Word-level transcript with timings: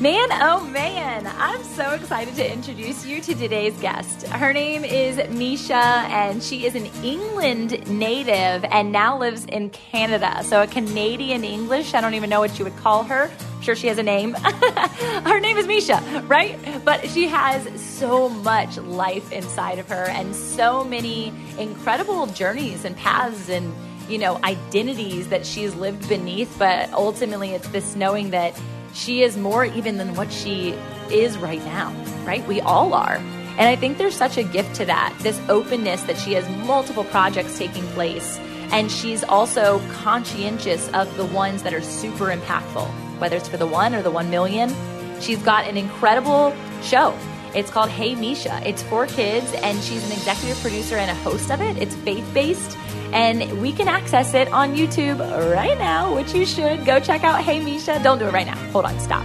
Man, 0.00 0.28
oh 0.32 0.64
man, 0.64 1.26
I'm 1.26 1.62
so 1.62 1.90
excited 1.90 2.34
to 2.36 2.50
introduce 2.50 3.04
you 3.04 3.20
to 3.20 3.34
today's 3.34 3.78
guest. 3.82 4.26
Her 4.28 4.50
name 4.54 4.82
is 4.82 5.18
Meisha, 5.18 5.72
and 5.72 6.42
she 6.42 6.64
is 6.64 6.74
an 6.74 6.86
England 7.04 7.86
native 7.86 8.64
and 8.64 8.92
now 8.92 9.18
lives 9.18 9.44
in 9.44 9.68
Canada. 9.68 10.42
So, 10.42 10.62
a 10.62 10.66
Canadian 10.66 11.44
English, 11.44 11.92
I 11.92 12.00
don't 12.00 12.14
even 12.14 12.30
know 12.30 12.40
what 12.40 12.58
you 12.58 12.64
would 12.64 12.78
call 12.78 13.02
her. 13.04 13.30
I'm 13.56 13.60
sure 13.60 13.76
she 13.76 13.88
has 13.88 13.98
a 13.98 14.02
name. 14.02 14.32
her 14.40 15.38
name 15.38 15.58
is 15.58 15.66
Meisha, 15.66 16.26
right? 16.26 16.58
But 16.82 17.06
she 17.10 17.26
has 17.26 17.68
so 17.78 18.30
much 18.30 18.78
life 18.78 19.30
inside 19.32 19.78
of 19.78 19.86
her 19.90 20.08
and 20.08 20.34
so 20.34 20.82
many 20.82 21.30
incredible 21.58 22.24
journeys 22.28 22.86
and 22.86 22.96
paths 22.96 23.50
and, 23.50 23.70
you 24.08 24.16
know, 24.16 24.40
identities 24.44 25.28
that 25.28 25.44
she's 25.44 25.74
lived 25.74 26.08
beneath. 26.08 26.58
But 26.58 26.90
ultimately, 26.94 27.50
it's 27.50 27.68
this 27.68 27.94
knowing 27.96 28.30
that 28.30 28.58
she 28.92 29.22
is 29.22 29.36
more 29.36 29.64
even 29.64 29.96
than 29.96 30.14
what 30.14 30.32
she 30.32 30.70
is 31.10 31.38
right 31.38 31.64
now, 31.64 31.92
right? 32.24 32.46
We 32.46 32.60
all 32.60 32.94
are. 32.94 33.16
And 33.16 33.68
I 33.68 33.76
think 33.76 33.98
there's 33.98 34.16
such 34.16 34.38
a 34.38 34.42
gift 34.42 34.76
to 34.76 34.84
that 34.86 35.14
this 35.20 35.40
openness 35.48 36.02
that 36.04 36.16
she 36.16 36.32
has 36.32 36.48
multiple 36.66 37.04
projects 37.04 37.58
taking 37.58 37.86
place. 37.88 38.38
And 38.72 38.90
she's 38.90 39.24
also 39.24 39.80
conscientious 39.90 40.88
of 40.90 41.14
the 41.16 41.24
ones 41.26 41.64
that 41.64 41.74
are 41.74 41.82
super 41.82 42.26
impactful, 42.26 42.86
whether 43.18 43.36
it's 43.36 43.48
for 43.48 43.56
the 43.56 43.66
one 43.66 43.94
or 43.94 44.02
the 44.02 44.10
one 44.10 44.30
million. 44.30 44.74
She's 45.20 45.42
got 45.42 45.66
an 45.66 45.76
incredible 45.76 46.54
show. 46.82 47.16
It's 47.54 47.70
called 47.70 47.90
Hey 47.90 48.14
Meisha. 48.14 48.64
It's 48.64 48.82
for 48.82 49.06
kids, 49.06 49.52
and 49.54 49.82
she's 49.82 50.04
an 50.06 50.12
executive 50.12 50.58
producer 50.60 50.96
and 50.96 51.10
a 51.10 51.14
host 51.22 51.50
of 51.50 51.60
it. 51.60 51.76
It's 51.78 51.94
faith 51.96 52.28
based 52.32 52.76
and 53.12 53.60
we 53.60 53.72
can 53.72 53.88
access 53.88 54.34
it 54.34 54.52
on 54.52 54.74
YouTube 54.74 55.18
right 55.54 55.78
now, 55.78 56.14
which 56.14 56.32
you 56.34 56.46
should. 56.46 56.84
Go 56.84 57.00
check 57.00 57.24
out 57.24 57.42
Hey 57.42 57.60
Meisha. 57.60 58.02
Don't 58.02 58.18
do 58.18 58.26
it 58.26 58.32
right 58.32 58.46
now. 58.46 58.56
Hold 58.70 58.84
on, 58.84 58.98
stop. 59.00 59.24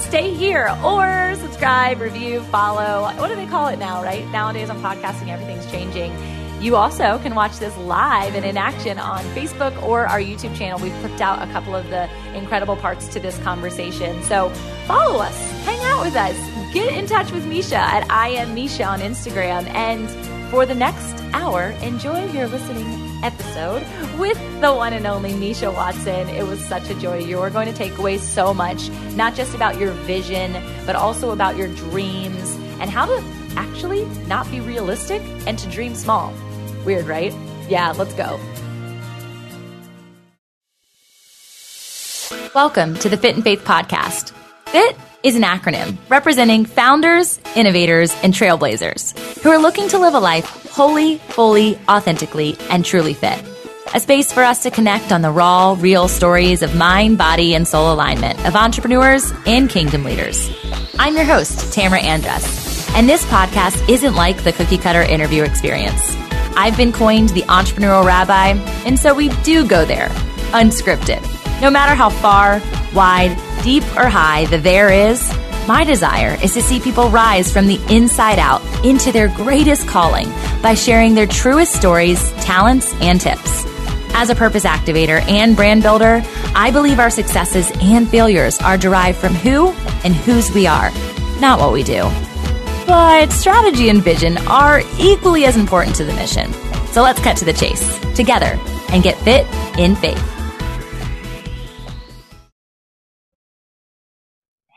Stay 0.00 0.34
here 0.34 0.76
or 0.84 1.34
subscribe, 1.36 2.00
review, 2.00 2.40
follow. 2.44 3.02
What 3.16 3.28
do 3.28 3.36
they 3.36 3.46
call 3.46 3.68
it 3.68 3.78
now, 3.78 4.02
right? 4.02 4.26
Nowadays 4.30 4.70
on 4.70 4.80
podcasting, 4.82 5.28
everything's 5.28 5.70
changing. 5.70 6.10
You 6.60 6.76
also 6.76 7.18
can 7.20 7.34
watch 7.34 7.58
this 7.58 7.74
live 7.78 8.34
and 8.34 8.44
in 8.44 8.58
action 8.58 8.98
on 8.98 9.24
Facebook 9.34 9.82
or 9.82 10.06
our 10.06 10.20
YouTube 10.20 10.54
channel. 10.54 10.78
We've 10.78 10.92
clipped 11.00 11.22
out 11.22 11.40
a 11.40 11.50
couple 11.52 11.74
of 11.74 11.88
the 11.88 12.06
incredible 12.34 12.76
parts 12.76 13.08
to 13.08 13.20
this 13.20 13.38
conversation. 13.38 14.22
So 14.24 14.50
follow 14.86 15.20
us, 15.20 15.34
hang 15.64 15.80
out 15.84 16.04
with 16.04 16.14
us, 16.14 16.36
get 16.74 16.92
in 16.92 17.06
touch 17.06 17.32
with 17.32 17.46
Meisha 17.46 17.76
at 17.76 18.10
I 18.10 18.28
am 18.28 18.54
Meisha 18.54 18.86
on 18.86 19.00
Instagram. 19.00 19.66
And 19.68 20.10
for 20.50 20.66
the 20.66 20.74
next 20.74 21.14
hour, 21.32 21.70
enjoy 21.82 22.30
your 22.32 22.46
listening 22.46 22.84
episode 23.24 23.82
with 24.18 24.38
the 24.60 24.70
one 24.70 24.92
and 24.92 25.06
only 25.06 25.32
Meisha 25.32 25.72
Watson. 25.72 26.28
It 26.28 26.46
was 26.46 26.62
such 26.66 26.90
a 26.90 26.94
joy. 26.96 27.20
You're 27.20 27.48
going 27.48 27.68
to 27.68 27.74
take 27.74 27.96
away 27.96 28.18
so 28.18 28.52
much, 28.52 28.90
not 29.14 29.34
just 29.34 29.54
about 29.54 29.80
your 29.80 29.92
vision, 29.92 30.52
but 30.84 30.94
also 30.94 31.30
about 31.30 31.56
your 31.56 31.68
dreams 31.68 32.54
and 32.80 32.90
how 32.90 33.06
to 33.06 33.24
actually 33.56 34.04
not 34.26 34.50
be 34.50 34.60
realistic 34.60 35.22
and 35.46 35.58
to 35.58 35.66
dream 35.70 35.94
small. 35.94 36.34
Weird, 36.84 37.06
right? 37.06 37.34
Yeah, 37.68 37.92
let's 37.92 38.14
go. 38.14 38.40
Welcome 42.54 42.94
to 42.96 43.08
the 43.08 43.16
Fit 43.16 43.36
in 43.36 43.42
Faith 43.42 43.64
Podcast. 43.64 44.32
FIT 44.66 44.96
is 45.22 45.36
an 45.36 45.42
acronym 45.42 45.98
representing 46.08 46.64
founders, 46.64 47.38
innovators, 47.54 48.14
and 48.22 48.32
trailblazers 48.32 49.16
who 49.42 49.50
are 49.50 49.58
looking 49.58 49.88
to 49.88 49.98
live 49.98 50.14
a 50.14 50.20
life 50.20 50.46
wholly, 50.70 51.18
fully, 51.18 51.78
authentically, 51.88 52.56
and 52.70 52.84
truly 52.84 53.14
fit. 53.14 53.42
A 53.94 54.00
space 54.00 54.32
for 54.32 54.42
us 54.42 54.62
to 54.62 54.70
connect 54.70 55.12
on 55.12 55.20
the 55.20 55.30
raw, 55.30 55.76
real 55.78 56.08
stories 56.08 56.62
of 56.62 56.74
mind, 56.74 57.18
body, 57.18 57.54
and 57.54 57.68
soul 57.68 57.92
alignment 57.92 58.44
of 58.46 58.56
entrepreneurs 58.56 59.32
and 59.46 59.68
kingdom 59.68 60.04
leaders. 60.04 60.50
I'm 60.98 61.14
your 61.14 61.24
host, 61.24 61.74
Tamara 61.74 62.00
Andress, 62.00 62.90
and 62.94 63.08
this 63.08 63.24
podcast 63.26 63.88
isn't 63.88 64.14
like 64.14 64.42
the 64.44 64.52
cookie 64.52 64.78
cutter 64.78 65.02
interview 65.02 65.42
experience. 65.42 66.19
I've 66.56 66.76
been 66.76 66.92
coined 66.92 67.30
the 67.30 67.42
entrepreneurial 67.42 68.04
rabbi, 68.04 68.48
and 68.86 68.98
so 68.98 69.14
we 69.14 69.28
do 69.42 69.66
go 69.66 69.84
there, 69.84 70.08
unscripted. 70.52 71.20
No 71.60 71.70
matter 71.70 71.94
how 71.94 72.10
far, 72.10 72.60
wide, 72.94 73.36
deep, 73.62 73.84
or 73.96 74.08
high 74.08 74.46
the 74.46 74.58
there 74.58 74.90
is, 74.90 75.30
my 75.68 75.84
desire 75.84 76.36
is 76.42 76.54
to 76.54 76.62
see 76.62 76.80
people 76.80 77.10
rise 77.10 77.52
from 77.52 77.66
the 77.66 77.80
inside 77.94 78.38
out 78.38 78.62
into 78.84 79.12
their 79.12 79.28
greatest 79.28 79.86
calling 79.86 80.28
by 80.62 80.74
sharing 80.74 81.14
their 81.14 81.26
truest 81.26 81.74
stories, 81.74 82.32
talents, 82.42 82.92
and 83.00 83.20
tips. 83.20 83.64
As 84.14 84.30
a 84.30 84.34
purpose 84.34 84.64
activator 84.64 85.22
and 85.28 85.54
brand 85.54 85.82
builder, 85.82 86.22
I 86.54 86.70
believe 86.72 86.98
our 86.98 87.10
successes 87.10 87.70
and 87.80 88.08
failures 88.08 88.58
are 88.58 88.76
derived 88.76 89.18
from 89.18 89.34
who 89.34 89.68
and 90.02 90.14
whose 90.14 90.50
we 90.50 90.66
are, 90.66 90.90
not 91.40 91.60
what 91.60 91.72
we 91.72 91.82
do. 91.82 92.10
But 92.86 93.30
strategy 93.32 93.88
and 93.88 94.02
vision 94.02 94.38
are 94.46 94.82
equally 94.98 95.44
as 95.44 95.56
important 95.56 95.96
to 95.96 96.04
the 96.04 96.12
mission. 96.14 96.52
So 96.92 97.02
let's 97.02 97.20
cut 97.20 97.36
to 97.38 97.44
the 97.44 97.52
chase 97.52 97.98
together 98.14 98.58
and 98.90 99.02
get 99.02 99.16
fit 99.18 99.46
in 99.78 99.94
faith. 99.94 100.18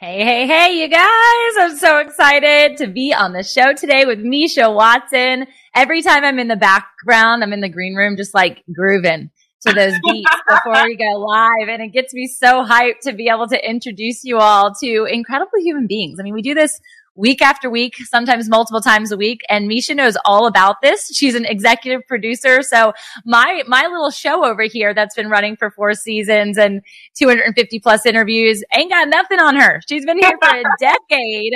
Hey, 0.04 0.24
hey, 0.26 0.46
hey, 0.46 0.82
you 0.82 0.90
guys. 0.90 1.58
I'm 1.58 1.78
so 1.78 1.98
excited 2.00 2.78
to 2.78 2.88
be 2.88 3.14
on 3.14 3.32
the 3.32 3.42
show 3.42 3.74
today 3.74 4.06
with 4.06 4.20
Meisha 4.20 4.76
Watson. 4.76 5.48
Every 5.74 6.02
time 6.02 6.26
I'm 6.26 6.40
in 6.40 6.50
the 6.50 6.58
background, 6.58 7.42
I'm 7.42 7.54
in 7.54 7.62
the 7.62 7.70
green 7.70 7.96
room, 7.96 8.18
just 8.18 8.34
like 8.34 8.64
grooving 8.72 9.32
to 9.66 9.74
those 9.74 9.94
beats 10.04 10.30
before 10.50 10.84
we 10.84 10.98
go 10.98 11.18
live. 11.20 11.70
And 11.70 11.82
it 11.82 11.94
gets 11.94 12.14
me 12.14 12.28
so 12.28 12.66
hyped 12.66 13.00
to 13.04 13.14
be 13.14 13.30
able 13.30 13.48
to 13.48 13.70
introduce 13.70 14.24
you 14.24 14.38
all 14.40 14.74
to 14.82 15.06
incredible 15.06 15.60
human 15.60 15.88
beings. 15.88 16.20
I 16.20 16.24
mean, 16.24 16.34
we 16.34 16.42
do 16.42 16.54
this 16.54 16.80
week 17.16 17.42
after 17.42 17.70
week, 17.70 17.96
sometimes 17.98 18.50
multiple 18.50 18.82
times 18.82 19.12
a 19.12 19.18
week. 19.18 19.42
And 19.50 19.70
Meisha 19.70 19.96
knows 19.96 20.18
all 20.26 20.48
about 20.48 20.82
this. 20.82 21.12
She's 21.14 21.36
an 21.36 21.46
executive 21.46 22.08
producer. 22.08 22.62
So 22.62 22.94
my, 23.26 23.64
my 23.68 23.84
little 23.84 24.10
show 24.10 24.46
over 24.46 24.64
here 24.64 24.94
that's 24.94 25.16
been 25.16 25.30
running 25.30 25.56
for 25.56 25.70
four 25.72 25.94
seasons 25.94 26.58
and 26.58 26.82
250 27.16 27.80
plus 27.80 28.06
interviews 28.06 28.64
ain't 28.76 28.92
got 28.92 29.08
nothing 29.10 29.40
on 29.40 29.56
her. 29.56 29.82
She's 29.88 30.06
been 30.06 30.18
here 30.18 30.38
for 30.42 30.58
a 30.58 30.64
decade 30.80 31.54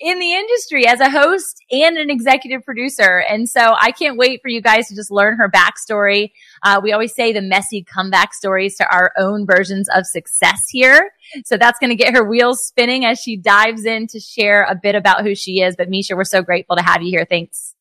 in 0.00 0.18
the 0.18 0.32
industry 0.34 0.86
as 0.86 1.00
a 1.00 1.10
host 1.10 1.62
and 1.70 1.96
an 1.96 2.10
executive 2.10 2.64
producer. 2.64 3.22
And 3.28 3.48
so 3.48 3.74
I 3.78 3.92
can't 3.92 4.18
wait 4.18 4.40
for 4.42 4.48
you 4.48 4.60
guys 4.60 4.88
to 4.88 4.96
just 4.96 5.10
learn 5.10 5.36
her 5.36 5.50
backstory. 5.50 6.32
Uh, 6.62 6.80
we 6.82 6.92
always 6.92 7.14
say 7.14 7.32
the 7.32 7.42
messy 7.42 7.82
comeback 7.82 8.34
stories 8.34 8.76
to 8.76 8.86
our 8.90 9.12
own 9.18 9.46
versions 9.46 9.88
of 9.94 10.06
success 10.06 10.68
here. 10.70 11.12
So 11.44 11.56
that's 11.56 11.78
going 11.78 11.90
to 11.90 11.96
get 11.96 12.14
her 12.14 12.24
wheels 12.24 12.64
spinning 12.64 13.04
as 13.04 13.20
she 13.20 13.36
dives 13.36 13.84
in 13.84 14.06
to 14.08 14.20
share 14.20 14.64
a 14.64 14.74
bit 14.74 14.94
about 14.94 15.22
who 15.22 15.34
she 15.34 15.60
is. 15.60 15.76
But 15.76 15.90
Meisha, 15.90 16.16
we're 16.16 16.24
so 16.24 16.42
grateful 16.42 16.76
to 16.76 16.82
have 16.82 17.02
you 17.02 17.10
here. 17.10 17.26
Thanks. 17.28 17.74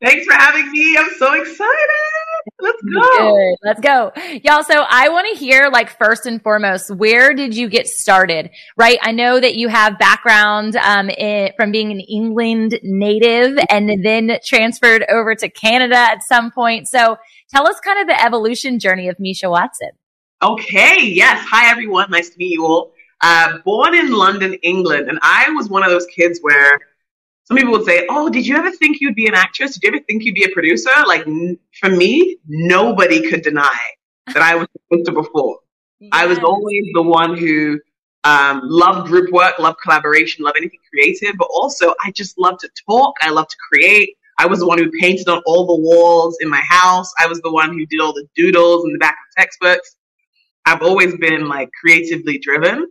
Thanks 0.00 0.24
for 0.26 0.34
having 0.34 0.70
me. 0.70 0.96
I'm 0.96 1.10
so 1.18 1.32
excited. 1.32 1.90
Let's 2.60 2.82
go. 2.82 3.36
Good. 3.36 3.56
Let's 3.62 3.80
go. 3.80 4.12
Y'all, 4.44 4.62
so 4.62 4.84
I 4.88 5.08
want 5.08 5.26
to 5.32 5.38
hear 5.38 5.70
like 5.72 5.98
first 5.98 6.24
and 6.24 6.42
foremost, 6.42 6.90
where 6.90 7.34
did 7.34 7.54
you 7.54 7.68
get 7.68 7.88
started? 7.88 8.50
Right? 8.76 8.98
I 9.02 9.12
know 9.12 9.38
that 9.40 9.56
you 9.56 9.68
have 9.68 9.98
background 9.98 10.76
um, 10.76 11.10
in, 11.10 11.50
from 11.56 11.72
being 11.72 11.90
an 11.90 12.00
England 12.00 12.78
native 12.82 13.58
and 13.70 14.04
then 14.04 14.38
transferred 14.44 15.04
over 15.10 15.34
to 15.34 15.48
Canada 15.48 15.96
at 15.96 16.22
some 16.22 16.50
point. 16.50 16.88
So 16.88 17.16
tell 17.50 17.66
us 17.66 17.80
kind 17.80 18.00
of 18.00 18.06
the 18.06 18.22
evolution 18.22 18.78
journey 18.78 19.08
of 19.08 19.16
Meisha 19.16 19.50
Watson. 19.50 19.90
Okay, 20.42 21.04
yes. 21.04 21.44
Hi, 21.48 21.70
everyone. 21.70 22.10
Nice 22.10 22.30
to 22.30 22.38
meet 22.38 22.52
you 22.52 22.64
all. 22.64 22.92
Uh, 23.20 23.58
born 23.64 23.94
in 23.94 24.12
London, 24.12 24.54
England, 24.62 25.08
and 25.08 25.18
I 25.22 25.50
was 25.50 25.68
one 25.68 25.82
of 25.82 25.90
those 25.90 26.06
kids 26.06 26.38
where 26.40 26.78
some 27.44 27.56
people 27.56 27.72
would 27.72 27.84
say, 27.84 28.06
"Oh, 28.08 28.28
did 28.28 28.46
you 28.46 28.56
ever 28.56 28.70
think 28.70 29.00
you'd 29.00 29.16
be 29.16 29.26
an 29.26 29.34
actress? 29.34 29.74
Did 29.74 29.82
you 29.82 29.96
ever 29.96 30.04
think 30.04 30.22
you'd 30.24 30.36
be 30.36 30.44
a 30.44 30.50
producer?" 30.50 30.90
Like 31.06 31.26
n- 31.26 31.58
for 31.80 31.88
me, 31.88 32.38
nobody 32.46 33.28
could 33.28 33.42
deny 33.42 33.80
that 34.26 34.42
I 34.42 34.54
was 34.54 34.68
supposed 34.72 35.06
to 35.06 35.12
perform. 35.12 35.56
Yes. 35.98 36.10
I 36.12 36.26
was 36.26 36.38
always 36.38 36.84
the 36.94 37.02
one 37.02 37.36
who 37.36 37.80
um, 38.24 38.60
loved 38.64 39.08
group 39.08 39.32
work, 39.32 39.58
loved 39.58 39.78
collaboration, 39.82 40.44
loved 40.44 40.58
anything 40.58 40.80
creative, 40.90 41.34
but 41.38 41.48
also 41.52 41.94
I 42.04 42.12
just 42.12 42.38
love 42.38 42.58
to 42.58 42.68
talk. 42.88 43.14
I 43.22 43.30
love 43.30 43.48
to 43.48 43.56
create. 43.68 44.16
I 44.38 44.46
was 44.46 44.60
the 44.60 44.66
one 44.66 44.78
who 44.78 44.90
painted 45.00 45.28
on 45.28 45.42
all 45.46 45.66
the 45.66 45.82
walls 45.82 46.36
in 46.40 46.48
my 46.48 46.60
house. 46.60 47.12
I 47.18 47.26
was 47.26 47.40
the 47.40 47.52
one 47.52 47.70
who 47.70 47.84
did 47.86 48.00
all 48.00 48.12
the 48.12 48.26
doodles 48.36 48.84
in 48.84 48.92
the 48.92 48.98
back 48.98 49.16
of 49.16 49.42
textbooks. 49.42 49.96
I've 50.64 50.82
always 50.82 51.16
been 51.16 51.48
like 51.48 51.70
creatively 51.80 52.38
driven. 52.38 52.86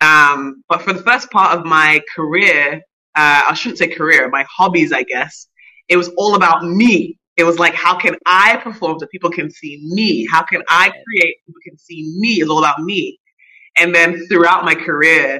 Um, 0.00 0.62
but 0.68 0.82
for 0.82 0.92
the 0.92 1.02
first 1.02 1.30
part 1.30 1.58
of 1.58 1.64
my 1.64 2.02
career, 2.14 2.82
uh, 3.14 3.42
I 3.48 3.54
shouldn't 3.54 3.78
say 3.78 3.88
career, 3.88 4.28
my 4.28 4.44
hobbies, 4.54 4.92
I 4.92 5.02
guess, 5.02 5.48
it 5.88 5.96
was 5.96 6.10
all 6.16 6.36
about 6.36 6.64
me. 6.64 7.18
It 7.36 7.44
was 7.44 7.58
like, 7.58 7.74
how 7.74 7.96
can 7.98 8.16
I 8.26 8.56
perform 8.56 8.98
so 8.98 9.06
people 9.06 9.30
can 9.30 9.50
see 9.50 9.80
me? 9.84 10.26
How 10.30 10.42
can 10.42 10.62
I 10.68 10.90
create 10.90 11.36
so 11.38 11.46
people 11.46 11.60
can 11.64 11.78
see 11.78 12.14
me? 12.18 12.40
It's 12.40 12.50
all 12.50 12.58
about 12.58 12.80
me. 12.82 13.18
And 13.78 13.94
then 13.94 14.26
throughout 14.26 14.64
my 14.64 14.74
career, 14.74 15.36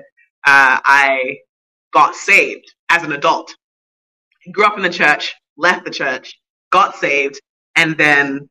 uh, 0.46 0.80
I 0.84 1.38
got 1.92 2.14
saved 2.14 2.66
as 2.90 3.02
an 3.02 3.12
adult. 3.12 3.54
Grew 4.52 4.64
up 4.64 4.76
in 4.76 4.82
the 4.82 4.90
church, 4.90 5.34
left 5.56 5.84
the 5.84 5.90
church, 5.90 6.38
got 6.70 6.96
saved, 6.96 7.40
and 7.74 7.96
then 7.96 8.48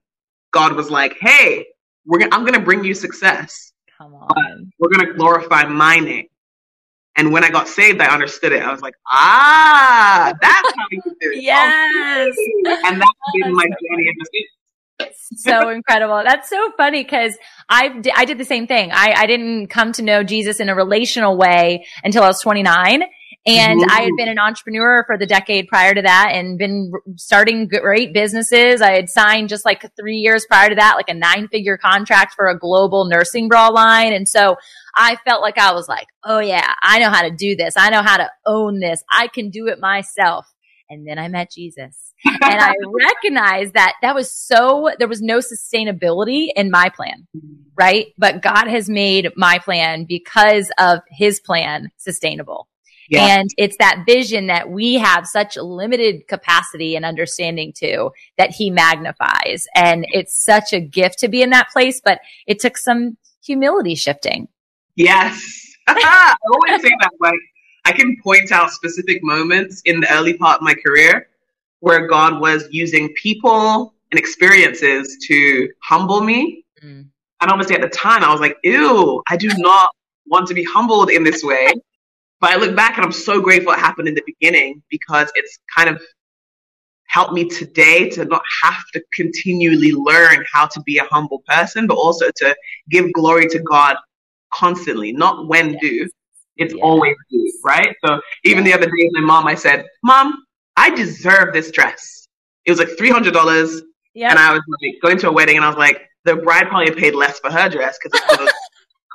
God 0.51 0.75
was 0.75 0.89
like, 0.89 1.18
hey, 1.19 1.65
we're 2.06 2.19
gonna, 2.19 2.36
I'm 2.36 2.42
going 2.42 2.53
to 2.53 2.59
bring 2.59 2.83
you 2.83 2.94
success. 2.94 3.74
Come 3.97 4.13
on. 4.15 4.71
We're 4.80 4.89
going 4.89 5.07
to 5.07 5.13
glorify 5.13 5.63
my 5.65 5.97
name. 5.97 6.27
And 7.18 7.31
when 7.31 7.44
I 7.44 7.50
got 7.50 7.68
saved, 7.68 8.01
I 8.01 8.13
understood 8.13 8.51
it. 8.51 8.62
I 8.62 8.71
was 8.71 8.81
like, 8.81 8.95
ah, 9.07 10.33
that's 10.42 10.74
how 10.77 10.86
you 10.92 11.01
do 11.01 11.13
it. 11.21 11.42
yes. 11.42 12.36
And 12.86 13.01
that's 13.01 13.12
been 13.33 13.53
my 13.53 13.63
journey 13.63 14.09
ever 14.09 15.09
since. 15.09 15.41
so 15.41 15.69
incredible. 15.69 16.21
That's 16.25 16.50
so 16.50 16.71
funny 16.77 17.03
because 17.03 17.38
I 17.69 18.01
I 18.15 18.25
did 18.25 18.38
the 18.38 18.45
same 18.45 18.68
thing. 18.68 18.91
I, 18.94 19.13
I 19.15 19.25
didn't 19.27 19.68
come 19.68 19.94
to 19.94 20.01
know 20.01 20.24
Jesus 20.24 20.59
in 20.59 20.68
a 20.68 20.75
relational 20.75 21.38
way 21.38 21.86
until 22.03 22.24
I 22.24 22.27
was 22.27 22.41
29. 22.41 23.03
And 23.47 23.80
I 23.92 24.01
had 24.01 24.12
been 24.18 24.27
an 24.27 24.39
entrepreneur 24.39 25.03
for 25.06 25.19
the 25.19 25.27
decade 25.27 25.68
prior 25.68 25.94
to 25.94 26.01
that 26.01 26.31
and 26.33 26.57
been 26.57 26.92
starting 27.15 27.68
great 27.68 28.12
businesses. 28.12 28.81
I 28.81 28.94
had 28.94 29.07
signed 29.07 29.50
just 29.50 29.65
like 29.65 29.86
three 29.95 30.18
years 30.18 30.47
prior 30.47 30.69
to 30.69 30.75
that, 30.75 30.95
like 30.95 31.09
a 31.09 31.13
nine 31.13 31.47
figure 31.50 31.77
contract 31.77 32.33
for 32.36 32.47
a 32.47 32.57
global 32.57 33.06
nursing 33.06 33.47
bra 33.47 33.68
line. 33.68 34.13
And 34.13 34.27
so 34.27 34.56
I 34.95 35.18
felt 35.25 35.44
like 35.44 35.59
I 35.59 35.74
was 35.74 35.88
like, 35.88 36.07
oh 36.24 36.39
yeah, 36.39 36.74
I 36.81 36.97
know 36.97 37.12
how 37.12 37.21
to 37.21 37.30
do 37.30 37.56
this. 37.56 37.75
I 37.77 37.92
know 37.92 38.01
how 38.01 38.18
to 38.18 38.31
own 38.47 38.80
this. 38.80 39.03
I 39.12 39.27
can 39.27 39.51
do 39.51 39.68
it 39.68 39.80
myself. 39.80 40.48
And 40.89 41.07
then 41.07 41.19
I 41.19 41.27
met 41.27 41.51
Jesus 41.51 42.13
and 42.25 42.39
I 42.41 42.74
recognized 43.13 43.74
that 43.74 43.94
that 44.01 44.15
was 44.15 44.31
so, 44.31 44.89
there 44.98 45.07
was 45.07 45.21
no 45.21 45.38
sustainability 45.39 46.48
in 46.56 46.71
my 46.71 46.89
plan, 46.95 47.27
right? 47.77 48.07
But 48.18 48.41
God 48.41 48.68
has 48.68 48.89
made 48.89 49.31
my 49.36 49.59
plan 49.59 50.06
because 50.07 50.71
of 50.80 51.00
his 51.12 51.39
plan 51.39 51.91
sustainable. 51.98 52.68
Yeah. 53.10 53.38
And 53.38 53.50
it's 53.57 53.78
that 53.78 54.04
vision 54.06 54.48
that 54.48 54.69
we 54.69 54.96
have 54.96 55.28
such 55.28 55.57
limited 55.57 56.28
capacity 56.28 56.96
and 56.96 57.06
understanding 57.06 57.74
to 57.78 58.12
that 58.38 58.52
he 58.52 58.69
magnifies. 58.69 59.68
And 59.75 60.06
it's 60.10 60.44
such 60.44 60.74
a 60.74 60.80
gift 60.80 61.19
to 61.19 61.28
be 61.28 61.42
in 61.42 61.52
that 61.52 61.69
place, 61.69 62.02
but 62.04 62.19
it 62.48 62.60
took 62.60 62.78
some 62.78 63.18
humility 63.44 63.96
shifting. 63.96 64.48
Yes. 64.96 65.74
I 65.88 66.36
always 66.52 66.81
say 66.81 66.90
that 67.02 67.12
like 67.19 67.40
I 67.86 67.92
can 67.92 68.18
point 68.24 68.52
out 68.52 68.72
specific 68.72 69.24
moments 69.24 69.81
in 69.86 70.00
the 70.00 70.12
early 70.12 70.34
part 70.36 70.58
of 70.58 70.63
my 70.63 70.74
career 70.74 71.28
where 71.81 72.08
God 72.08 72.40
was 72.40 72.68
using 72.72 73.13
people 73.13 73.94
and 74.12 74.19
experiences 74.19 75.18
to 75.28 75.69
humble 75.84 76.22
me. 76.22 76.66
Mm. 76.84 77.08
And 77.42 77.51
obviously 77.51 77.75
at 77.75 77.81
the 77.81 77.90
time 77.90 78.24
I 78.24 78.31
was 78.31 78.42
like, 78.42 78.58
ew, 78.63 79.22
I 79.30 79.38
do 79.38 79.50
not 79.58 79.92
want 80.25 80.48
to 80.48 80.56
be 80.56 80.63
humbled 80.63 81.12
in 81.12 81.24
this 81.24 81.44
way. 81.44 81.72
But 82.42 82.52
I 82.52 82.56
look 82.58 82.76
back 82.76 82.98
and 82.98 83.06
I'm 83.06 83.12
so 83.12 83.42
grateful 83.42 83.72
it 83.72 83.80
happened 83.80 84.08
in 84.08 84.16
the 84.16 84.24
beginning 84.26 84.82
because 84.90 85.32
it's 85.36 85.60
kind 85.76 85.90
of 85.90 86.02
helped 87.08 87.34
me 87.34 87.48
today 87.48 88.10
to 88.10 88.26
not 88.26 88.42
have 88.64 88.84
to 88.94 89.02
continually 89.14 89.94
learn 89.94 90.44
how 90.52 90.68
to 90.68 90.82
be 90.82 90.98
a 90.98 91.04
humble 91.06 91.42
person, 91.48 91.88
but 91.88 91.96
also 91.96 92.30
to 92.36 92.56
give 92.90 93.12
glory 93.14 93.48
to 93.48 93.60
God 93.60 93.96
constantly, 94.54 95.12
not 95.12 95.48
when 95.48 95.74
yes. 95.74 95.82
do. 95.82 96.10
It's 96.58 96.74
yeah. 96.74 96.84
always 96.84 97.16
do, 97.30 97.54
right? 97.64 97.96
So 98.06 98.20
even 98.44 98.64
the 98.64 98.74
other 98.74 98.86
day, 98.86 99.10
my 99.14 99.22
mom, 99.22 99.48
I 99.48 99.56
said, 99.56 99.86
Mom, 100.04 100.46
I 100.78 100.90
deserve 100.90 101.54
this 101.54 101.72
dress. 101.72 102.28
It 102.66 102.72
was 102.72 102.80
like 102.80 102.90
$300. 102.90 103.82
Yep. 104.14 104.32
And 104.32 104.40
I 104.40 104.54
was 104.54 104.62
like 104.82 104.96
going 105.02 105.18
to 105.20 105.30
a 105.30 105.32
wedding 105.32 105.58
and 105.58 105.66
I 105.66 105.70
was 105.70 105.78
like, 105.78 106.02
the 106.24 106.36
bride 106.38 106.68
probably 106.68 106.92
paid 106.92 107.14
less 107.14 107.40
for 107.40 107.52
her 107.52 107.70
dress 107.70 107.98
because 108.02 108.20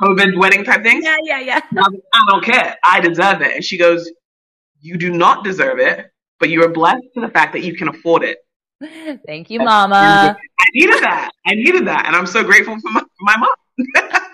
COVID 0.00 0.38
wedding 0.38 0.64
type 0.64 0.82
thing. 0.82 1.02
Yeah, 1.02 1.16
yeah, 1.22 1.40
yeah. 1.40 1.60
I, 1.76 1.80
like, 1.80 2.00
I 2.12 2.30
don't 2.30 2.44
care. 2.44 2.76
I 2.84 3.00
deserve 3.00 3.42
it. 3.42 3.54
And 3.54 3.64
she 3.64 3.78
goes, 3.78 4.10
You 4.80 4.96
do 4.96 5.10
not 5.10 5.44
deserve 5.44 5.78
it, 5.78 6.06
but 6.38 6.48
you 6.48 6.64
are 6.64 6.68
blessed 6.68 7.04
to 7.14 7.20
the 7.20 7.28
fact 7.28 7.52
that 7.52 7.62
you 7.62 7.76
can 7.76 7.88
afford 7.88 8.24
it. 8.24 8.38
Thank 9.26 9.50
you, 9.50 9.58
Mama. 9.58 10.36
I 10.58 10.64
needed 10.74 11.02
that. 11.02 11.30
I 11.46 11.54
needed 11.54 11.86
that. 11.86 12.06
And 12.06 12.16
I'm 12.16 12.26
so 12.26 12.42
grateful 12.42 12.78
for 12.80 12.90
my, 12.90 13.00
for 13.00 13.08
my 13.20 13.36
mom. 13.36 14.26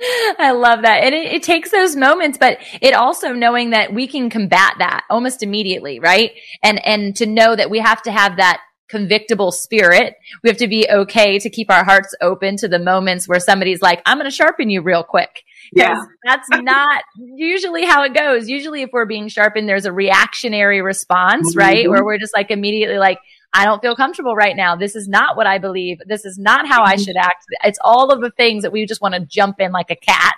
I 0.38 0.52
love 0.52 0.82
that. 0.82 1.04
And 1.04 1.14
it, 1.14 1.32
it, 1.32 1.42
takes 1.42 1.70
those 1.70 1.94
moments, 1.94 2.38
but 2.38 2.58
it 2.80 2.94
also 2.94 3.32
knowing 3.32 3.70
that 3.70 3.92
we 3.92 4.06
can 4.06 4.30
combat 4.30 4.74
that 4.78 5.04
almost 5.10 5.42
immediately, 5.42 6.00
right? 6.00 6.32
And, 6.62 6.84
and 6.86 7.14
to 7.16 7.26
know 7.26 7.54
that 7.54 7.68
we 7.68 7.80
have 7.80 8.00
to 8.02 8.12
have 8.12 8.38
that 8.38 8.62
convictable 8.90 9.52
spirit. 9.52 10.16
We 10.42 10.50
have 10.50 10.56
to 10.58 10.68
be 10.68 10.86
okay 10.90 11.38
to 11.38 11.48
keep 11.48 11.70
our 11.70 11.84
hearts 11.84 12.14
open 12.20 12.56
to 12.58 12.68
the 12.68 12.78
moments 12.78 13.28
where 13.28 13.40
somebody's 13.40 13.80
like, 13.80 14.02
I'm 14.04 14.18
going 14.18 14.28
to 14.28 14.34
sharpen 14.34 14.68
you 14.68 14.82
real 14.82 15.04
quick. 15.04 15.44
Yeah. 15.72 15.94
That's 16.24 16.48
not 16.52 17.02
usually 17.16 17.84
how 17.84 18.02
it 18.02 18.14
goes. 18.14 18.48
Usually 18.48 18.82
if 18.82 18.90
we're 18.92 19.06
being 19.06 19.28
sharpened, 19.28 19.68
there's 19.68 19.86
a 19.86 19.92
reactionary 19.92 20.82
response, 20.82 21.50
mm-hmm. 21.50 21.58
right? 21.58 21.88
Where 21.88 22.04
we're 22.04 22.18
just 22.18 22.34
like 22.34 22.50
immediately 22.50 22.98
like, 22.98 23.18
I 23.52 23.64
don't 23.64 23.82
feel 23.82 23.96
comfortable 23.96 24.36
right 24.36 24.54
now. 24.54 24.76
This 24.76 24.94
is 24.94 25.08
not 25.08 25.36
what 25.36 25.46
I 25.46 25.58
believe. 25.58 25.98
This 26.06 26.24
is 26.24 26.38
not 26.38 26.68
how 26.68 26.84
I 26.84 26.94
mm-hmm. 26.94 27.02
should 27.02 27.16
act. 27.16 27.44
It's 27.64 27.80
all 27.82 28.10
of 28.10 28.20
the 28.20 28.30
things 28.30 28.62
that 28.62 28.72
we 28.72 28.86
just 28.86 29.00
want 29.00 29.14
to 29.14 29.20
jump 29.20 29.60
in 29.60 29.72
like 29.72 29.90
a 29.90 29.96
cat 29.96 30.34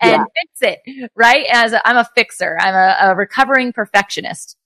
and 0.00 0.12
yeah. 0.12 0.24
fix 0.40 0.80
it, 0.86 1.10
right? 1.14 1.44
As 1.52 1.74
i 1.74 1.80
am 1.84 1.98
a 1.98 2.08
fixer, 2.14 2.56
I'm 2.58 2.74
a, 2.74 3.12
a 3.12 3.14
recovering 3.14 3.72
perfectionist. 3.72 4.56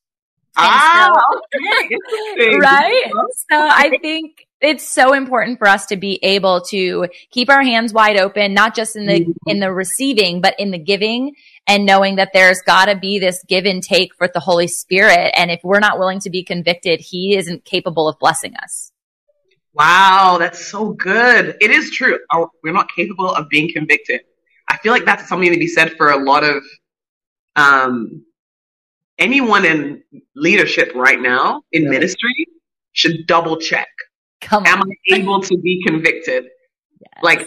Ah, 0.56 1.12
so, 1.52 1.58
right? 2.58 3.10
So 3.50 3.56
I 3.56 3.98
think 4.02 4.46
it's 4.60 4.88
so 4.88 5.12
important 5.12 5.58
for 5.58 5.68
us 5.68 5.86
to 5.86 5.96
be 5.96 6.18
able 6.22 6.62
to 6.62 7.08
keep 7.30 7.48
our 7.48 7.62
hands 7.62 7.92
wide 7.92 8.16
open, 8.16 8.54
not 8.54 8.74
just 8.74 8.96
in 8.96 9.06
the, 9.06 9.20
mm-hmm. 9.20 9.30
in 9.46 9.60
the 9.60 9.72
receiving, 9.72 10.40
but 10.40 10.54
in 10.58 10.70
the 10.72 10.78
giving 10.78 11.34
and 11.66 11.86
knowing 11.86 12.16
that 12.16 12.30
there's 12.32 12.60
gotta 12.62 12.96
be 12.96 13.18
this 13.18 13.44
give 13.46 13.66
and 13.66 13.82
take 13.82 14.10
with 14.20 14.32
the 14.32 14.40
Holy 14.40 14.66
Spirit. 14.66 15.32
And 15.36 15.50
if 15.50 15.60
we're 15.62 15.80
not 15.80 15.98
willing 15.98 16.20
to 16.20 16.30
be 16.30 16.42
convicted, 16.42 17.00
He 17.00 17.36
isn't 17.36 17.64
capable 17.64 18.08
of 18.08 18.18
blessing 18.18 18.56
us. 18.56 18.90
Wow, 19.74 20.38
that's 20.40 20.66
so 20.66 20.92
good. 20.92 21.56
It 21.60 21.70
is 21.70 21.92
true. 21.92 22.18
We're 22.64 22.72
not 22.72 22.88
capable 22.96 23.30
of 23.30 23.48
being 23.48 23.72
convicted. 23.72 24.22
I 24.68 24.76
feel 24.78 24.92
like 24.92 25.04
that's 25.04 25.28
something 25.28 25.52
to 25.52 25.58
be 25.58 25.68
said 25.68 25.92
for 25.96 26.10
a 26.10 26.16
lot 26.16 26.42
of 26.42 26.64
um, 27.54 28.24
anyone 29.18 29.64
in 29.64 30.02
leadership 30.34 30.92
right 30.94 31.20
now 31.20 31.62
in 31.72 31.84
really? 31.84 31.96
ministry 31.96 32.46
should 32.92 33.26
double 33.26 33.56
check. 33.56 33.88
Come 34.40 34.66
Am 34.66 34.82
I 34.82 35.14
able 35.16 35.40
to 35.40 35.58
be 35.58 35.82
convicted? 35.86 36.44
Yes. 36.44 37.22
Like, 37.22 37.46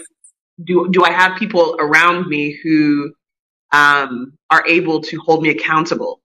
do 0.64 0.88
do 0.90 1.04
I 1.04 1.10
have 1.10 1.38
people 1.38 1.76
around 1.80 2.28
me 2.28 2.58
who 2.62 3.12
um, 3.72 4.36
are 4.50 4.64
able 4.66 5.00
to 5.00 5.16
hold 5.20 5.42
me 5.42 5.50
accountable? 5.50 6.20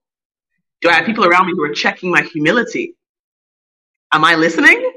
Do 0.82 0.90
I 0.90 0.94
have 0.94 1.06
people 1.06 1.26
around 1.26 1.48
me 1.48 1.54
who 1.56 1.64
are 1.64 1.74
checking 1.74 2.12
my 2.12 2.22
humility? 2.22 2.96
Am 4.14 4.24
I 4.24 4.36
listening? 4.36 4.92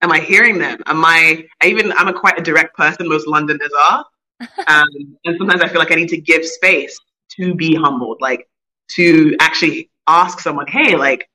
Am 0.00 0.10
I 0.10 0.18
hearing 0.20 0.58
them? 0.58 0.78
Am 0.86 1.04
I, 1.04 1.44
I 1.62 1.66
even, 1.66 1.92
I'm 1.92 2.08
a 2.08 2.12
quite 2.12 2.38
a 2.38 2.42
direct 2.42 2.76
person, 2.76 3.08
most 3.08 3.26
Londoners 3.26 3.70
are. 3.80 4.04
Um, 4.66 4.88
and 5.24 5.36
sometimes 5.38 5.62
I 5.62 5.68
feel 5.68 5.78
like 5.78 5.92
I 5.92 5.94
need 5.94 6.08
to 6.08 6.20
give 6.20 6.44
space 6.44 6.98
to 7.36 7.54
be 7.54 7.76
humbled. 7.76 8.18
Like, 8.20 8.48
to 8.90 9.36
actually 9.40 9.90
ask 10.06 10.40
someone, 10.40 10.66
hey, 10.66 10.96
like, 10.96 11.28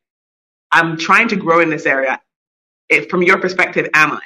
I'm 0.71 0.97
trying 0.97 1.27
to 1.29 1.35
grow 1.35 1.61
in 1.61 1.69
this 1.69 1.85
area. 1.85 2.19
If, 2.89 3.09
from 3.09 3.23
your 3.23 3.39
perspective, 3.39 3.89
am 3.93 4.13
I? 4.13 4.21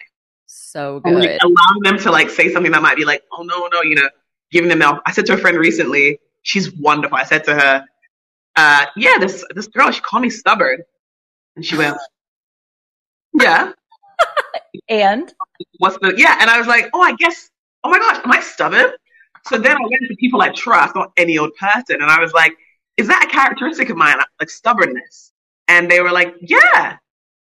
So 0.45 0.99
good. 0.99 1.13
And, 1.13 1.21
like, 1.21 1.39
allowing 1.41 1.81
them 1.83 1.97
to 1.99 2.11
like 2.11 2.29
say 2.29 2.51
something 2.51 2.71
that 2.71 2.81
might 2.81 2.97
be 2.97 3.05
like, 3.05 3.23
oh 3.31 3.43
no, 3.43 3.67
no, 3.67 3.81
you 3.81 3.95
know, 3.95 4.09
giving 4.51 4.69
them 4.69 4.81
help. 4.81 4.99
I 5.05 5.11
said 5.11 5.25
to 5.27 5.33
a 5.33 5.37
friend 5.37 5.57
recently, 5.57 6.19
she's 6.41 6.71
wonderful. 6.73 7.17
I 7.17 7.23
said 7.23 7.43
to 7.45 7.55
her, 7.55 7.85
uh, 8.55 8.85
yeah, 8.95 9.17
this 9.19 9.43
this 9.55 9.67
girl, 9.67 9.91
she 9.91 10.01
called 10.01 10.23
me 10.23 10.29
stubborn, 10.29 10.79
and 11.55 11.65
she 11.65 11.77
went, 11.77 11.97
yeah. 13.41 13.71
and 14.89 15.33
what's 15.77 15.97
the 15.99 16.13
yeah? 16.17 16.37
And 16.41 16.49
I 16.49 16.57
was 16.57 16.67
like, 16.67 16.89
oh, 16.93 17.01
I 17.01 17.13
guess. 17.13 17.49
Oh 17.83 17.89
my 17.89 17.97
gosh, 17.97 18.23
am 18.23 18.31
I 18.31 18.41
stubborn? 18.41 18.91
So 19.47 19.57
then 19.57 19.75
I 19.75 19.79
went 19.81 20.07
to 20.07 20.15
people 20.17 20.41
I 20.41 20.49
trust, 20.49 20.95
not 20.95 21.11
any 21.17 21.37
old 21.37 21.55
person, 21.55 22.01
and 22.01 22.11
I 22.11 22.19
was 22.19 22.33
like, 22.33 22.55
is 22.98 23.07
that 23.07 23.25
a 23.25 23.29
characteristic 23.29 23.89
of 23.89 23.98
mine, 23.98 24.17
like 24.39 24.50
stubbornness? 24.50 25.31
And 25.67 25.89
they 25.89 26.01
were 26.01 26.12
like, 26.12 26.36
yeah. 26.41 26.98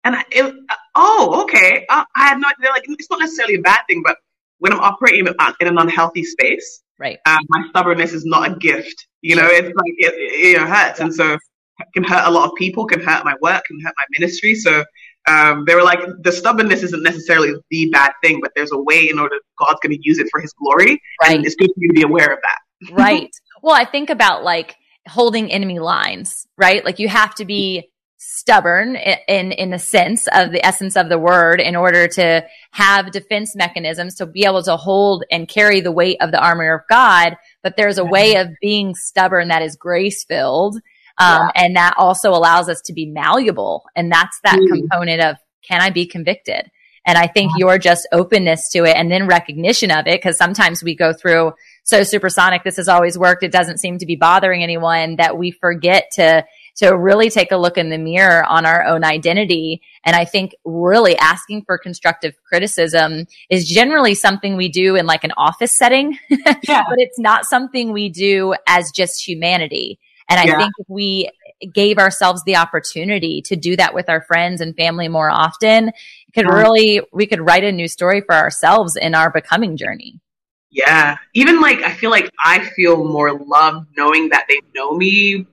And 0.04 0.16
I, 0.16 0.24
it, 0.30 0.54
oh, 0.94 1.42
okay. 1.44 1.86
Uh, 1.88 2.04
I 2.16 2.28
had 2.28 2.38
no, 2.38 2.48
they're 2.60 2.72
like, 2.72 2.84
it's 2.88 3.10
not 3.10 3.20
necessarily 3.20 3.56
a 3.56 3.60
bad 3.60 3.80
thing, 3.88 4.02
but 4.04 4.16
when 4.58 4.72
I'm 4.72 4.80
operating 4.80 5.26
in 5.26 5.68
an 5.68 5.78
unhealthy 5.78 6.24
space, 6.24 6.82
right, 6.98 7.18
um, 7.26 7.40
my 7.48 7.64
stubbornness 7.70 8.12
is 8.12 8.24
not 8.24 8.50
a 8.50 8.56
gift. 8.56 9.06
You 9.22 9.36
know, 9.36 9.46
it's 9.46 9.66
like 9.66 9.94
it, 9.96 10.14
it, 10.14 10.56
it 10.56 10.68
hurts, 10.68 10.98
yeah. 10.98 11.04
and 11.04 11.14
so 11.14 11.34
it 11.34 11.86
can 11.94 12.04
hurt 12.04 12.26
a 12.26 12.30
lot 12.30 12.48
of 12.48 12.54
people, 12.56 12.86
can 12.86 13.00
hurt 13.00 13.24
my 13.24 13.34
work, 13.40 13.64
can 13.64 13.80
hurt 13.80 13.94
my 13.96 14.04
ministry. 14.18 14.54
So 14.54 14.84
um, 15.28 15.64
they 15.66 15.74
were 15.74 15.82
like, 15.82 16.00
the 16.22 16.32
stubbornness 16.32 16.82
isn't 16.82 17.02
necessarily 17.02 17.54
the 17.70 17.90
bad 17.90 18.12
thing, 18.22 18.40
but 18.40 18.52
there's 18.56 18.72
a 18.72 18.78
way 18.78 19.08
in 19.08 19.18
order 19.18 19.36
God's 19.58 19.78
going 19.82 19.96
to 19.96 20.00
use 20.02 20.18
it 20.18 20.28
for 20.30 20.40
His 20.40 20.52
glory, 20.52 21.00
right. 21.22 21.36
and 21.36 21.46
it's 21.46 21.56
good 21.56 21.68
for 21.68 21.80
you 21.80 21.88
to 21.88 21.94
be 21.94 22.02
aware 22.02 22.32
of 22.32 22.38
that. 22.42 22.92
right. 22.92 23.30
Well, 23.62 23.74
I 23.74 23.84
think 23.84 24.10
about 24.10 24.44
like 24.44 24.76
holding 25.08 25.50
enemy 25.50 25.78
lines, 25.78 26.46
right? 26.56 26.84
Like 26.84 26.98
you 26.98 27.08
have 27.08 27.34
to 27.36 27.44
be 27.44 27.90
stubborn 28.20 28.96
in 29.28 29.52
in 29.52 29.70
the 29.70 29.78
sense 29.78 30.26
of 30.32 30.50
the 30.50 30.64
essence 30.66 30.96
of 30.96 31.08
the 31.08 31.18
word 31.18 31.60
in 31.60 31.76
order 31.76 32.08
to 32.08 32.44
have 32.72 33.12
defense 33.12 33.54
mechanisms 33.54 34.16
to 34.16 34.26
be 34.26 34.44
able 34.44 34.60
to 34.60 34.76
hold 34.76 35.22
and 35.30 35.48
carry 35.48 35.80
the 35.80 35.92
weight 35.92 36.16
of 36.20 36.32
the 36.32 36.40
armor 36.40 36.74
of 36.74 36.80
God 36.88 37.36
but 37.62 37.76
there's 37.76 37.96
a 37.96 38.04
way 38.04 38.34
of 38.34 38.48
being 38.60 38.96
stubborn 38.96 39.48
that 39.48 39.62
is 39.62 39.76
grace 39.76 40.24
filled 40.24 40.74
um, 40.74 40.82
yeah. 41.18 41.50
and 41.54 41.76
that 41.76 41.94
also 41.96 42.30
allows 42.30 42.68
us 42.68 42.80
to 42.86 42.92
be 42.92 43.06
malleable 43.06 43.84
and 43.94 44.10
that's 44.10 44.40
that 44.42 44.58
mm. 44.58 44.66
component 44.66 45.22
of 45.22 45.36
can 45.62 45.80
I 45.80 45.90
be 45.90 46.04
convicted 46.04 46.68
and 47.06 47.16
I 47.16 47.28
think 47.28 47.52
your 47.56 47.78
just 47.78 48.08
openness 48.12 48.68
to 48.70 48.84
it 48.84 48.96
and 48.96 49.10
then 49.10 49.28
recognition 49.28 49.92
of 49.92 50.08
it 50.08 50.20
because 50.20 50.36
sometimes 50.36 50.82
we 50.82 50.96
go 50.96 51.12
through 51.12 51.52
so 51.88 52.02
supersonic. 52.02 52.64
This 52.64 52.76
has 52.76 52.86
always 52.86 53.16
worked. 53.16 53.42
It 53.42 53.50
doesn't 53.50 53.78
seem 53.78 53.96
to 53.98 54.04
be 54.04 54.14
bothering 54.14 54.62
anyone 54.62 55.16
that 55.16 55.38
we 55.38 55.50
forget 55.50 56.10
to 56.12 56.44
to 56.76 56.96
really 56.96 57.30
take 57.30 57.50
a 57.50 57.56
look 57.56 57.78
in 57.78 57.88
the 57.88 57.96
mirror 57.96 58.44
on 58.44 58.66
our 58.66 58.84
own 58.84 59.04
identity. 59.04 59.80
And 60.04 60.14
I 60.14 60.26
think 60.26 60.54
really 60.66 61.16
asking 61.16 61.64
for 61.64 61.78
constructive 61.78 62.34
criticism 62.44 63.24
is 63.48 63.66
generally 63.66 64.14
something 64.14 64.54
we 64.54 64.68
do 64.68 64.96
in 64.96 65.06
like 65.06 65.24
an 65.24 65.32
office 65.38 65.76
setting, 65.76 66.18
yeah. 66.28 66.84
but 66.88 66.98
it's 66.98 67.18
not 67.18 67.46
something 67.46 67.90
we 67.90 68.10
do 68.10 68.54
as 68.66 68.92
just 68.92 69.26
humanity. 69.26 69.98
And 70.28 70.38
I 70.38 70.44
yeah. 70.44 70.58
think 70.58 70.72
if 70.78 70.86
we 70.90 71.30
gave 71.72 71.96
ourselves 71.96 72.44
the 72.44 72.56
opportunity 72.56 73.40
to 73.46 73.56
do 73.56 73.76
that 73.76 73.94
with 73.94 74.10
our 74.10 74.20
friends 74.20 74.60
and 74.60 74.76
family 74.76 75.08
more 75.08 75.30
often, 75.30 75.92
could 76.34 76.46
really, 76.46 77.00
we 77.14 77.26
could 77.26 77.40
write 77.40 77.64
a 77.64 77.72
new 77.72 77.88
story 77.88 78.20
for 78.20 78.34
ourselves 78.34 78.94
in 78.94 79.14
our 79.14 79.32
becoming 79.32 79.78
journey. 79.78 80.20
Yeah. 80.70 81.16
Even 81.34 81.60
like, 81.60 81.82
I 81.82 81.92
feel 81.92 82.10
like 82.10 82.30
I 82.44 82.64
feel 82.76 83.04
more 83.04 83.32
loved 83.32 83.88
knowing 83.96 84.28
that 84.30 84.46
they 84.48 84.60
know 84.74 84.96
me 84.96 85.46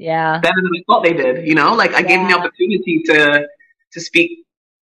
yeah 0.00 0.38
better 0.38 0.56
than 0.56 0.70
I 0.74 0.82
thought 0.86 1.04
they 1.04 1.12
did. 1.12 1.46
You 1.46 1.54
know, 1.54 1.74
like 1.74 1.92
I 1.92 2.00
yeah. 2.00 2.08
gave 2.08 2.18
them 2.20 2.28
the 2.28 2.38
opportunity 2.38 3.02
to 3.04 3.46
to 3.92 4.00
speak 4.00 4.46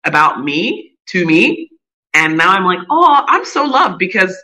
about 0.04 0.42
me 0.42 0.96
to 1.08 1.26
me, 1.26 1.70
and 2.14 2.36
now 2.36 2.50
I'm 2.50 2.64
like, 2.64 2.80
oh, 2.90 3.24
I'm 3.28 3.44
so 3.44 3.64
loved 3.64 3.98
because 3.98 4.34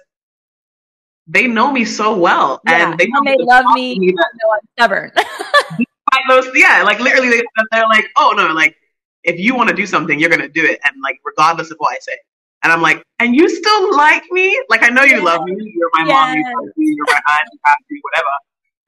they 1.27 1.47
know 1.47 1.73
me 1.73 1.85
so 1.85 2.17
well, 2.17 2.61
yeah. 2.67 2.91
and 2.91 2.99
they 2.99 3.07
know 3.07 3.23
they 3.25 3.37
love 3.39 3.65
me. 3.75 3.99
me 3.99 4.09
that, 4.09 4.31
know 4.43 4.53
I'm 4.53 4.61
stubborn. 4.77 5.13
those, 6.29 6.49
yeah, 6.55 6.83
like 6.85 7.01
literally, 7.01 7.31
they, 7.31 7.43
they're 7.73 7.89
like, 7.89 8.07
oh 8.17 8.35
no, 8.37 8.53
like 8.53 8.77
if 9.25 9.41
you 9.41 9.55
want 9.55 9.71
to 9.71 9.75
do 9.75 9.87
something, 9.87 10.21
you're 10.21 10.31
gonna 10.31 10.49
do 10.49 10.65
it, 10.65 10.79
and 10.85 10.95
like 11.03 11.19
regardless 11.25 11.71
of 11.71 11.79
what 11.79 11.95
I 11.95 11.99
say. 12.01 12.17
And 12.63 12.73
I'm 12.73 12.83
like, 12.83 13.03
and 13.19 13.35
you 13.35 13.49
still 13.49 13.97
like 13.97 14.25
me? 14.31 14.63
Like 14.69 14.83
I 14.83 14.89
know 14.89 15.03
you 15.03 15.25
love 15.25 15.45
me. 15.45 15.55
You're 15.75 15.91
my 15.95 16.05
yes. 16.07 16.09
mom. 16.09 16.37
You 16.37 16.45
love 16.45 16.77
me, 16.77 16.95
you're 16.97 17.07
my 17.07 17.21
aunt. 17.27 17.49
You're 17.89 18.01
whatever 18.03 18.27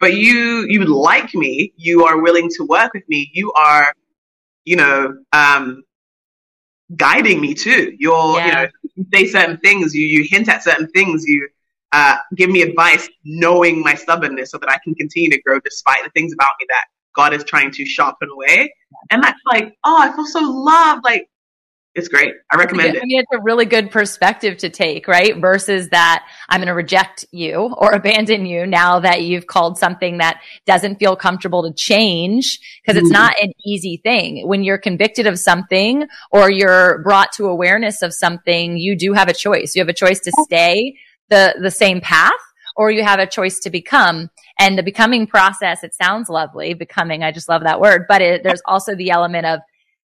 but 0.03 0.15
you 0.15 0.67
you 0.69 0.85
like 0.85 1.33
me 1.33 1.73
you 1.77 2.05
are 2.05 2.21
willing 2.21 2.51
to 2.51 2.65
work 2.65 2.93
with 2.93 3.09
me 3.09 3.31
you 3.33 3.53
are 3.53 3.95
you 4.65 4.77
know 4.77 5.17
um 5.33 5.83
guiding 6.97 7.41
me 7.41 7.55
too 7.55 7.95
you're 7.99 8.37
yeah. 8.37 8.47
you 8.47 8.53
know 8.53 8.69
you 8.97 9.07
say 9.15 9.27
certain 9.27 9.57
things 9.59 9.95
you 9.95 10.05
you 10.05 10.27
hint 10.29 10.49
at 10.49 10.63
certain 10.63 10.89
things 10.89 11.25
you 11.25 11.49
uh, 11.93 12.17
give 12.37 12.49
me 12.49 12.63
advice 12.63 13.09
knowing 13.25 13.83
my 13.83 13.95
stubbornness 13.95 14.51
so 14.51 14.57
that 14.57 14.71
I 14.71 14.79
can 14.83 14.95
continue 14.95 15.29
to 15.31 15.43
grow 15.43 15.61
despite 15.61 16.03
the 16.03 16.09
things 16.11 16.33
about 16.33 16.53
me 16.59 16.67
that 16.71 16.87
God 17.15 17.35
is 17.35 17.45
trying 17.45 17.71
to 17.73 17.85
sharpen 17.85 18.31
away. 18.31 18.73
And 19.11 19.23
that's 19.23 19.39
like, 19.45 19.77
oh, 19.85 19.99
I 20.01 20.11
feel 20.17 20.25
so 20.25 20.41
loved. 20.41 21.05
Like, 21.05 21.29
it's 21.95 22.09
great. 22.09 22.35
I 22.51 22.57
recommend 22.57 22.95
it. 22.95 23.03
I 23.03 23.05
mean, 23.05 23.21
it's 23.21 23.33
a 23.33 23.43
really 23.43 23.67
good 23.67 23.91
perspective 23.91 24.57
to 24.59 24.71
take, 24.71 25.07
right? 25.07 25.37
Versus 25.37 25.91
that 25.91 26.27
I'm 26.49 26.61
going 26.61 26.69
to 26.69 26.75
reject 26.75 27.27
you 27.33 27.75
or 27.77 27.93
abandon 27.95 28.47
you 28.47 28.67
now 28.67 29.01
that 29.01 29.23
you've 29.23 29.47
called 29.47 29.77
something 29.77 30.19
that 30.19 30.41
doesn't 30.65 30.99
feel 30.99 31.17
comfortable 31.17 31.63
to 31.65 31.75
change 31.75 32.61
because 32.83 32.97
it's 32.97 33.13
mm-hmm. 33.13 33.23
not 33.23 33.35
an 33.43 33.53
easy 33.67 33.99
thing. 34.03 34.49
When 34.49 34.65
you're 34.65 34.79
convicted 34.79 35.27
of 35.27 35.39
something 35.39 36.07
or 36.31 36.51
you're 36.51 37.03
brought 37.03 37.33
to 37.33 37.47
awareness 37.47 38.01
of 38.01 38.15
something, 38.15 38.79
you 38.79 38.97
do 38.97 39.13
have 39.13 39.29
a 39.29 39.35
choice. 39.35 39.75
You 39.75 39.83
have 39.83 39.91
a 39.91 39.95
choice 39.95 40.21
to 40.21 40.33
stay 40.45 40.97
the, 41.29 41.57
the 41.61 41.71
same 41.71 42.01
path 42.01 42.33
or 42.75 42.91
you 42.91 43.05
have 43.05 43.19
a 43.19 43.27
choice 43.27 43.59
to 43.61 43.71
become. 43.71 44.31
And 44.59 44.79
the 44.79 44.83
becoming 44.83 45.27
process, 45.27 45.85
it 45.85 45.95
sounds 45.95 46.31
lovely, 46.31 46.73
becoming. 46.73 47.23
I 47.23 47.33
just 47.33 47.51
love 47.51 47.65
that 47.65 47.81
word, 47.81 48.07
but 48.09 48.23
it, 48.23 48.43
there's 48.43 48.63
also 48.67 48.95
the 48.95 49.11
element 49.11 49.45
of 49.45 49.61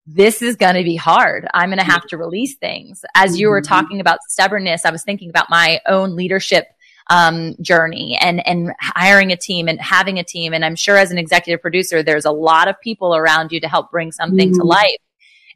this 0.06 0.40
is 0.40 0.56
going 0.56 0.76
to 0.76 0.84
be 0.84 0.96
hard. 0.96 1.46
I'm 1.52 1.68
going 1.68 1.78
to 1.78 1.84
have 1.84 2.06
to 2.08 2.16
release 2.16 2.56
things. 2.56 3.04
As 3.14 3.38
you 3.38 3.48
were 3.48 3.60
mm-hmm. 3.60 3.74
talking 3.74 4.00
about 4.00 4.20
stubbornness, 4.28 4.84
I 4.84 4.90
was 4.90 5.02
thinking 5.02 5.30
about 5.30 5.50
my 5.50 5.80
own 5.86 6.14
leadership 6.14 6.68
um, 7.08 7.54
journey 7.60 8.18
and 8.20 8.44
and 8.46 8.72
hiring 8.80 9.30
a 9.30 9.36
team 9.36 9.68
and 9.68 9.80
having 9.80 10.18
a 10.18 10.24
team. 10.24 10.52
And 10.52 10.64
I'm 10.64 10.76
sure 10.76 10.96
as 10.96 11.10
an 11.10 11.18
executive 11.18 11.62
producer, 11.62 12.02
there's 12.02 12.24
a 12.24 12.32
lot 12.32 12.68
of 12.68 12.80
people 12.80 13.14
around 13.14 13.52
you 13.52 13.60
to 13.60 13.68
help 13.68 13.90
bring 13.90 14.12
something 14.12 14.50
mm-hmm. 14.50 14.60
to 14.60 14.66
life. 14.66 14.98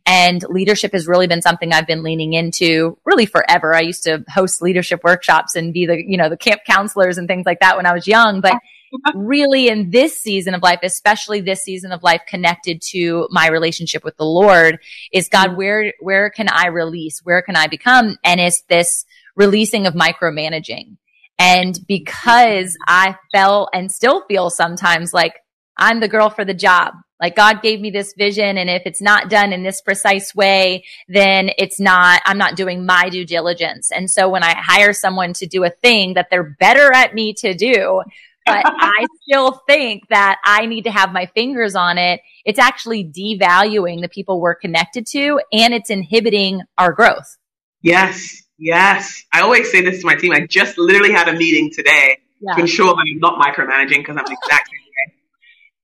And 0.07 0.43
leadership 0.49 0.93
has 0.93 1.07
really 1.07 1.27
been 1.27 1.43
something 1.43 1.73
I've 1.73 1.87
been 1.87 2.03
leaning 2.03 2.33
into 2.33 2.99
really 3.05 3.27
forever. 3.27 3.75
I 3.75 3.81
used 3.81 4.05
to 4.05 4.25
host 4.33 4.63
leadership 4.63 5.05
workshops 5.05 5.57
and 5.57 5.75
be 5.75 5.87
the, 5.87 6.03
you 6.03 6.17
know, 6.17 6.29
the 6.29 6.39
camp 6.39 6.63
counselors 6.67 7.19
and 7.19 7.29
things 7.29 7.45
like 7.45 7.61
that 7.61 7.77
when 7.77 7.87
I 7.87 7.93
was 7.93 8.09
young. 8.09 8.41
But 8.41 8.55
really 9.15 9.69
in 9.69 9.91
this 9.91 10.21
season 10.21 10.55
of 10.55 10.63
life, 10.63 10.81
especially 10.83 11.41
this 11.41 11.63
season 11.63 11.93
of 11.93 12.03
life 12.03 12.23
connected 12.27 12.83
to 12.91 13.29
my 13.31 13.49
relationship 13.49 14.05
with 14.05 14.17
the 14.17 14.25
Lord 14.25 14.79
is 15.13 15.29
God, 15.29 15.49
mm-hmm. 15.49 15.57
where, 15.57 15.93
where 16.01 16.31
can 16.31 16.49
I 16.49 16.69
release? 16.69 17.21
Where 17.25 17.43
can 17.43 17.57
I 17.57 17.67
become? 17.67 18.17
And 18.25 18.41
it's 18.41 18.63
this 18.63 19.05
releasing 19.37 19.87
of 19.87 19.95
micromanaging. 19.95 20.97
And 21.39 21.79
because 21.89 22.77
I 22.87 23.17
felt 23.33 23.71
and 23.73 23.91
still 23.91 24.25
feel 24.27 24.51
sometimes 24.51 25.15
like 25.15 25.35
I'm 25.77 26.01
the 26.01 26.09
girl 26.09 26.29
for 26.29 26.45
the 26.45 26.55
job. 26.55 26.93
Like 27.21 27.37
God 27.37 27.63
gave 27.63 27.81
me 27.81 27.91
this 27.91 28.15
vision. 28.17 28.57
And 28.57 28.71
if 28.71 28.83
it's 28.87 29.03
not 29.03 29.29
done 29.29 29.53
in 29.53 29.63
this 29.63 29.81
precise 29.81 30.35
way, 30.35 30.85
then 31.09 31.51
it's 31.59 31.79
not, 31.79 32.23
I'm 32.25 32.39
not 32.39 32.57
doing 32.57 32.87
my 32.87 33.09
due 33.11 33.27
diligence. 33.27 33.91
And 33.91 34.11
so 34.11 34.29
when 34.29 34.43
I 34.43 34.55
hire 34.57 34.93
someone 34.93 35.35
to 35.35 35.47
do 35.47 35.65
a 35.65 35.71
thing 35.71 36.15
that 36.15 36.29
they're 36.31 36.57
better 36.59 36.93
at 36.93 37.15
me 37.15 37.35
to 37.35 37.55
do, 37.55 38.03
but 38.47 38.65
I 38.65 39.07
still 39.23 39.61
think 39.69 40.05
that 40.09 40.39
I 40.45 40.67
need 40.67 40.83
to 40.83 40.91
have 40.91 41.13
my 41.13 41.27
fingers 41.27 41.75
on 41.75 41.99
it. 41.99 42.21
It's 42.45 42.59
actually 42.59 43.05
devaluing 43.05 44.01
the 44.01 44.09
people 44.09 44.41
we're 44.41 44.55
connected 44.55 45.07
to 45.13 45.41
and 45.53 45.75
it's 45.75 45.91
inhibiting 45.91 46.63
our 46.79 46.93
growth. 46.93 47.37
Yes. 47.83 48.43
Yes. 48.59 49.23
I 49.33 49.41
always 49.41 49.71
say 49.71 49.83
this 49.83 50.01
to 50.01 50.07
my 50.07 50.15
team. 50.15 50.33
I 50.33 50.47
just 50.47 50.79
literally 50.79 51.13
had 51.13 51.29
a 51.29 51.33
meeting 51.33 51.71
today 51.73 52.19
yeah. 52.41 52.55
to 52.55 52.61
ensure 52.63 52.95
that 52.95 53.05
I'm 53.07 53.19
not 53.19 53.41
micromanaging 53.41 53.99
because 53.99 54.17
I'm 54.17 54.25
the 54.25 54.37
exact 54.43 54.69
same 54.69 54.81
way. 54.81 55.15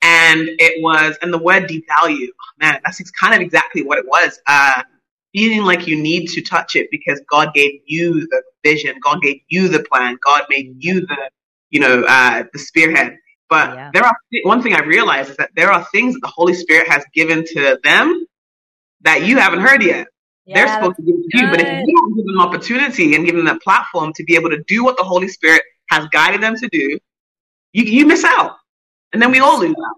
And 0.03 0.49
it 0.59 0.83
was, 0.83 1.17
and 1.23 1.33
the 1.33 1.39
word 1.39 1.65
devalue, 1.65 2.27
oh, 2.29 2.53
man, 2.59 2.81
that's 2.85 3.11
kind 3.13 3.35
of 3.35 3.41
exactly 3.41 3.83
what 3.83 3.99
it 3.99 4.07
was. 4.07 4.39
Uh, 4.47 4.83
feeling 5.35 5.63
like 5.63 5.87
you 5.87 6.01
need 6.01 6.29
to 6.29 6.41
touch 6.41 6.77
it 6.77 6.89
because 6.91 7.21
God 7.31 7.53
gave 7.55 7.81
you 7.87 8.27
the 8.29 8.43
vision. 8.65 8.97
God 9.03 9.21
gave 9.23 9.41
you 9.49 9.69
the 9.69 9.83
plan. 9.83 10.19
God 10.25 10.43
made 10.49 10.77
you 10.79 11.01
the 11.01 11.31
you 11.71 11.81
know, 11.81 12.05
uh, 12.07 12.45
the 12.53 12.59
spearhead. 12.59 13.17
But 13.49 13.75
yeah. 13.75 13.91
there 13.93 14.05
are 14.05 14.17
one 14.45 14.63
thing 14.63 14.75
I've 14.75 14.87
realized 14.87 15.31
is 15.31 15.37
that 15.37 15.51
there 15.55 15.71
are 15.71 15.87
things 15.93 16.15
that 16.15 16.21
the 16.21 16.33
Holy 16.35 16.55
Spirit 16.55 16.89
has 16.89 17.05
given 17.15 17.45
to 17.45 17.79
them 17.85 18.27
that 19.03 19.25
you 19.25 19.39
haven't 19.39 19.61
heard 19.61 19.83
yet. 19.83 20.09
Yeah, 20.47 20.65
They're 20.65 20.75
supposed 20.75 20.97
to 20.97 21.03
give 21.03 21.15
it 21.17 21.31
to 21.31 21.39
you, 21.39 21.51
but 21.51 21.61
if 21.61 21.87
you 21.87 21.97
don't 21.97 22.17
give 22.17 22.27
them 22.27 22.41
opportunity 22.41 23.15
and 23.15 23.25
give 23.25 23.37
them 23.37 23.47
that 23.47 23.61
platform 23.63 24.13
to 24.15 24.25
be 24.25 24.37
able 24.37 24.51
to 24.51 24.63
do 24.65 24.85
what 24.85 24.97
the 24.97 25.03
Holy 25.03 25.29
Spirit 25.29 25.63
has 25.91 26.07
guided 26.09 26.41
them 26.41 26.57
to 26.57 26.69
do, 26.69 26.99
you 27.73 27.85
you 27.85 28.07
miss 28.07 28.25
out, 28.25 28.57
and 29.13 29.21
then 29.21 29.31
we 29.31 29.41
all 29.41 29.59
lose 29.59 29.71
out. 29.71 29.97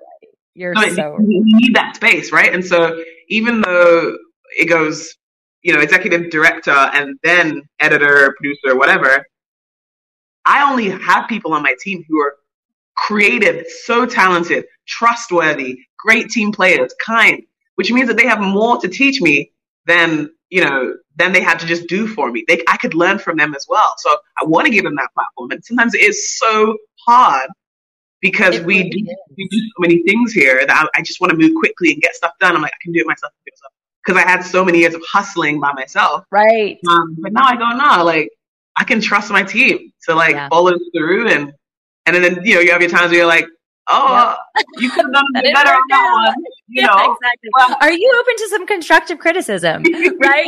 You're 0.54 0.74
so, 0.74 0.94
so 0.94 1.16
you 1.20 1.42
need 1.44 1.76
that 1.76 1.96
space, 1.96 2.32
right? 2.32 2.52
And 2.52 2.64
so 2.64 3.02
even 3.28 3.60
though 3.60 4.16
it 4.58 4.66
goes, 4.66 5.14
you 5.62 5.72
know, 5.72 5.80
executive 5.80 6.30
director 6.30 6.70
and 6.70 7.18
then 7.22 7.62
editor, 7.78 8.34
producer, 8.36 8.76
whatever, 8.76 9.24
I 10.48 10.68
only 10.68 10.88
have 10.88 11.28
people 11.28 11.52
on 11.52 11.62
my 11.62 11.74
team 11.80 12.04
who 12.08 12.18
are 12.20 12.34
creative, 12.96 13.66
so 13.84 14.06
talented, 14.06 14.64
trustworthy, 14.86 15.78
great 15.98 16.30
team 16.30 16.52
players, 16.52 16.92
kind, 17.04 17.42
which 17.76 17.92
means 17.92 18.08
that 18.08 18.16
they 18.16 18.26
have 18.26 18.40
more 18.40 18.78
to 18.78 18.88
teach 18.88 19.20
me 19.20 19.52
than, 19.86 20.30
you 20.48 20.64
know, 20.64 20.94
than 21.16 21.32
they 21.32 21.42
had 21.42 21.58
to 21.60 21.66
just 21.66 21.86
do 21.86 22.06
for 22.06 22.30
me. 22.32 22.44
They, 22.48 22.62
I 22.66 22.78
could 22.78 22.94
learn 22.94 23.18
from 23.18 23.36
them 23.36 23.54
as 23.54 23.66
well. 23.68 23.94
So 23.98 24.16
I 24.40 24.46
want 24.46 24.66
to 24.66 24.72
give 24.72 24.84
them 24.84 24.96
that 24.96 25.10
platform. 25.12 25.50
And 25.50 25.62
sometimes 25.64 25.94
it 25.94 26.00
is 26.00 26.38
so 26.38 26.76
hard 27.06 27.50
because 28.20 28.56
it 28.56 28.64
we, 28.64 28.78
really 28.78 28.90
do, 28.90 29.16
we 29.36 29.48
do 29.48 29.58
so 29.58 29.80
many 29.80 30.02
things 30.02 30.32
here 30.32 30.64
that 30.66 30.70
I, 30.70 30.98
I, 30.98 31.02
just 31.02 31.20
want 31.20 31.30
to 31.30 31.36
move 31.36 31.52
quickly 31.58 31.92
and 31.92 32.00
get 32.00 32.14
stuff 32.14 32.32
done. 32.40 32.56
I'm 32.56 32.62
like, 32.62 32.72
I 32.72 32.82
can 32.82 32.92
do 32.92 33.00
it 33.00 33.06
myself. 33.06 33.32
Because 34.04 34.22
I 34.22 34.26
had 34.26 34.40
so 34.40 34.64
many 34.64 34.78
years 34.78 34.94
of 34.94 35.02
hustling 35.06 35.60
by 35.60 35.72
myself. 35.72 36.24
Right. 36.30 36.78
Um, 36.88 37.16
but 37.20 37.32
now 37.32 37.44
I 37.44 37.56
go, 37.56 37.68
no, 37.76 38.04
like, 38.04 38.30
I 38.78 38.84
can 38.84 39.00
trust 39.00 39.30
my 39.30 39.42
team 39.42 39.92
to 40.06 40.14
like 40.14 40.34
yeah. 40.34 40.48
follow 40.48 40.72
through 40.94 41.28
and 41.28 41.52
and 42.06 42.16
then 42.16 42.44
you 42.44 42.54
know 42.54 42.60
you 42.60 42.70
have 42.72 42.80
your 42.80 42.90
times 42.90 43.10
where 43.10 43.18
you're 43.18 43.26
like, 43.26 43.46
oh, 43.88 44.08
yeah. 44.08 44.36
Uh, 44.56 44.62
you 44.78 44.90
could 44.90 45.04
have 45.04 45.12
done 45.12 45.24
better 45.34 45.70
on 45.70 45.82
that 45.90 46.12
one. 46.14 46.44
You 46.68 46.82
yeah, 46.82 46.86
know, 46.86 47.12
exactly. 47.12 47.50
Well, 47.54 47.76
Are 47.80 47.92
you 47.92 48.10
open 48.20 48.36
to 48.36 48.48
some 48.48 48.66
constructive 48.66 49.18
criticism? 49.18 49.82
right? 50.20 50.46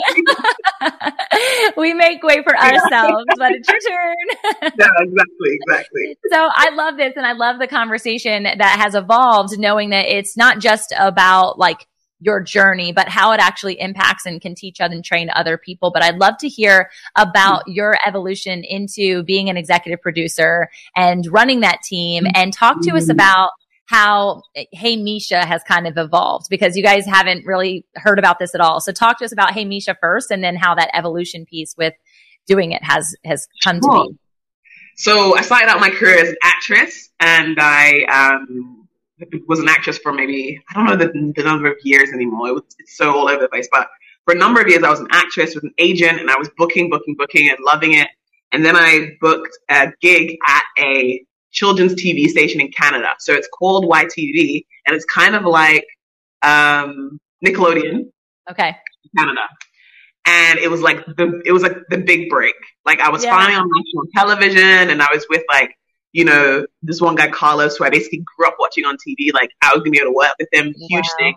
we 1.77 1.93
make 1.95 2.23
way 2.23 2.43
for 2.43 2.57
ourselves, 2.57 3.25
but 3.37 3.53
it's 3.53 3.69
your 3.69 3.81
turn. 3.81 4.15
yeah, 4.63 4.87
exactly, 5.01 5.59
exactly. 5.63 6.19
So 6.33 6.49
I 6.55 6.71
love 6.75 6.97
this, 6.97 7.15
and 7.17 7.27
I 7.27 7.33
love 7.33 7.59
the 7.59 7.69
conversation 7.69 8.45
that 8.45 8.79
has 8.81 8.95
evolved, 8.95 9.59
knowing 9.59 9.91
that 9.91 10.07
it's 10.07 10.37
not 10.37 10.61
just 10.61 10.95
about 10.99 11.59
like 11.59 11.87
your 12.21 12.41
journey, 12.41 12.93
but 12.93 13.09
how 13.09 13.33
it 13.33 13.41
actually 13.41 13.81
impacts 13.81 14.27
and 14.27 14.41
can 14.41 14.55
teach 14.55 14.79
and 14.79 15.05
train 15.05 15.31
other 15.35 15.59
people. 15.59 15.91
But 15.91 16.03
I'd 16.03 16.19
love 16.19 16.37
to 16.39 16.49
hear 16.49 16.91
about 17.17 17.61
mm-hmm. 17.61 17.73
your 17.73 17.97
evolution 18.07 18.63
into 18.63 19.23
being 19.25 19.49
an 19.49 19.57
executive 19.57 20.01
producer 20.01 20.69
and 20.95 21.27
running 21.27 21.61
that 21.61 21.83
team 21.83 22.27
and 22.35 22.53
talk 22.53 22.81
to 22.83 22.91
us 22.93 23.05
mm-hmm. 23.05 23.13
about 23.13 23.51
how 23.87 24.43
Hey 24.55 24.97
Meisha 24.97 25.45
has 25.45 25.65
kind 25.65 25.89
of 25.89 25.99
evolved 25.99 26.47
because 26.49 26.77
you 26.77 26.83
guys 26.83 27.05
haven't 27.07 27.45
really 27.45 27.85
heard 27.97 28.21
about 28.21 28.39
this 28.39 28.55
at 28.55 28.61
all. 28.61 28.81
So 28.81 28.93
talk 28.93 29.19
to 29.19 29.25
us 29.25 29.33
about 29.33 29.53
Hey 29.53 29.65
Meisha 29.65 29.97
first 30.01 30.31
and 30.31 30.45
then 30.45 30.55
how 30.55 30.77
that 30.77 30.91
evolution 30.95 31.45
piece 31.45 31.75
with 31.77 31.95
doing 32.47 32.71
it 32.73 32.85
has, 32.85 33.15
has 33.25 33.49
come 33.65 33.81
sure. 33.83 34.05
to 34.05 34.11
be. 34.11 34.19
so 34.97 35.37
I 35.37 35.43
started 35.43 35.69
out 35.69 35.81
my 35.81 35.91
career 35.91 36.19
as 36.19 36.29
an 36.29 36.37
actress, 36.43 37.11
and 37.19 37.59
I 37.61 38.05
um, 38.05 38.80
was 39.47 39.61
an 39.61 39.69
actress 39.69 39.99
for 39.99 40.13
maybe 40.13 40.61
I 40.71 40.75
don't 40.75 40.87
know 40.87 40.97
the, 40.97 41.33
the 41.37 41.43
number 41.43 41.71
of 41.71 41.77
years 41.83 42.11
anymore. 42.11 42.49
It 42.49 42.55
was 42.55 42.63
it's 42.79 42.97
so 42.97 43.13
all 43.13 43.29
over 43.29 43.43
the 43.43 43.49
place, 43.49 43.69
but 43.71 43.89
for 44.25 44.35
a 44.35 44.39
number 44.39 44.61
of 44.61 44.69
years 44.69 44.83
I 44.83 44.91
was 44.91 45.01
an 45.01 45.09
actress 45.11 45.55
with 45.55 45.65
an 45.65 45.75
agent, 45.79 46.21
and 46.21 46.31
I 46.31 46.37
was 46.37 46.51
booking, 46.57 46.91
booking, 46.91 47.17
booking, 47.17 47.49
and 47.49 47.59
loving 47.65 47.95
it. 47.95 48.09
And 48.53 48.65
then 48.65 48.77
I 48.77 49.13
booked 49.21 49.57
a 49.69 49.93
gig 50.01 50.37
at 50.47 50.63
a 50.79 51.25
children's 51.53 51.95
TV 51.95 52.27
station 52.27 52.61
in 52.61 52.71
Canada. 52.73 53.09
So 53.19 53.33
it's 53.33 53.49
called 53.49 53.85
YTV, 53.85 54.65
and 54.87 54.97
it's 54.97 55.05
kind 55.05 55.35
of 55.35 55.45
like 55.45 55.87
um, 56.43 57.21
Nickelodeon. 57.45 58.11
Okay. 58.51 58.77
Canada. 59.17 59.43
And 60.27 60.59
it 60.59 60.71
was 60.71 60.81
like 60.81 61.05
the 61.07 61.43
it 61.45 61.53
was 61.53 61.63
like 61.63 61.77
the 61.89 61.99
big 61.99 62.29
break. 62.29 62.55
Like 62.85 63.01
I 63.01 63.11
was 63.11 63.25
yeah. 63.25 63.31
finally 63.31 63.55
on 63.55 63.69
national 63.75 64.05
television, 64.15 64.91
and 64.91 65.03
I 65.03 65.09
was 65.13 65.27
with 65.31 65.43
like 65.49 65.75
you 66.13 66.25
know 66.25 66.67
this 66.83 67.01
one 67.01 67.15
guy 67.15 67.29
Carlos, 67.29 67.77
who 67.77 67.85
I 67.85 67.91
basically 67.91 68.25
grew 68.37 68.47
up 68.47 68.57
watching 68.59 68.85
on 68.85 68.97
TV. 68.97 69.33
Like 69.33 69.51
I 69.63 69.73
was 69.75 69.81
gonna 69.81 69.91
be 69.91 69.99
able 69.99 70.13
to 70.13 70.17
work 70.17 70.35
with 70.39 70.49
him, 70.53 70.75
huge 70.89 71.07
wow. 71.07 71.17
thing. 71.19 71.35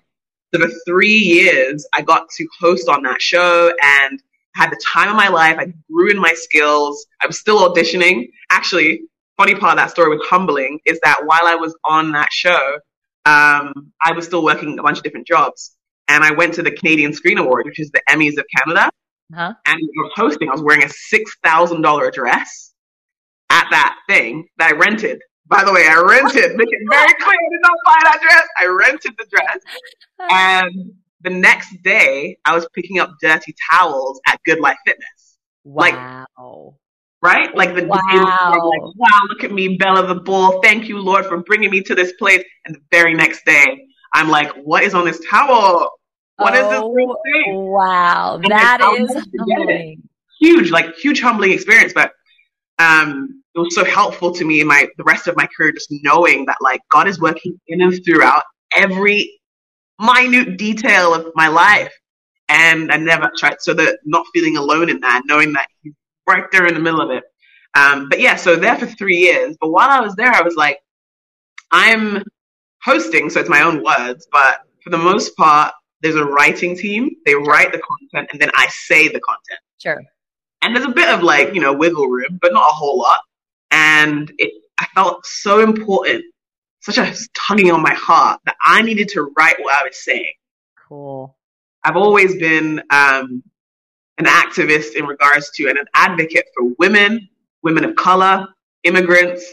So 0.54 0.62
for 0.62 0.72
three 0.86 1.18
years, 1.18 1.86
I 1.94 2.02
got 2.02 2.30
to 2.38 2.48
host 2.60 2.88
on 2.88 3.04
that 3.04 3.22
show 3.22 3.74
and 3.82 4.22
had 4.56 4.70
the 4.70 4.80
time 4.86 5.10
of 5.10 5.16
my 5.16 5.30
life. 5.30 5.58
I 5.58 5.74
grew 5.92 6.12
in 6.12 6.20
my 6.20 6.34
skills. 6.36 7.06
I 7.22 7.28
was 7.28 7.40
still 7.40 7.68
auditioning. 7.68 8.30
Actually, 8.52 9.02
funny 9.38 9.56
part 9.56 9.74
of 9.74 9.78
that 9.78 9.90
story 9.90 10.16
with 10.16 10.26
humbling 10.28 10.80
is 10.86 11.00
that 11.04 11.22
while 11.26 11.46
I 11.46 11.56
was 11.56 11.76
on 11.84 12.12
that 12.12 12.32
show, 12.32 12.78
um, 13.26 13.92
I 14.02 14.12
was 14.16 14.26
still 14.26 14.44
working 14.44 14.78
a 14.78 14.84
bunch 14.84 14.98
of 14.98 15.04
different 15.04 15.28
jobs. 15.28 15.76
And 16.08 16.24
I 16.24 16.32
went 16.32 16.54
to 16.56 16.64
the 16.64 16.72
Canadian 16.72 17.14
Screen 17.14 17.38
Award, 17.38 17.66
which 17.66 17.80
is 17.80 17.90
the 17.92 18.02
Emmys 18.10 18.38
of 18.38 18.46
Canada. 18.58 18.92
Uh-huh. 19.34 19.54
And 19.66 19.76
I 19.76 20.02
was 20.04 20.12
hosting. 20.16 20.50
I 20.50 20.52
was 20.52 20.62
wearing 20.62 20.84
a 20.84 20.88
$6,000 20.88 22.14
dress 22.14 22.73
at 23.54 23.68
that 23.70 23.96
thing 24.10 24.48
that 24.58 24.72
I 24.72 24.76
rented. 24.76 25.22
By 25.48 25.64
the 25.64 25.72
way, 25.72 25.86
I 25.88 26.02
rented. 26.02 26.56
Make 26.58 26.70
it 26.72 26.82
very 26.90 27.14
clear. 27.14 27.38
I 27.38 27.50
did 27.52 27.62
not 27.62 27.78
buy 27.86 28.00
that 28.04 28.20
dress. 28.22 28.48
I 28.60 28.66
rented 28.66 29.14
the 29.18 29.26
dress. 29.30 29.60
And 30.32 30.92
the 31.22 31.30
next 31.30 31.76
day, 31.84 32.38
I 32.46 32.56
was 32.56 32.68
picking 32.74 33.00
up 33.00 33.12
dirty 33.22 33.54
towels 33.70 34.20
at 34.28 34.40
Good 34.44 34.60
Life 34.60 34.78
Fitness. 34.86 35.38
Wow. 35.64 36.26
Like, 37.22 37.36
right? 37.36 37.56
Like 37.56 37.76
the 37.76 37.86
wow. 37.86 37.98
like, 38.00 38.82
wow, 38.96 39.20
look 39.30 39.44
at 39.44 39.52
me, 39.52 39.78
Bella 39.78 40.08
the 40.08 40.16
Bull. 40.16 40.60
Thank 40.64 40.90
you, 40.90 40.98
Lord, 41.00 41.26
for 41.26 41.38
bringing 41.44 41.70
me 41.70 41.82
to 41.82 41.94
this 41.94 42.14
place. 42.14 42.44
And 42.66 42.76
the 42.76 42.82
very 42.92 43.14
next 43.14 43.46
day, 43.46 43.86
I'm 44.16 44.30
like, 44.30 44.52
what 44.64 44.84
is 44.84 44.96
on 44.96 45.06
this 45.06 45.22
towel? 45.30 45.92
What 46.38 46.56
oh, 46.56 46.58
is 46.58 46.70
this 46.70 47.16
thing? 47.34 47.56
Wow, 47.56 48.36
and 48.36 48.46
that 48.46 48.80
is 48.98 49.16
humbling. 49.40 50.02
Huge, 50.40 50.72
like 50.72 50.96
huge 50.96 51.22
humbling 51.22 51.52
experience. 51.52 51.94
But 51.94 52.12
um, 52.80 53.43
it 53.56 53.60
was 53.60 53.76
so 53.76 53.86
helpful 53.86 54.32
to 54.32 54.46
me 54.46 54.62
in 54.62 54.68
my 54.68 54.88
the 54.98 55.04
rest 55.04 55.28
of 55.28 55.36
my 55.36 55.48
career, 55.56 55.72
just 55.72 55.88
knowing 56.04 56.46
that 56.46 56.58
like 56.62 56.82
God 56.92 57.08
is 57.08 57.20
working 57.20 57.60
in 57.68 57.82
and 57.82 58.04
throughout 58.04 58.44
every 58.76 59.40
minute 60.00 60.58
detail 60.58 61.14
of 61.14 61.28
my 61.36 61.48
life. 61.48 61.94
And 62.50 62.92
I 62.92 62.98
never 62.98 63.32
tried 63.38 63.58
so 63.60 63.74
that 63.76 64.00
not 64.06 64.26
feeling 64.34 64.58
alone 64.58 64.90
in 64.90 65.00
that, 65.02 65.24
knowing 65.26 65.54
that 65.54 65.68
He's 65.82 65.94
right 66.28 66.46
there 66.52 66.66
in 66.66 66.74
the 66.74 66.80
middle 66.80 67.02
of 67.02 67.10
it. 67.12 67.24
Um, 67.76 68.10
but 68.10 68.20
yeah, 68.20 68.36
so 68.36 68.56
there 68.56 68.78
for 68.78 68.86
three 68.86 69.18
years. 69.18 69.56
But 69.60 69.70
while 69.70 69.90
I 69.90 70.02
was 70.02 70.16
there, 70.16 70.32
I 70.32 70.42
was 70.42 70.56
like, 70.56 70.80
I'm 71.72 72.24
hosting, 72.84 73.30
so 73.30 73.40
it's 73.40 73.50
my 73.50 73.62
own 73.62 73.84
words, 73.84 74.28
but 74.32 74.60
for 74.84 74.90
the 74.90 74.98
most 74.98 75.36
part, 75.36 75.74
there's 76.02 76.16
a 76.16 76.26
writing 76.26 76.78
team. 76.78 77.10
They 77.26 77.34
write 77.34 77.72
the 77.72 77.80
content 77.80 78.30
and 78.32 78.42
then 78.42 78.52
I 78.56 78.68
say 78.68 79.08
the 79.08 79.22
content. 79.22 79.60
Sure. 79.82 80.02
And 80.62 80.76
there's 80.76 80.86
a 80.86 80.92
bit 80.92 81.10
of 81.10 81.24
like, 81.24 81.56
you 81.56 81.62
know, 81.62 81.74
wiggle 81.74 82.08
room, 82.08 82.40
but 82.42 82.54
not 82.54 82.70
a 82.70 82.74
whole 82.74 83.00
lot. 83.00 83.22
And 83.74 84.32
it, 84.38 84.54
I 84.78 84.86
felt 84.94 85.26
so 85.26 85.62
important, 85.62 86.24
such 86.82 87.00
a 87.00 87.14
tugging 87.34 87.72
on 87.72 87.82
my 87.82 87.94
heart 87.94 88.40
that 88.46 88.56
I 88.64 88.84
needed 88.84 89.10
to 89.10 89.34
write 89.36 89.56
what 89.60 89.74
I 89.76 89.84
was 89.84 90.04
saying. 90.04 90.34
Cool. 90.88 91.36
I've 91.84 91.98
always 91.98 92.36
been 92.36 92.80
um, 92.92 93.44
an 94.20 94.26
activist 94.26 94.94
in 94.96 95.06
regards 95.06 95.50
to 95.56 95.68
and 95.70 95.80
an 95.80 95.88
advocate 95.96 96.46
for 96.56 96.72
women, 96.78 97.28
women 97.64 97.84
of 97.84 97.96
color, 97.96 98.48
immigrants, 98.84 99.44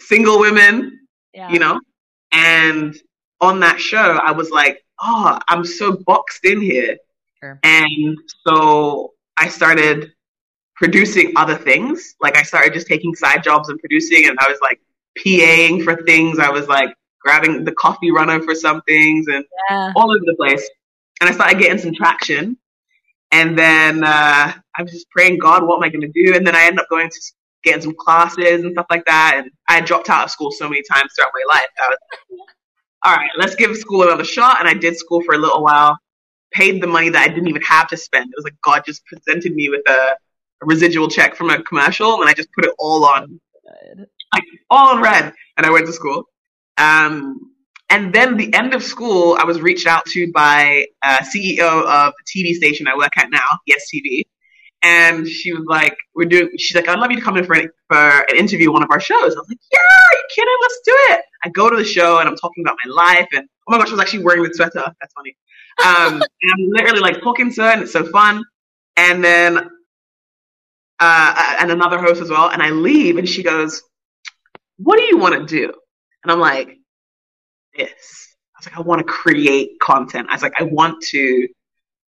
single 0.00 0.40
women, 0.40 1.06
yeah. 1.34 1.50
you 1.50 1.58
know? 1.58 1.78
And 2.32 2.96
on 3.42 3.60
that 3.60 3.78
show, 3.78 4.18
I 4.24 4.32
was 4.32 4.50
like, 4.50 4.82
oh, 5.02 5.38
I'm 5.48 5.64
so 5.64 5.98
boxed 6.06 6.46
in 6.46 6.62
here. 6.62 6.96
Sure. 7.40 7.60
And 7.62 8.16
so 8.46 9.12
I 9.36 9.48
started 9.48 10.12
producing 10.76 11.32
other 11.36 11.56
things. 11.56 12.14
Like 12.20 12.36
I 12.36 12.42
started 12.42 12.72
just 12.72 12.86
taking 12.86 13.14
side 13.14 13.42
jobs 13.42 13.68
and 13.68 13.78
producing, 13.78 14.28
and 14.28 14.38
I 14.40 14.48
was 14.48 14.58
like 14.62 14.80
PAing 15.18 15.82
for 15.82 15.96
things. 16.02 16.38
I 16.38 16.50
was 16.50 16.68
like 16.68 16.94
grabbing 17.20 17.64
the 17.64 17.72
coffee 17.72 18.10
runner 18.10 18.40
for 18.42 18.54
some 18.54 18.82
things 18.82 19.26
and 19.26 19.44
yeah. 19.68 19.92
all 19.96 20.10
over 20.10 20.24
the 20.24 20.36
place. 20.38 20.68
And 21.20 21.28
I 21.28 21.32
started 21.32 21.58
getting 21.58 21.78
some 21.78 21.94
traction. 21.94 22.56
And 23.32 23.58
then 23.58 24.04
uh, 24.04 24.52
I 24.76 24.82
was 24.82 24.92
just 24.92 25.10
praying, 25.10 25.38
God, 25.38 25.66
what 25.66 25.76
am 25.76 25.82
I 25.82 25.88
going 25.88 26.02
to 26.02 26.24
do? 26.24 26.36
And 26.36 26.46
then 26.46 26.54
I 26.54 26.66
ended 26.66 26.80
up 26.80 26.88
going 26.88 27.10
to 27.10 27.20
getting 27.64 27.82
some 27.82 27.94
classes 27.98 28.62
and 28.62 28.72
stuff 28.72 28.86
like 28.88 29.04
that. 29.06 29.34
And 29.38 29.50
I 29.68 29.74
had 29.74 29.84
dropped 29.84 30.08
out 30.08 30.24
of 30.24 30.30
school 30.30 30.52
so 30.52 30.68
many 30.68 30.82
times 30.90 31.10
throughout 31.16 31.32
my 31.34 31.54
life. 31.54 31.68
I 31.84 31.88
was, 31.88 31.98
all 33.04 33.16
right, 33.16 33.30
let's 33.36 33.56
give 33.56 33.76
school 33.76 34.02
another 34.02 34.24
shot. 34.24 34.60
And 34.60 34.68
I 34.68 34.74
did 34.74 34.96
school 34.96 35.22
for 35.22 35.34
a 35.34 35.38
little 35.38 35.64
while, 35.64 35.98
paid 36.52 36.80
the 36.80 36.86
money 36.86 37.08
that 37.08 37.22
I 37.22 37.28
didn't 37.28 37.48
even 37.48 37.62
have 37.62 37.88
to 37.88 37.96
spend. 37.96 38.26
It 38.26 38.36
was 38.36 38.44
like 38.44 38.60
God 38.62 38.82
just 38.86 39.04
presented 39.06 39.54
me 39.54 39.68
with 39.68 39.82
a 39.88 40.14
residual 40.62 41.08
check 41.08 41.36
from 41.36 41.50
a 41.50 41.62
commercial, 41.62 42.20
and 42.20 42.28
I 42.28 42.32
just 42.32 42.48
put 42.52 42.64
it 42.64 42.72
all 42.78 43.04
on, 43.04 43.40
like 44.32 44.44
all 44.70 44.96
on 44.96 45.02
red. 45.02 45.32
And 45.56 45.66
I 45.66 45.70
went 45.70 45.86
to 45.86 45.92
school. 45.92 46.24
Um, 46.78 47.52
and 47.88 48.12
then 48.12 48.36
the 48.36 48.52
end 48.52 48.74
of 48.74 48.82
school, 48.82 49.36
I 49.40 49.44
was 49.44 49.60
reached 49.60 49.86
out 49.86 50.04
to 50.06 50.30
by 50.32 50.86
a 51.04 51.18
CEO 51.18 51.84
of 51.84 52.12
the 52.18 52.24
TV 52.42 52.54
station 52.54 52.88
I 52.88 52.96
work 52.96 53.16
at 53.16 53.30
now, 53.30 53.46
Yes 53.66 53.88
TV. 53.94 54.24
And 54.82 55.26
she 55.26 55.52
was 55.52 55.64
like, 55.66 55.96
we're 56.14 56.28
doing, 56.28 56.50
she's 56.58 56.74
like, 56.74 56.88
I'd 56.88 56.98
love 56.98 57.10
you 57.10 57.16
to 57.16 57.22
come 57.22 57.36
in 57.36 57.44
for 57.44 57.54
an, 57.54 57.70
for 57.88 57.96
an 57.96 58.36
interview 58.36 58.70
one 58.72 58.82
of 58.82 58.90
our 58.90 59.00
shows. 59.00 59.34
I 59.34 59.38
was 59.38 59.46
like, 59.48 59.58
yeah, 59.72 59.78
are 59.78 60.16
you 60.16 60.24
kidding? 60.34 60.56
Let's 60.62 60.80
do 60.84 60.92
it. 61.10 61.20
I 61.44 61.48
go 61.48 61.70
to 61.70 61.76
the 61.76 61.84
show 61.84 62.18
and 62.18 62.28
I'm 62.28 62.36
talking 62.36 62.62
about 62.64 62.76
my 62.84 62.92
life. 62.92 63.28
And 63.32 63.48
oh 63.66 63.72
my 63.72 63.78
gosh, 63.78 63.88
I 63.88 63.92
was 63.92 64.00
actually 64.00 64.24
wearing 64.24 64.42
the 64.42 64.52
sweater. 64.52 64.84
That's 65.00 65.14
funny. 65.14 65.36
Um, 65.84 66.22
and 66.22 66.52
I'm 66.52 66.68
literally 66.70 67.00
like 67.00 67.20
talking 67.20 67.52
to 67.52 67.62
her 67.62 67.68
and 67.68 67.82
it's 67.82 67.92
so 67.92 68.04
fun. 68.04 68.42
And 68.96 69.24
then, 69.24 69.70
uh, 71.00 71.56
and 71.60 71.70
another 71.70 71.98
host 71.98 72.20
as 72.20 72.30
well. 72.30 72.50
And 72.50 72.62
I 72.62 72.70
leave 72.70 73.18
and 73.18 73.28
she 73.28 73.42
goes, 73.42 73.82
what 74.78 74.98
do 74.98 75.04
you 75.04 75.18
want 75.18 75.34
to 75.34 75.46
do? 75.46 75.72
And 76.22 76.32
I'm 76.32 76.40
like, 76.40 76.78
this. 77.76 78.36
I 78.54 78.58
was 78.58 78.66
like, 78.66 78.78
I 78.78 78.80
want 78.80 79.00
to 79.00 79.04
create 79.04 79.78
content. 79.80 80.28
I 80.30 80.34
was 80.34 80.42
like, 80.42 80.54
I 80.58 80.64
want 80.64 81.02
to 81.10 81.48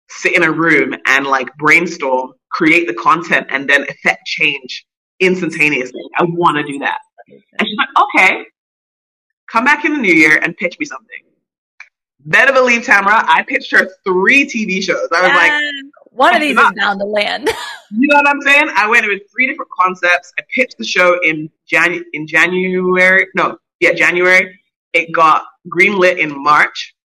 sit 0.09 0.35
in 0.35 0.43
a 0.43 0.51
room 0.51 0.95
and 1.05 1.27
like 1.27 1.55
brainstorm, 1.57 2.33
create 2.49 2.87
the 2.87 2.93
content, 2.93 3.47
and 3.49 3.69
then 3.69 3.83
affect 3.83 4.25
change 4.25 4.85
instantaneously. 5.19 6.01
I 6.15 6.23
want 6.23 6.57
to 6.57 6.63
do 6.63 6.79
that. 6.79 6.99
And 7.27 7.67
she's 7.67 7.77
like, 7.77 7.89
okay, 7.97 8.45
come 9.51 9.65
back 9.65 9.83
in 9.83 9.93
the 9.93 9.99
new 9.99 10.13
year 10.13 10.39
and 10.41 10.55
pitch 10.55 10.77
me 10.79 10.85
something. 10.85 11.23
Better 12.21 12.53
believe, 12.53 12.83
Tamara, 12.83 13.23
I 13.27 13.43
pitched 13.47 13.71
her 13.71 13.87
three 14.05 14.45
TV 14.45 14.81
shows. 14.81 15.07
I 15.15 15.21
was 15.21 15.29
yeah. 15.29 15.35
like, 15.35 15.51
one 16.17 16.35
of 16.35 16.41
these 16.41 16.57
is 16.57 16.71
bound 16.75 16.99
to 16.99 17.05
land. 17.05 17.47
you 17.91 18.07
know 18.07 18.15
what 18.15 18.27
I'm 18.27 18.41
saying? 18.41 18.69
I 18.75 18.89
went 18.89 19.05
with 19.05 19.21
three 19.31 19.47
different 19.47 19.71
concepts. 19.71 20.33
I 20.39 20.43
pitched 20.53 20.77
the 20.77 20.85
show 20.85 21.19
in 21.23 21.49
Jan 21.67 22.03
in 22.13 22.27
January. 22.27 23.27
No, 23.35 23.57
yeah, 23.79 23.93
January. 23.93 24.59
It 24.93 25.11
got 25.13 25.43
greenlit 25.69 26.17
in 26.17 26.43
March. 26.43 26.95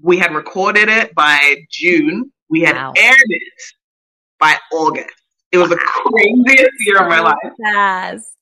We 0.00 0.18
had 0.18 0.32
recorded 0.32 0.88
it 0.88 1.14
by 1.14 1.56
June. 1.70 2.30
We 2.48 2.60
had 2.60 2.76
wow. 2.76 2.92
aired 2.96 3.16
it 3.28 3.42
by 4.38 4.56
August. 4.72 5.14
It 5.50 5.58
was 5.58 5.70
wow. 5.70 5.76
the 5.76 6.42
craziest 6.44 6.70
year 6.86 7.02
of 7.02 7.08
my 7.08 7.20
life. 7.20 7.36
Fast. 7.60 8.36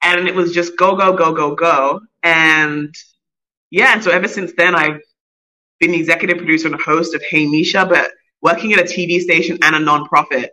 And 0.00 0.28
it 0.28 0.34
was 0.34 0.52
just 0.52 0.76
go, 0.76 0.94
go, 0.94 1.16
go, 1.16 1.32
go, 1.32 1.56
go. 1.56 2.00
And 2.22 2.94
yeah, 3.70 3.94
and 3.94 4.04
so 4.04 4.12
ever 4.12 4.28
since 4.28 4.52
then, 4.56 4.76
I've 4.76 5.00
been 5.80 5.90
the 5.90 5.98
executive 5.98 6.36
producer 6.36 6.68
and 6.68 6.80
host 6.80 7.14
of 7.14 7.22
Hey 7.22 7.46
Meisha, 7.46 7.88
but 7.88 8.12
working 8.44 8.74
at 8.74 8.78
a 8.78 8.84
TV 8.84 9.20
station 9.20 9.58
and 9.62 9.74
a 9.74 9.78
nonprofit, 9.78 10.48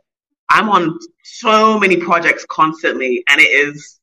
I'm 0.49 0.69
on 0.69 0.97
so 1.23 1.77
many 1.77 1.97
projects 1.97 2.45
constantly, 2.49 3.23
and 3.29 3.39
it 3.39 3.49
is 3.49 3.99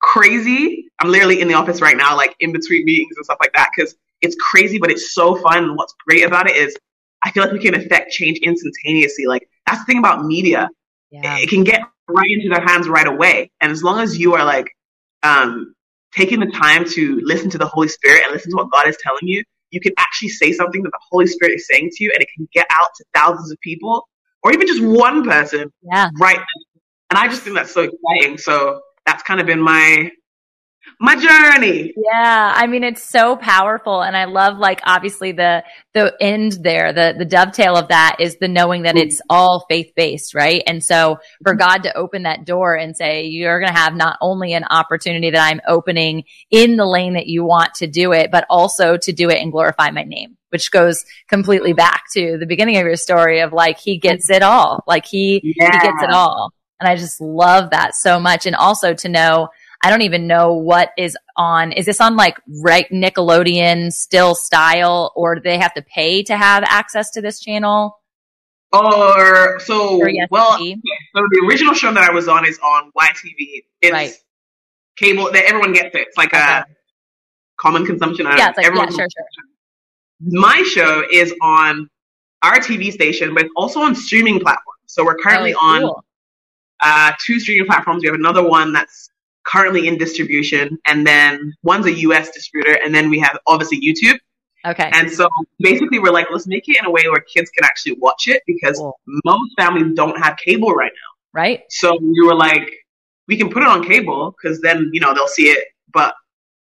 crazy. 0.00 0.86
I'm 1.00 1.10
literally 1.10 1.40
in 1.40 1.48
the 1.48 1.54
office 1.54 1.82
right 1.82 1.96
now, 1.96 2.16
like 2.16 2.34
in 2.40 2.52
between 2.52 2.84
meetings 2.84 3.16
and 3.16 3.24
stuff 3.24 3.38
like 3.40 3.52
that, 3.54 3.70
because 3.76 3.94
it's 4.22 4.36
crazy, 4.36 4.78
but 4.78 4.90
it's 4.90 5.12
so 5.14 5.34
fun. 5.36 5.64
And 5.64 5.76
what's 5.76 5.94
great 6.06 6.24
about 6.24 6.48
it 6.48 6.56
is 6.56 6.76
I 7.24 7.30
feel 7.32 7.42
like 7.42 7.52
we 7.52 7.58
can 7.58 7.74
affect 7.74 8.12
change 8.12 8.38
instantaneously. 8.38 9.26
Like 9.26 9.48
that's 9.66 9.80
the 9.80 9.84
thing 9.86 9.98
about 9.98 10.24
media. 10.24 10.68
Yeah. 11.10 11.38
It 11.38 11.50
can 11.50 11.64
get 11.64 11.82
right 12.08 12.30
into 12.30 12.48
their 12.48 12.64
hands 12.64 12.88
right 12.88 13.06
away. 13.06 13.50
And 13.60 13.70
as 13.70 13.82
long 13.82 14.00
as 14.00 14.18
you 14.18 14.34
are 14.34 14.44
like 14.44 14.70
um, 15.22 15.74
taking 16.14 16.40
the 16.40 16.46
time 16.46 16.84
to 16.90 17.20
listen 17.22 17.50
to 17.50 17.58
the 17.58 17.66
Holy 17.66 17.88
Spirit 17.88 18.22
and 18.24 18.32
listen 18.32 18.50
to 18.50 18.56
what 18.56 18.70
God 18.70 18.88
is 18.88 18.96
telling 19.02 19.26
you, 19.28 19.44
you 19.72 19.80
can 19.80 19.92
actually 19.98 20.28
say 20.28 20.52
something 20.52 20.82
that 20.82 20.90
the 20.90 21.00
Holy 21.10 21.26
Spirit 21.26 21.54
is 21.56 21.66
saying 21.66 21.90
to 21.92 22.04
you 22.04 22.12
and 22.14 22.22
it 22.22 22.28
can 22.36 22.48
get 22.52 22.66
out 22.70 22.88
to 22.96 23.04
thousands 23.14 23.50
of 23.50 23.58
people 23.60 24.08
or 24.44 24.52
even 24.52 24.66
just 24.66 24.82
one 24.82 25.24
person 25.24 25.72
yeah. 25.82 26.08
right 26.20 26.38
And 27.10 27.18
I 27.18 27.28
just 27.28 27.42
think 27.42 27.54
that's 27.56 27.72
so 27.72 27.82
exciting. 27.82 28.38
So 28.38 28.80
that's 29.04 29.22
kind 29.22 29.38
of 29.38 29.46
been 29.46 29.60
my 29.60 30.10
my 31.02 31.16
journey. 31.16 31.92
Yeah, 31.96 32.52
I 32.54 32.68
mean 32.68 32.84
it's 32.84 33.02
so 33.02 33.34
powerful 33.34 34.02
and 34.02 34.16
I 34.16 34.26
love 34.26 34.56
like 34.56 34.80
obviously 34.84 35.32
the 35.32 35.64
the 35.94 36.14
end 36.20 36.58
there, 36.62 36.92
the 36.92 37.16
the 37.18 37.24
dovetail 37.24 37.76
of 37.76 37.88
that 37.88 38.18
is 38.20 38.36
the 38.36 38.46
knowing 38.46 38.82
that 38.82 38.96
it's 38.96 39.20
all 39.28 39.66
faith-based, 39.68 40.32
right? 40.32 40.62
And 40.64 40.82
so 40.82 41.18
for 41.42 41.56
God 41.56 41.82
to 41.82 41.96
open 41.96 42.22
that 42.22 42.44
door 42.44 42.76
and 42.76 42.96
say 42.96 43.24
you're 43.24 43.58
going 43.58 43.72
to 43.72 43.78
have 43.78 43.96
not 43.96 44.16
only 44.20 44.52
an 44.52 44.62
opportunity 44.70 45.30
that 45.30 45.50
I'm 45.50 45.60
opening 45.66 46.22
in 46.52 46.76
the 46.76 46.86
lane 46.86 47.14
that 47.14 47.26
you 47.26 47.44
want 47.44 47.74
to 47.74 47.88
do 47.88 48.12
it, 48.12 48.30
but 48.30 48.46
also 48.48 48.96
to 48.96 49.12
do 49.12 49.28
it 49.28 49.40
and 49.40 49.50
glorify 49.50 49.90
my 49.90 50.04
name, 50.04 50.36
which 50.50 50.70
goes 50.70 51.04
completely 51.26 51.72
back 51.72 52.04
to 52.12 52.38
the 52.38 52.46
beginning 52.46 52.76
of 52.76 52.84
your 52.84 52.94
story 52.94 53.40
of 53.40 53.52
like 53.52 53.80
he 53.80 53.98
gets 53.98 54.30
it 54.30 54.44
all. 54.44 54.84
Like 54.86 55.06
he 55.06 55.40
yeah. 55.42 55.72
he 55.72 55.78
gets 55.80 56.00
it 56.04 56.10
all. 56.10 56.52
And 56.78 56.88
I 56.88 56.94
just 56.94 57.20
love 57.20 57.70
that 57.70 57.96
so 57.96 58.20
much 58.20 58.46
and 58.46 58.54
also 58.54 58.94
to 58.94 59.08
know 59.08 59.48
I 59.82 59.90
don't 59.90 60.02
even 60.02 60.26
know 60.26 60.52
what 60.52 60.90
is 60.96 61.16
on. 61.36 61.72
Is 61.72 61.86
this 61.86 62.00
on 62.00 62.16
like 62.16 62.38
right 62.62 62.88
Nickelodeon 62.90 63.92
still 63.92 64.34
style 64.34 65.12
or 65.16 65.36
do 65.36 65.40
they 65.40 65.58
have 65.58 65.74
to 65.74 65.82
pay 65.82 66.22
to 66.24 66.36
have 66.36 66.62
access 66.64 67.10
to 67.12 67.20
this 67.20 67.40
channel? 67.40 67.98
Or 68.72 69.58
so 69.60 69.98
or 69.98 70.08
yes, 70.08 70.28
well, 70.30 70.56
so 70.56 70.58
the 71.14 71.46
original 71.46 71.74
show 71.74 71.92
that 71.92 72.08
I 72.08 72.12
was 72.12 72.26
on 72.26 72.46
is 72.46 72.58
on 72.60 72.90
YTV. 72.96 73.64
It's 73.82 73.92
right. 73.92 74.12
cable 74.96 75.30
that 75.30 75.44
everyone 75.46 75.72
gets 75.72 75.94
it. 75.94 76.08
It's 76.08 76.16
like 76.16 76.32
okay. 76.32 76.40
a 76.40 76.66
common 77.58 77.84
consumption. 77.84 78.26
Yeah, 78.26 78.48
it's 78.48 78.56
like, 78.56 78.66
yeah, 78.66 78.86
sure, 78.86 79.08
sure. 79.08 79.44
My 80.20 80.62
show 80.72 81.04
is 81.12 81.34
on 81.42 81.90
our 82.42 82.56
TV 82.56 82.92
station, 82.92 83.34
but 83.34 83.46
also 83.56 83.80
on 83.80 83.94
streaming 83.94 84.40
platforms. 84.40 84.78
So 84.86 85.04
we're 85.04 85.16
currently 85.16 85.54
oh, 85.54 85.58
cool. 85.58 86.04
on 86.80 87.10
uh, 87.10 87.12
two 87.20 87.40
streaming 87.40 87.66
platforms. 87.66 88.02
We 88.02 88.08
have 88.08 88.14
another 88.14 88.46
one 88.46 88.72
that's 88.72 89.10
currently 89.44 89.88
in 89.88 89.98
distribution, 89.98 90.78
and 90.86 91.06
then 91.06 91.52
one's 91.62 91.86
a 91.86 91.92
US 91.92 92.30
distributor, 92.30 92.78
and 92.84 92.94
then 92.94 93.10
we 93.10 93.18
have 93.20 93.38
obviously 93.46 93.80
YouTube. 93.80 94.18
Okay. 94.64 94.90
And 94.92 95.10
so 95.10 95.28
basically, 95.58 95.98
we're 95.98 96.12
like, 96.12 96.28
let's 96.30 96.46
make 96.46 96.68
it 96.68 96.78
in 96.78 96.84
a 96.84 96.90
way 96.90 97.02
where 97.08 97.20
kids 97.20 97.50
can 97.50 97.64
actually 97.64 97.96
watch 97.98 98.28
it 98.28 98.42
because 98.46 98.78
cool. 98.78 98.98
most 99.24 99.52
families 99.58 99.92
don't 99.94 100.16
have 100.22 100.36
cable 100.36 100.72
right 100.72 100.92
now. 100.94 101.40
Right. 101.40 101.64
So 101.70 101.98
we 102.00 102.24
were 102.24 102.34
like, 102.34 102.70
we 103.26 103.36
can 103.36 103.50
put 103.50 103.62
it 103.62 103.68
on 103.68 103.84
cable 103.84 104.34
because 104.40 104.60
then, 104.60 104.90
you 104.92 105.00
know, 105.00 105.14
they'll 105.14 105.26
see 105.26 105.48
it, 105.48 105.68
but 105.92 106.14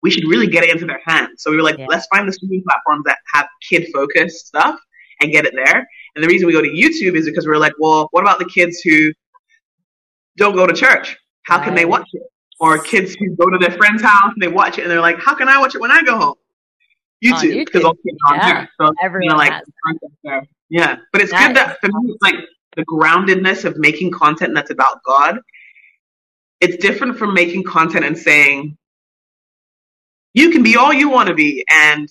we 0.01 0.11
should 0.11 0.27
really 0.27 0.47
get 0.47 0.63
it 0.63 0.69
into 0.69 0.85
their 0.85 1.01
hands. 1.05 1.41
So 1.41 1.51
we 1.51 1.57
were 1.57 1.63
like, 1.63 1.77
yeah. 1.77 1.87
let's 1.87 2.05
find 2.07 2.27
the 2.27 2.33
streaming 2.33 2.63
platforms 2.63 3.03
that 3.05 3.17
have 3.33 3.47
kid 3.67 3.87
focused 3.93 4.47
stuff 4.47 4.79
and 5.21 5.31
get 5.31 5.45
it 5.45 5.53
there. 5.55 5.87
And 6.15 6.23
the 6.23 6.27
reason 6.27 6.47
we 6.47 6.53
go 6.53 6.61
to 6.61 6.69
YouTube 6.69 7.15
is 7.15 7.25
because 7.25 7.47
we're 7.47 7.57
like, 7.57 7.73
well, 7.79 8.07
what 8.11 8.21
about 8.21 8.39
the 8.39 8.45
kids 8.45 8.79
who 8.81 9.11
don't 10.37 10.55
go 10.55 10.67
to 10.67 10.73
church? 10.73 11.17
How 11.43 11.57
right. 11.57 11.65
can 11.65 11.75
they 11.75 11.85
watch 11.85 12.07
it? 12.13 12.23
Or 12.59 12.79
kids 12.79 13.15
who 13.15 13.35
go 13.35 13.49
to 13.49 13.57
their 13.57 13.71
friend's 13.77 14.01
house 14.01 14.31
and 14.33 14.41
they 14.41 14.47
watch 14.47 14.77
it 14.77 14.83
and 14.83 14.91
they're 14.91 15.01
like, 15.01 15.19
how 15.19 15.35
can 15.35 15.47
I 15.47 15.59
watch 15.59 15.75
it 15.75 15.81
when 15.81 15.91
I 15.91 16.01
go 16.03 16.17
home? 16.17 16.35
YouTube, 17.23 17.65
because 17.65 17.83
all 17.83 17.93
kids 17.93 18.17
are 18.27 18.33
on 18.33 18.39
yeah. 18.39 18.53
there. 18.53 18.69
So, 18.79 18.93
Everyone 19.01 19.23
you 19.23 19.29
know, 19.29 19.37
like, 19.37 19.63
there. 20.23 20.47
Yeah. 20.69 20.97
But 21.11 21.21
it's 21.21 21.31
that 21.31 21.47
good 21.47 21.57
that 21.57 21.79
for 21.79 21.87
me, 21.87 22.11
it's 22.11 22.21
like 22.21 22.35
the 22.75 22.85
groundedness 22.85 23.65
of 23.65 23.77
making 23.77 24.11
content 24.11 24.53
that's 24.53 24.71
about 24.71 25.03
God. 25.03 25.39
It's 26.61 26.77
different 26.77 27.17
from 27.17 27.33
making 27.33 27.63
content 27.63 28.05
and 28.05 28.17
saying, 28.17 28.77
you 30.33 30.51
can 30.51 30.63
be 30.63 30.75
all 30.75 30.93
you 30.93 31.09
want 31.09 31.29
to 31.29 31.35
be 31.35 31.65
and 31.69 32.09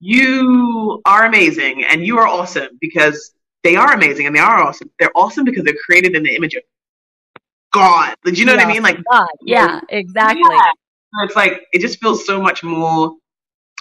you 0.00 1.00
are 1.06 1.24
amazing 1.24 1.84
and 1.84 2.06
you 2.06 2.18
are 2.18 2.26
awesome 2.26 2.78
because 2.80 3.32
they 3.62 3.76
are 3.76 3.94
amazing 3.94 4.26
and 4.26 4.36
they 4.36 4.40
are 4.40 4.62
awesome. 4.62 4.90
They're 4.98 5.12
awesome 5.16 5.44
because 5.44 5.64
they're 5.64 5.74
created 5.74 6.14
in 6.14 6.22
the 6.22 6.34
image 6.34 6.54
of 6.54 6.62
God. 7.74 8.14
Do 8.24 8.32
you 8.32 8.44
know 8.44 8.52
yeah, 8.52 8.58
what 8.58 8.66
I 8.66 8.72
mean? 8.72 8.82
Like 8.82 8.98
God. 9.10 9.28
Yeah, 9.42 9.80
exactly. 9.88 10.42
Yeah. 10.48 11.24
It's 11.24 11.36
like 11.36 11.66
it 11.72 11.80
just 11.80 12.00
feels 12.00 12.24
so 12.26 12.40
much 12.40 12.62
more. 12.62 13.14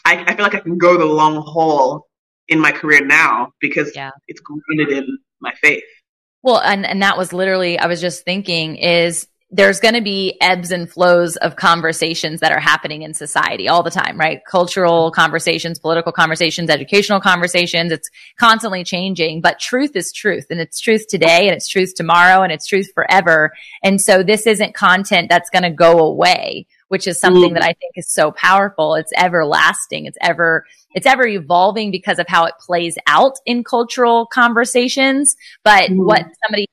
I, 0.05 0.23
I 0.27 0.35
feel 0.35 0.43
like 0.43 0.55
I 0.55 0.59
can 0.59 0.77
go 0.77 0.97
the 0.97 1.05
long 1.05 1.41
haul 1.41 2.07
in 2.49 2.59
my 2.59 2.71
career 2.71 3.05
now 3.05 3.53
because 3.61 3.95
yeah. 3.95 4.11
it's 4.27 4.41
grounded 4.41 4.97
in 4.97 5.17
my 5.39 5.53
faith. 5.61 5.83
Well, 6.41 6.59
and 6.59 6.85
and 6.85 7.01
that 7.01 7.17
was 7.17 7.31
literally 7.31 7.79
I 7.79 7.87
was 7.87 8.01
just 8.01 8.25
thinking 8.25 8.75
is 8.75 9.27
there's 9.53 9.79
going 9.79 9.93
to 9.93 10.01
be 10.01 10.35
ebbs 10.41 10.71
and 10.71 10.89
flows 10.89 11.35
of 11.35 11.55
conversations 11.55 12.39
that 12.39 12.51
are 12.51 12.59
happening 12.59 13.03
in 13.03 13.13
society 13.13 13.69
all 13.69 13.83
the 13.83 13.91
time, 13.91 14.19
right? 14.19 14.43
Cultural 14.49 15.11
conversations, 15.11 15.77
political 15.77 16.11
conversations, 16.11 16.71
educational 16.71 17.21
conversations. 17.21 17.91
It's 17.91 18.09
constantly 18.39 18.83
changing, 18.83 19.41
but 19.41 19.59
truth 19.59 19.95
is 19.95 20.11
truth 20.11 20.47
and 20.49 20.59
it's 20.59 20.79
truth 20.79 21.05
today 21.07 21.47
and 21.47 21.55
it's 21.55 21.67
truth 21.67 21.93
tomorrow 21.93 22.41
and 22.41 22.51
it's 22.51 22.65
truth 22.65 22.91
forever. 22.95 23.53
And 23.83 24.01
so 24.01 24.23
this 24.23 24.47
isn't 24.47 24.73
content 24.73 25.29
that's 25.29 25.51
going 25.51 25.63
to 25.63 25.69
go 25.69 25.99
away, 25.99 26.65
which 26.87 27.05
is 27.05 27.19
something 27.19 27.51
mm. 27.51 27.53
that 27.53 27.63
I 27.63 27.73
think 27.73 27.93
is 27.95 28.09
so 28.09 28.31
powerful. 28.31 28.95
It's 28.95 29.13
everlasting. 29.15 30.07
It's 30.07 30.17
ever, 30.19 30.65
it's 30.95 31.05
ever 31.05 31.27
evolving 31.27 31.91
because 31.91 32.17
of 32.17 32.25
how 32.27 32.45
it 32.45 32.55
plays 32.59 32.97
out 33.05 33.35
in 33.45 33.63
cultural 33.63 34.25
conversations. 34.25 35.35
But 35.63 35.91
mm. 35.91 36.03
what 36.03 36.25
somebody 36.43 36.67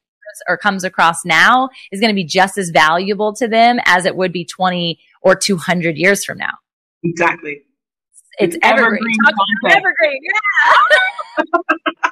or 0.48 0.56
comes 0.56 0.84
across 0.84 1.24
now 1.24 1.68
is 1.92 2.00
going 2.00 2.10
to 2.10 2.14
be 2.14 2.24
just 2.24 2.58
as 2.58 2.70
valuable 2.70 3.34
to 3.34 3.48
them 3.48 3.78
as 3.84 4.06
it 4.06 4.16
would 4.16 4.32
be 4.32 4.44
20 4.44 4.98
or 5.22 5.34
200 5.34 5.96
years 5.96 6.24
from 6.24 6.38
now. 6.38 6.54
Exactly. 7.04 7.62
It's, 8.38 8.56
it's 8.56 8.66
evergreen. 8.66 9.16
Evergreen. 9.68 10.20
Yeah. 10.22 12.10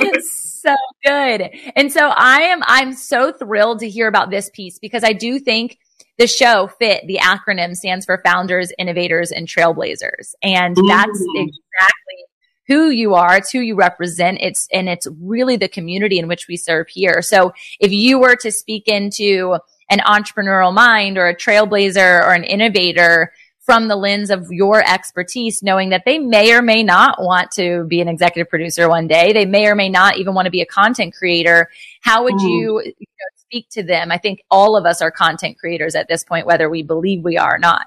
It's 0.00 0.60
so 0.62 0.76
good. 1.04 1.50
And 1.76 1.92
so 1.92 2.08
I 2.08 2.42
am, 2.42 2.60
I'm 2.66 2.92
so 2.92 3.32
thrilled 3.32 3.80
to 3.80 3.88
hear 3.88 4.08
about 4.08 4.30
this 4.30 4.50
piece 4.52 4.78
because 4.78 5.04
I 5.04 5.12
do 5.12 5.38
think 5.38 5.78
the 6.18 6.26
show 6.26 6.68
fit 6.78 7.04
the 7.06 7.18
acronym 7.18 7.74
stands 7.74 8.04
for 8.04 8.20
founders, 8.24 8.72
innovators, 8.78 9.32
and 9.32 9.48
trailblazers. 9.48 10.34
And 10.42 10.76
that's 10.76 11.24
exactly 11.34 12.24
who 12.72 12.90
you 12.90 13.14
are. 13.14 13.36
It's 13.36 13.50
who 13.50 13.60
you 13.60 13.74
represent. 13.74 14.38
It's, 14.40 14.66
and 14.72 14.88
it's 14.88 15.06
really 15.20 15.56
the 15.56 15.68
community 15.68 16.18
in 16.18 16.28
which 16.28 16.48
we 16.48 16.56
serve 16.56 16.88
here. 16.88 17.20
So 17.22 17.52
if 17.80 17.92
you 17.92 18.18
were 18.18 18.36
to 18.36 18.50
speak 18.50 18.88
into 18.88 19.58
an 19.90 19.98
entrepreneurial 19.98 20.72
mind 20.72 21.18
or 21.18 21.28
a 21.28 21.36
trailblazer 21.36 22.22
or 22.22 22.32
an 22.32 22.44
innovator 22.44 23.32
from 23.60 23.88
the 23.88 23.96
lens 23.96 24.30
of 24.30 24.46
your 24.50 24.82
expertise, 24.82 25.62
knowing 25.62 25.90
that 25.90 26.02
they 26.04 26.18
may 26.18 26.52
or 26.52 26.62
may 26.62 26.82
not 26.82 27.22
want 27.22 27.50
to 27.52 27.84
be 27.84 28.00
an 28.00 28.08
executive 28.08 28.50
producer 28.50 28.88
one 28.88 29.06
day. 29.06 29.32
They 29.32 29.44
may 29.46 29.66
or 29.66 29.74
may 29.74 29.88
not 29.88 30.16
even 30.16 30.34
want 30.34 30.46
to 30.46 30.50
be 30.50 30.62
a 30.62 30.66
content 30.66 31.14
creator. 31.14 31.68
How 32.00 32.24
would 32.24 32.34
mm. 32.34 32.40
you, 32.40 32.82
you 32.84 32.92
know, 32.98 33.26
speak 33.36 33.68
to 33.72 33.82
them? 33.82 34.10
I 34.10 34.18
think 34.18 34.42
all 34.50 34.76
of 34.76 34.84
us 34.84 35.00
are 35.00 35.12
content 35.12 35.58
creators 35.58 35.94
at 35.94 36.08
this 36.08 36.24
point, 36.24 36.46
whether 36.46 36.68
we 36.68 36.82
believe 36.82 37.22
we 37.22 37.36
are 37.36 37.54
or 37.54 37.58
not. 37.58 37.86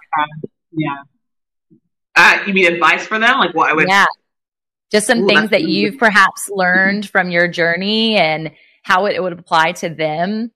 yeah. 0.71 0.95
Uh, 2.15 2.41
you 2.47 2.53
mean 2.53 2.71
advice 2.71 3.05
for 3.05 3.19
them? 3.19 3.39
Like 3.39 3.53
what 3.53 3.69
I 3.69 3.73
would, 3.73 3.89
yeah. 3.89 4.05
Just 4.91 5.07
some 5.07 5.23
Ooh, 5.23 5.27
things 5.27 5.49
that 5.49 5.63
you've 5.63 5.97
perhaps 5.97 6.49
learned 6.49 7.09
from 7.09 7.29
your 7.29 7.47
journey 7.47 8.17
and 8.17 8.51
how 8.83 9.05
it, 9.05 9.15
it, 9.15 9.23
would 9.23 9.33
apply 9.33 9.71
to 9.73 9.89
them, 9.89 10.51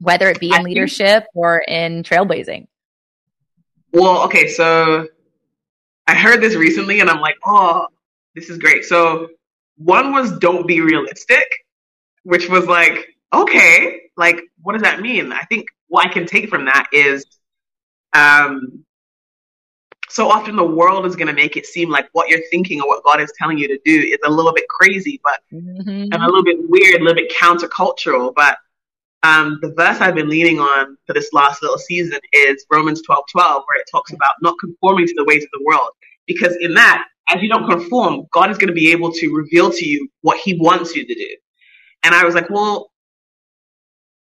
whether 0.00 0.28
it 0.28 0.38
be 0.38 0.48
in 0.48 0.60
I 0.60 0.62
leadership 0.62 1.24
think, 1.24 1.30
or 1.34 1.58
in 1.66 2.02
trailblazing. 2.02 2.66
Well, 3.92 4.24
okay, 4.24 4.48
so 4.48 5.08
I 6.06 6.14
heard 6.14 6.42
this 6.42 6.54
recently 6.54 7.00
and 7.00 7.08
I'm 7.08 7.20
like, 7.20 7.36
oh, 7.44 7.86
this 8.34 8.50
is 8.50 8.58
great. 8.58 8.84
So 8.84 9.28
one 9.76 10.12
was 10.12 10.38
don't 10.38 10.66
be 10.66 10.80
realistic, 10.80 11.46
which 12.22 12.48
was 12.48 12.66
like, 12.66 13.08
okay, 13.32 14.00
like 14.16 14.40
what 14.62 14.74
does 14.74 14.82
that 14.82 15.00
mean? 15.00 15.32
I 15.32 15.42
think 15.42 15.66
what 15.88 16.06
I 16.06 16.12
can 16.12 16.26
take 16.26 16.48
from 16.48 16.66
that 16.66 16.88
is 16.92 17.24
um 18.12 18.84
so 20.14 20.30
often 20.30 20.54
the 20.54 20.64
world 20.64 21.04
is 21.06 21.16
going 21.16 21.26
to 21.26 21.32
make 21.32 21.56
it 21.56 21.66
seem 21.66 21.90
like 21.90 22.08
what 22.12 22.28
you're 22.28 22.46
thinking 22.48 22.80
or 22.80 22.86
what 22.86 23.02
God 23.02 23.20
is 23.20 23.32
telling 23.36 23.58
you 23.58 23.66
to 23.66 23.78
do 23.84 24.00
is 24.00 24.18
a 24.24 24.30
little 24.30 24.52
bit 24.52 24.68
crazy, 24.68 25.20
but 25.24 25.40
mm-hmm. 25.52 25.88
and 25.88 26.14
a 26.14 26.26
little 26.26 26.44
bit 26.44 26.58
weird, 26.60 27.00
a 27.00 27.04
little 27.04 27.16
bit 27.16 27.32
countercultural. 27.32 28.32
But 28.32 28.56
um, 29.24 29.58
the 29.60 29.74
verse 29.76 30.00
I've 30.00 30.14
been 30.14 30.28
leaning 30.28 30.60
on 30.60 30.96
for 31.04 31.14
this 31.14 31.32
last 31.32 31.62
little 31.62 31.78
season 31.78 32.20
is 32.32 32.64
Romans 32.70 33.02
12, 33.02 33.24
12, 33.32 33.64
where 33.66 33.80
it 33.80 33.88
talks 33.90 34.12
about 34.12 34.30
not 34.40 34.54
conforming 34.60 35.08
to 35.08 35.14
the 35.16 35.24
ways 35.24 35.42
of 35.42 35.48
the 35.52 35.64
world. 35.64 35.90
Because 36.28 36.56
in 36.60 36.74
that, 36.74 37.08
as 37.28 37.42
you 37.42 37.48
don't 37.48 37.68
conform, 37.68 38.28
God 38.32 38.52
is 38.52 38.56
going 38.56 38.68
to 38.68 38.74
be 38.74 38.92
able 38.92 39.10
to 39.10 39.34
reveal 39.34 39.72
to 39.72 39.84
you 39.84 40.08
what 40.20 40.38
he 40.38 40.56
wants 40.60 40.94
you 40.94 41.04
to 41.04 41.14
do. 41.14 41.36
And 42.04 42.14
I 42.14 42.22
was 42.22 42.36
like, 42.36 42.50
well, 42.50 42.92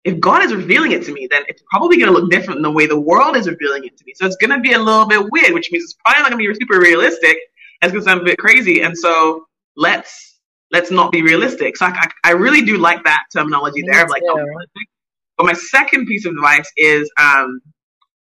if 0.04 0.18
God 0.18 0.42
is 0.42 0.54
revealing 0.54 0.92
it 0.92 1.04
to 1.04 1.12
me, 1.12 1.28
then 1.30 1.42
it's 1.48 1.62
probably 1.70 1.98
going 1.98 2.12
to 2.12 2.18
look 2.18 2.30
different 2.30 2.58
than 2.58 2.62
the 2.62 2.70
way 2.70 2.86
the 2.86 2.98
world 2.98 3.36
is 3.36 3.46
revealing 3.48 3.84
it 3.84 3.96
to 3.98 4.04
me. 4.06 4.14
So 4.16 4.26
it's 4.26 4.36
going 4.36 4.50
to 4.50 4.58
be 4.58 4.72
a 4.72 4.78
little 4.78 5.06
bit 5.06 5.26
weird, 5.30 5.52
which 5.52 5.70
means 5.70 5.84
it's 5.84 5.94
probably 5.94 6.22
not 6.22 6.30
going 6.30 6.42
to 6.42 6.48
be 6.48 6.58
super 6.58 6.80
realistic. 6.80 7.36
It's 7.82 7.92
going 7.92 8.02
to 8.02 8.10
sound 8.10 8.20
a 8.20 8.24
bit 8.24 8.38
crazy. 8.38 8.82
And 8.82 8.96
so 8.96 9.46
let's 9.76 10.38
let's 10.70 10.90
not 10.90 11.12
be 11.12 11.22
realistic. 11.22 11.76
So 11.76 11.86
I, 11.86 11.90
I, 11.90 12.08
I 12.24 12.30
really 12.32 12.62
do 12.62 12.78
like 12.78 13.04
that 13.04 13.24
terminology 13.32 13.82
me 13.82 13.88
there 13.90 14.04
of 14.04 14.10
like 14.10 14.22
realistic. 14.22 14.88
But 15.36 15.46
my 15.46 15.52
second 15.54 16.06
piece 16.06 16.24
of 16.26 16.32
advice 16.32 16.70
is 16.76 17.10
um 17.20 17.60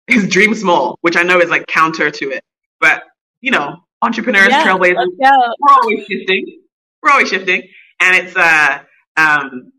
is 0.07 0.27
dream 0.29 0.53
small, 0.53 0.97
which 1.01 1.17
I 1.17 1.23
know 1.23 1.39
is 1.39 1.49
like 1.49 1.65
counter 1.67 2.09
to 2.11 2.31
it. 2.31 2.43
But 2.79 3.03
you 3.41 3.51
know, 3.51 3.77
entrepreneurs, 4.01 4.49
yeah, 4.49 4.65
trailblazers, 4.65 5.07
we're 5.59 5.73
always 5.73 6.05
shifting. 6.05 6.61
We're 7.01 7.11
always 7.11 7.29
shifting, 7.29 7.63
and 7.99 8.15
it's 8.15 8.35
uh 8.35 8.79
um 9.17 9.71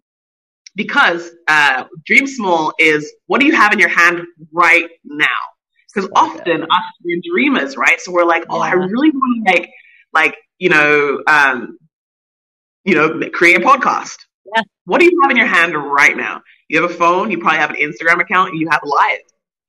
because 0.78 1.28
uh, 1.48 1.84
dream 2.06 2.28
small 2.28 2.72
is 2.78 3.12
what 3.26 3.40
do 3.40 3.46
you 3.46 3.54
have 3.54 3.72
in 3.72 3.80
your 3.80 3.88
hand 3.88 4.22
right 4.52 4.88
now? 5.04 5.26
Because 5.92 6.08
often 6.14 6.62
us 6.62 6.84
we're 7.04 7.20
dreamers, 7.28 7.76
right? 7.76 8.00
So 8.00 8.12
we're 8.12 8.24
like, 8.24 8.44
oh, 8.48 8.60
I 8.60 8.70
really 8.70 9.10
want 9.10 9.46
to 9.46 9.52
like, 9.52 9.70
like 10.12 10.36
you 10.58 10.68
know, 10.70 11.20
um, 11.26 11.78
you 12.84 12.94
know, 12.94 13.20
create 13.30 13.56
a 13.56 13.60
podcast. 13.60 14.18
Yeah. 14.54 14.62
What 14.84 15.00
do 15.00 15.06
you 15.06 15.20
have 15.22 15.32
in 15.32 15.36
your 15.36 15.46
hand 15.46 15.74
right 15.74 16.16
now? 16.16 16.42
You 16.68 16.80
have 16.80 16.90
a 16.90 16.94
phone. 16.94 17.32
You 17.32 17.38
probably 17.38 17.58
have 17.58 17.70
an 17.70 17.76
Instagram 17.76 18.20
account. 18.20 18.54
You 18.54 18.68
have 18.70 18.80
live. 18.84 19.18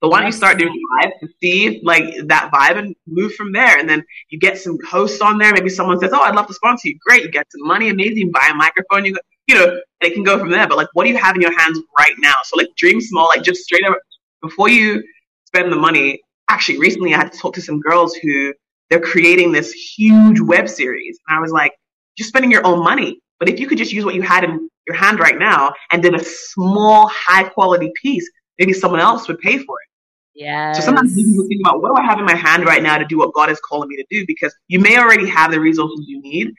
So 0.02 0.08
why 0.08 0.20
don't 0.20 0.28
you 0.28 0.32
start 0.32 0.58
doing 0.58 0.72
live 1.02 1.12
to 1.20 1.28
see 1.42 1.80
like 1.82 2.04
that 2.28 2.50
vibe 2.54 2.78
and 2.78 2.94
move 3.08 3.34
from 3.34 3.50
there? 3.50 3.78
And 3.78 3.88
then 3.88 4.04
you 4.30 4.38
get 4.38 4.58
some 4.58 4.78
hosts 4.88 5.20
on 5.20 5.38
there. 5.38 5.52
Maybe 5.52 5.68
someone 5.70 5.98
says, 5.98 6.12
"Oh, 6.14 6.20
I'd 6.20 6.36
love 6.36 6.46
to 6.46 6.54
sponsor 6.54 6.88
you." 6.88 6.98
Great, 7.04 7.24
you 7.24 7.30
get 7.30 7.50
some 7.50 7.66
money. 7.66 7.88
Amazing. 7.88 8.30
Buy 8.30 8.48
a 8.52 8.54
microphone. 8.54 9.04
You 9.04 9.14
go, 9.14 9.20
you 9.50 9.56
know, 9.56 9.80
they 10.00 10.10
can 10.10 10.22
go 10.22 10.38
from 10.38 10.50
there. 10.50 10.66
But 10.68 10.76
like, 10.76 10.88
what 10.92 11.04
do 11.04 11.10
you 11.10 11.18
have 11.18 11.34
in 11.34 11.42
your 11.42 11.56
hands 11.58 11.78
right 11.98 12.14
now? 12.18 12.34
So 12.44 12.56
like, 12.56 12.68
dream 12.76 13.00
small. 13.00 13.26
Like, 13.26 13.42
just 13.42 13.62
straight 13.62 13.84
up 13.84 13.98
before 14.40 14.68
you 14.68 15.02
spend 15.46 15.72
the 15.72 15.76
money. 15.76 16.20
Actually, 16.48 16.78
recently 16.78 17.14
I 17.14 17.18
had 17.18 17.32
to 17.32 17.38
talk 17.38 17.54
to 17.54 17.62
some 17.62 17.80
girls 17.80 18.14
who 18.14 18.54
they're 18.88 19.00
creating 19.00 19.52
this 19.52 19.72
huge 19.72 20.40
web 20.40 20.68
series, 20.68 21.18
and 21.28 21.36
I 21.36 21.40
was 21.40 21.52
like, 21.52 21.72
just 22.16 22.28
spending 22.28 22.50
your 22.50 22.66
own 22.66 22.82
money. 22.82 23.20
But 23.38 23.48
if 23.48 23.58
you 23.58 23.66
could 23.66 23.78
just 23.78 23.92
use 23.92 24.04
what 24.04 24.14
you 24.14 24.22
had 24.22 24.44
in 24.44 24.68
your 24.86 24.96
hand 24.96 25.20
right 25.20 25.38
now 25.38 25.72
and 25.92 26.02
did 26.02 26.14
a 26.14 26.22
small, 26.22 27.08
high 27.08 27.44
quality 27.44 27.92
piece, 28.02 28.28
maybe 28.58 28.72
someone 28.72 29.00
else 29.00 29.28
would 29.28 29.38
pay 29.38 29.58
for 29.58 29.76
it. 29.80 29.88
Yeah. 30.34 30.72
So 30.72 30.82
sometimes 30.82 31.16
you 31.16 31.48
think 31.48 31.60
about 31.64 31.82
what 31.82 31.94
do 31.94 32.02
I 32.02 32.04
have 32.04 32.18
in 32.18 32.24
my 32.24 32.34
hand 32.34 32.64
right 32.64 32.82
now 32.82 32.98
to 32.98 33.04
do 33.04 33.18
what 33.18 33.32
God 33.34 33.50
is 33.50 33.60
calling 33.60 33.88
me 33.88 33.96
to 33.96 34.04
do 34.10 34.24
because 34.26 34.54
you 34.68 34.78
may 34.80 34.98
already 34.98 35.28
have 35.28 35.50
the 35.50 35.60
resources 35.60 36.04
you 36.06 36.20
need. 36.22 36.52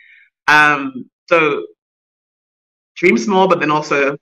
Um, 0.47 1.09
so 1.27 1.65
dream 3.01 3.17
small, 3.17 3.47
but 3.47 3.59
then 3.59 3.71
also 3.71 4.17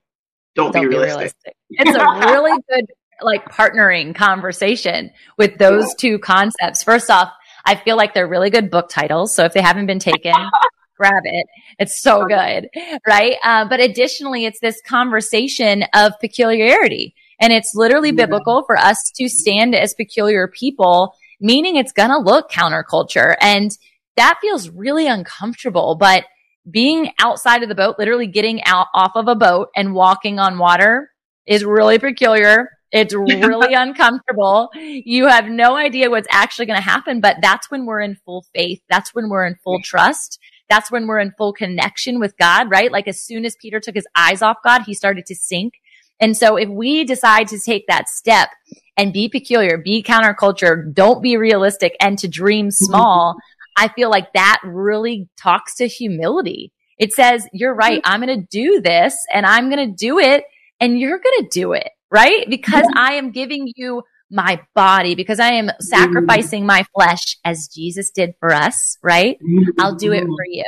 don't, 0.55 0.71
don't 0.71 0.83
be, 0.83 0.87
realistic. 0.87 1.35
be 1.69 1.75
realistic. 1.75 1.95
It's 1.95 1.95
a 1.95 2.31
really 2.31 2.61
good 2.69 2.85
like 3.21 3.43
partnering 3.49 4.15
conversation 4.15 5.11
with 5.37 5.57
those 5.57 5.87
yeah. 5.89 5.95
two 5.97 6.19
concepts. 6.19 6.81
First 6.81 7.11
off, 7.11 7.29
I 7.65 7.75
feel 7.75 7.97
like 7.97 8.13
they're 8.13 8.27
really 8.27 8.49
good 8.49 8.71
book 8.71 8.87
titles. 8.89 9.35
So 9.35 9.43
if 9.43 9.53
they 9.53 9.61
haven't 9.61 9.85
been 9.85 9.99
taken, 9.99 10.33
grab 10.97 11.23
it. 11.25 11.45
It's 11.77 12.01
so 12.01 12.25
good, 12.25 12.69
right? 13.05 13.35
Uh, 13.43 13.67
but 13.67 13.81
additionally, 13.81 14.45
it's 14.45 14.61
this 14.61 14.81
conversation 14.87 15.83
of 15.93 16.13
peculiarity. 16.21 17.13
And 17.41 17.51
it's 17.51 17.73
literally 17.75 18.09
yeah. 18.09 18.25
biblical 18.25 18.63
for 18.65 18.77
us 18.77 18.97
to 19.15 19.27
stand 19.27 19.75
as 19.75 19.93
peculiar 19.93 20.47
people, 20.47 21.15
meaning 21.41 21.75
it's 21.75 21.91
going 21.91 22.09
to 22.09 22.17
look 22.17 22.49
counterculture. 22.49 23.35
And 23.41 23.71
that 24.15 24.39
feels 24.41 24.69
really 24.69 25.07
uncomfortable. 25.07 25.95
But 25.95 26.23
being 26.69 27.11
outside 27.19 27.63
of 27.63 27.69
the 27.69 27.75
boat, 27.75 27.95
literally 27.97 28.27
getting 28.27 28.63
out 28.63 28.87
off 28.93 29.11
of 29.15 29.27
a 29.27 29.35
boat 29.35 29.69
and 29.75 29.93
walking 29.93 30.39
on 30.39 30.57
water 30.57 31.09
is 31.45 31.63
really 31.63 31.99
peculiar. 31.99 32.69
It's 32.91 33.13
really 33.15 33.73
uncomfortable. 33.73 34.69
You 34.75 35.27
have 35.27 35.47
no 35.47 35.75
idea 35.75 36.09
what's 36.09 36.27
actually 36.31 36.65
going 36.65 36.79
to 36.79 36.83
happen, 36.83 37.21
but 37.21 37.37
that's 37.41 37.69
when 37.69 37.85
we're 37.85 38.01
in 38.01 38.15
full 38.25 38.45
faith. 38.53 38.81
That's 38.89 39.13
when 39.13 39.29
we're 39.29 39.45
in 39.45 39.55
full 39.63 39.79
trust. 39.83 40.39
That's 40.69 40.91
when 40.91 41.07
we're 41.07 41.19
in 41.19 41.33
full 41.37 41.53
connection 41.53 42.19
with 42.19 42.37
God, 42.37 42.69
right? 42.69 42.91
Like 42.91 43.07
as 43.07 43.19
soon 43.19 43.45
as 43.45 43.55
Peter 43.59 43.79
took 43.79 43.95
his 43.95 44.07
eyes 44.15 44.41
off 44.41 44.57
God, 44.63 44.83
he 44.83 44.93
started 44.93 45.25
to 45.27 45.35
sink. 45.35 45.73
And 46.19 46.35
so 46.35 46.57
if 46.57 46.69
we 46.69 47.05
decide 47.05 47.47
to 47.49 47.59
take 47.59 47.87
that 47.87 48.09
step 48.09 48.49
and 48.97 49.13
be 49.13 49.29
peculiar, 49.29 49.77
be 49.77 50.03
counterculture, 50.03 50.93
don't 50.93 51.23
be 51.23 51.37
realistic 51.37 51.95
and 51.99 52.19
to 52.19 52.27
dream 52.27 52.69
small, 52.71 53.37
I 53.79 53.87
feel 53.87 54.09
like 54.09 54.33
that 54.33 54.59
really 54.65 55.29
talks 55.41 55.75
to 55.75 55.87
humility. 55.87 56.73
It 56.97 57.13
says, 57.13 57.47
you're 57.53 57.73
right. 57.73 58.03
Mm-hmm. 58.03 58.13
I'm 58.13 58.21
going 58.21 58.41
to 58.41 58.47
do 58.51 58.81
this 58.81 59.15
and 59.33 59.45
I'm 59.45 59.69
going 59.69 59.89
to 59.89 59.95
do 59.95 60.19
it 60.19 60.43
and 60.81 60.99
you're 60.99 61.17
going 61.17 61.43
to 61.43 61.47
do 61.49 61.71
it, 61.71 61.89
right? 62.11 62.45
Because 62.49 62.85
I 62.93 63.13
am 63.13 63.31
giving 63.31 63.71
you 63.77 64.03
my 64.29 64.61
body 64.75 65.15
because 65.15 65.39
I 65.39 65.53
am 65.53 65.71
sacrificing 65.79 66.65
my 66.65 66.83
flesh 66.93 67.37
as 67.45 67.69
Jesus 67.73 68.11
did 68.11 68.35
for 68.41 68.53
us, 68.53 68.97
right? 69.01 69.37
I'll 69.79 69.95
do 69.95 70.11
it 70.11 70.23
for 70.25 70.45
you. 70.45 70.65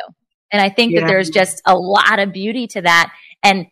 And 0.51 0.61
I 0.61 0.69
think 0.69 0.93
yeah. 0.93 1.01
that 1.01 1.07
there's 1.07 1.29
just 1.29 1.61
a 1.65 1.75
lot 1.75 2.19
of 2.19 2.31
beauty 2.31 2.67
to 2.67 2.81
that. 2.81 3.13
And 3.43 3.67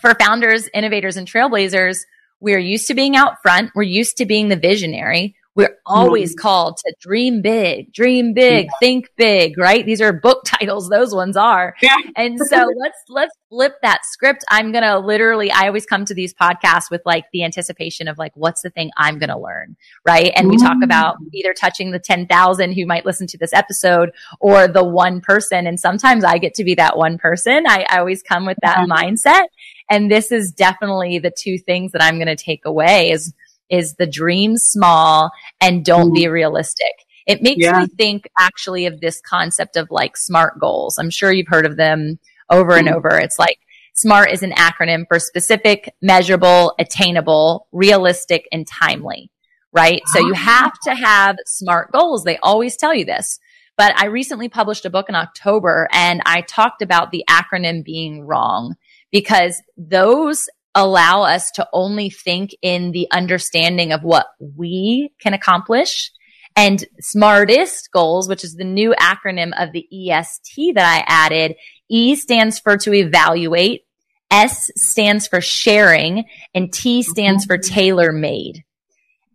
for 0.00 0.14
founders, 0.14 0.68
innovators, 0.72 1.16
and 1.16 1.28
trailblazers, 1.28 1.98
we're 2.40 2.58
used 2.58 2.86
to 2.88 2.94
being 2.94 3.16
out 3.16 3.42
front. 3.42 3.70
We're 3.74 3.82
used 3.82 4.18
to 4.18 4.26
being 4.26 4.48
the 4.48 4.56
visionary. 4.56 5.36
We're 5.56 5.78
always 5.86 6.34
called 6.34 6.78
to 6.78 6.94
dream 7.00 7.40
big, 7.40 7.92
dream 7.92 8.34
big, 8.34 8.66
yeah. 8.66 8.70
think 8.80 9.10
big, 9.16 9.56
right? 9.56 9.86
These 9.86 10.00
are 10.00 10.12
book 10.12 10.42
titles. 10.46 10.88
Those 10.88 11.14
ones 11.14 11.36
are. 11.36 11.74
Yeah. 11.80 11.96
And 12.16 12.38
so 12.48 12.66
let's, 12.76 12.98
let's 13.08 13.34
flip 13.48 13.74
that 13.82 14.04
script. 14.04 14.44
I'm 14.50 14.72
going 14.72 14.82
to 14.82 14.98
literally, 14.98 15.52
I 15.52 15.68
always 15.68 15.86
come 15.86 16.04
to 16.06 16.14
these 16.14 16.34
podcasts 16.34 16.90
with 16.90 17.02
like 17.04 17.26
the 17.32 17.44
anticipation 17.44 18.08
of 18.08 18.18
like, 18.18 18.32
what's 18.34 18.62
the 18.62 18.70
thing 18.70 18.90
I'm 18.96 19.18
going 19.18 19.30
to 19.30 19.38
learn? 19.38 19.76
Right. 20.04 20.32
And 20.34 20.48
we 20.48 20.56
talk 20.56 20.78
about 20.82 21.20
mm. 21.20 21.28
either 21.32 21.54
touching 21.54 21.92
the 21.92 22.00
10,000 22.00 22.72
who 22.72 22.84
might 22.86 23.06
listen 23.06 23.26
to 23.28 23.38
this 23.38 23.52
episode 23.52 24.10
or 24.40 24.66
the 24.66 24.84
one 24.84 25.20
person. 25.20 25.68
And 25.68 25.78
sometimes 25.78 26.24
I 26.24 26.38
get 26.38 26.54
to 26.54 26.64
be 26.64 26.74
that 26.74 26.96
one 26.96 27.16
person. 27.16 27.64
I, 27.68 27.86
I 27.88 27.98
always 27.98 28.22
come 28.22 28.44
with 28.44 28.58
that 28.62 28.86
yeah. 28.88 28.94
mindset. 28.94 29.44
And 29.90 30.10
this 30.10 30.32
is 30.32 30.50
definitely 30.50 31.18
the 31.18 31.30
two 31.30 31.58
things 31.58 31.92
that 31.92 32.02
I'm 32.02 32.16
going 32.16 32.26
to 32.26 32.36
take 32.36 32.64
away 32.64 33.10
is 33.10 33.34
is 33.70 33.94
the 33.94 34.06
dream 34.06 34.56
small 34.56 35.30
and 35.60 35.84
don't 35.84 36.10
mm. 36.10 36.14
be 36.14 36.28
realistic. 36.28 36.92
It 37.26 37.42
makes 37.42 37.64
yeah. 37.64 37.80
me 37.80 37.86
think 37.86 38.28
actually 38.38 38.86
of 38.86 39.00
this 39.00 39.20
concept 39.20 39.76
of 39.76 39.90
like 39.90 40.16
SMART 40.16 40.60
goals. 40.60 40.98
I'm 40.98 41.10
sure 41.10 41.32
you've 41.32 41.48
heard 41.48 41.66
of 41.66 41.76
them 41.76 42.18
over 42.50 42.72
mm. 42.72 42.80
and 42.80 42.88
over. 42.90 43.18
It's 43.18 43.38
like 43.38 43.58
SMART 43.94 44.30
is 44.30 44.42
an 44.42 44.52
acronym 44.52 45.04
for 45.08 45.18
specific, 45.18 45.94
measurable, 46.02 46.74
attainable, 46.78 47.68
realistic, 47.72 48.46
and 48.52 48.66
timely, 48.66 49.30
right? 49.72 50.02
So 50.12 50.20
you 50.20 50.34
have 50.34 50.72
to 50.84 50.94
have 50.94 51.36
SMART 51.46 51.92
goals. 51.92 52.24
They 52.24 52.38
always 52.38 52.76
tell 52.76 52.94
you 52.94 53.04
this. 53.04 53.38
But 53.76 53.98
I 53.98 54.06
recently 54.06 54.48
published 54.48 54.84
a 54.84 54.90
book 54.90 55.08
in 55.08 55.14
October 55.14 55.88
and 55.92 56.22
I 56.26 56.42
talked 56.42 56.82
about 56.82 57.10
the 57.10 57.24
acronym 57.28 57.84
being 57.84 58.24
wrong 58.24 58.76
because 59.10 59.60
those 59.76 60.48
allow 60.74 61.22
us 61.22 61.50
to 61.52 61.68
only 61.72 62.10
think 62.10 62.50
in 62.62 62.92
the 62.92 63.06
understanding 63.10 63.92
of 63.92 64.02
what 64.02 64.26
we 64.38 65.10
can 65.20 65.34
accomplish. 65.34 66.10
And 66.56 66.84
smartest 67.00 67.90
goals, 67.92 68.28
which 68.28 68.44
is 68.44 68.54
the 68.54 68.64
new 68.64 68.94
acronym 69.00 69.52
of 69.60 69.72
the 69.72 69.86
EST 69.92 70.74
that 70.76 70.86
I 70.86 71.04
added. 71.06 71.56
E 71.88 72.14
stands 72.14 72.60
for 72.60 72.76
to 72.78 72.92
evaluate. 72.92 73.82
S 74.30 74.70
stands 74.76 75.26
for 75.26 75.40
sharing 75.40 76.24
and 76.54 76.72
T 76.72 77.02
stands 77.02 77.44
for 77.44 77.58
mm-hmm. 77.58 77.74
tailor 77.74 78.12
made. 78.12 78.64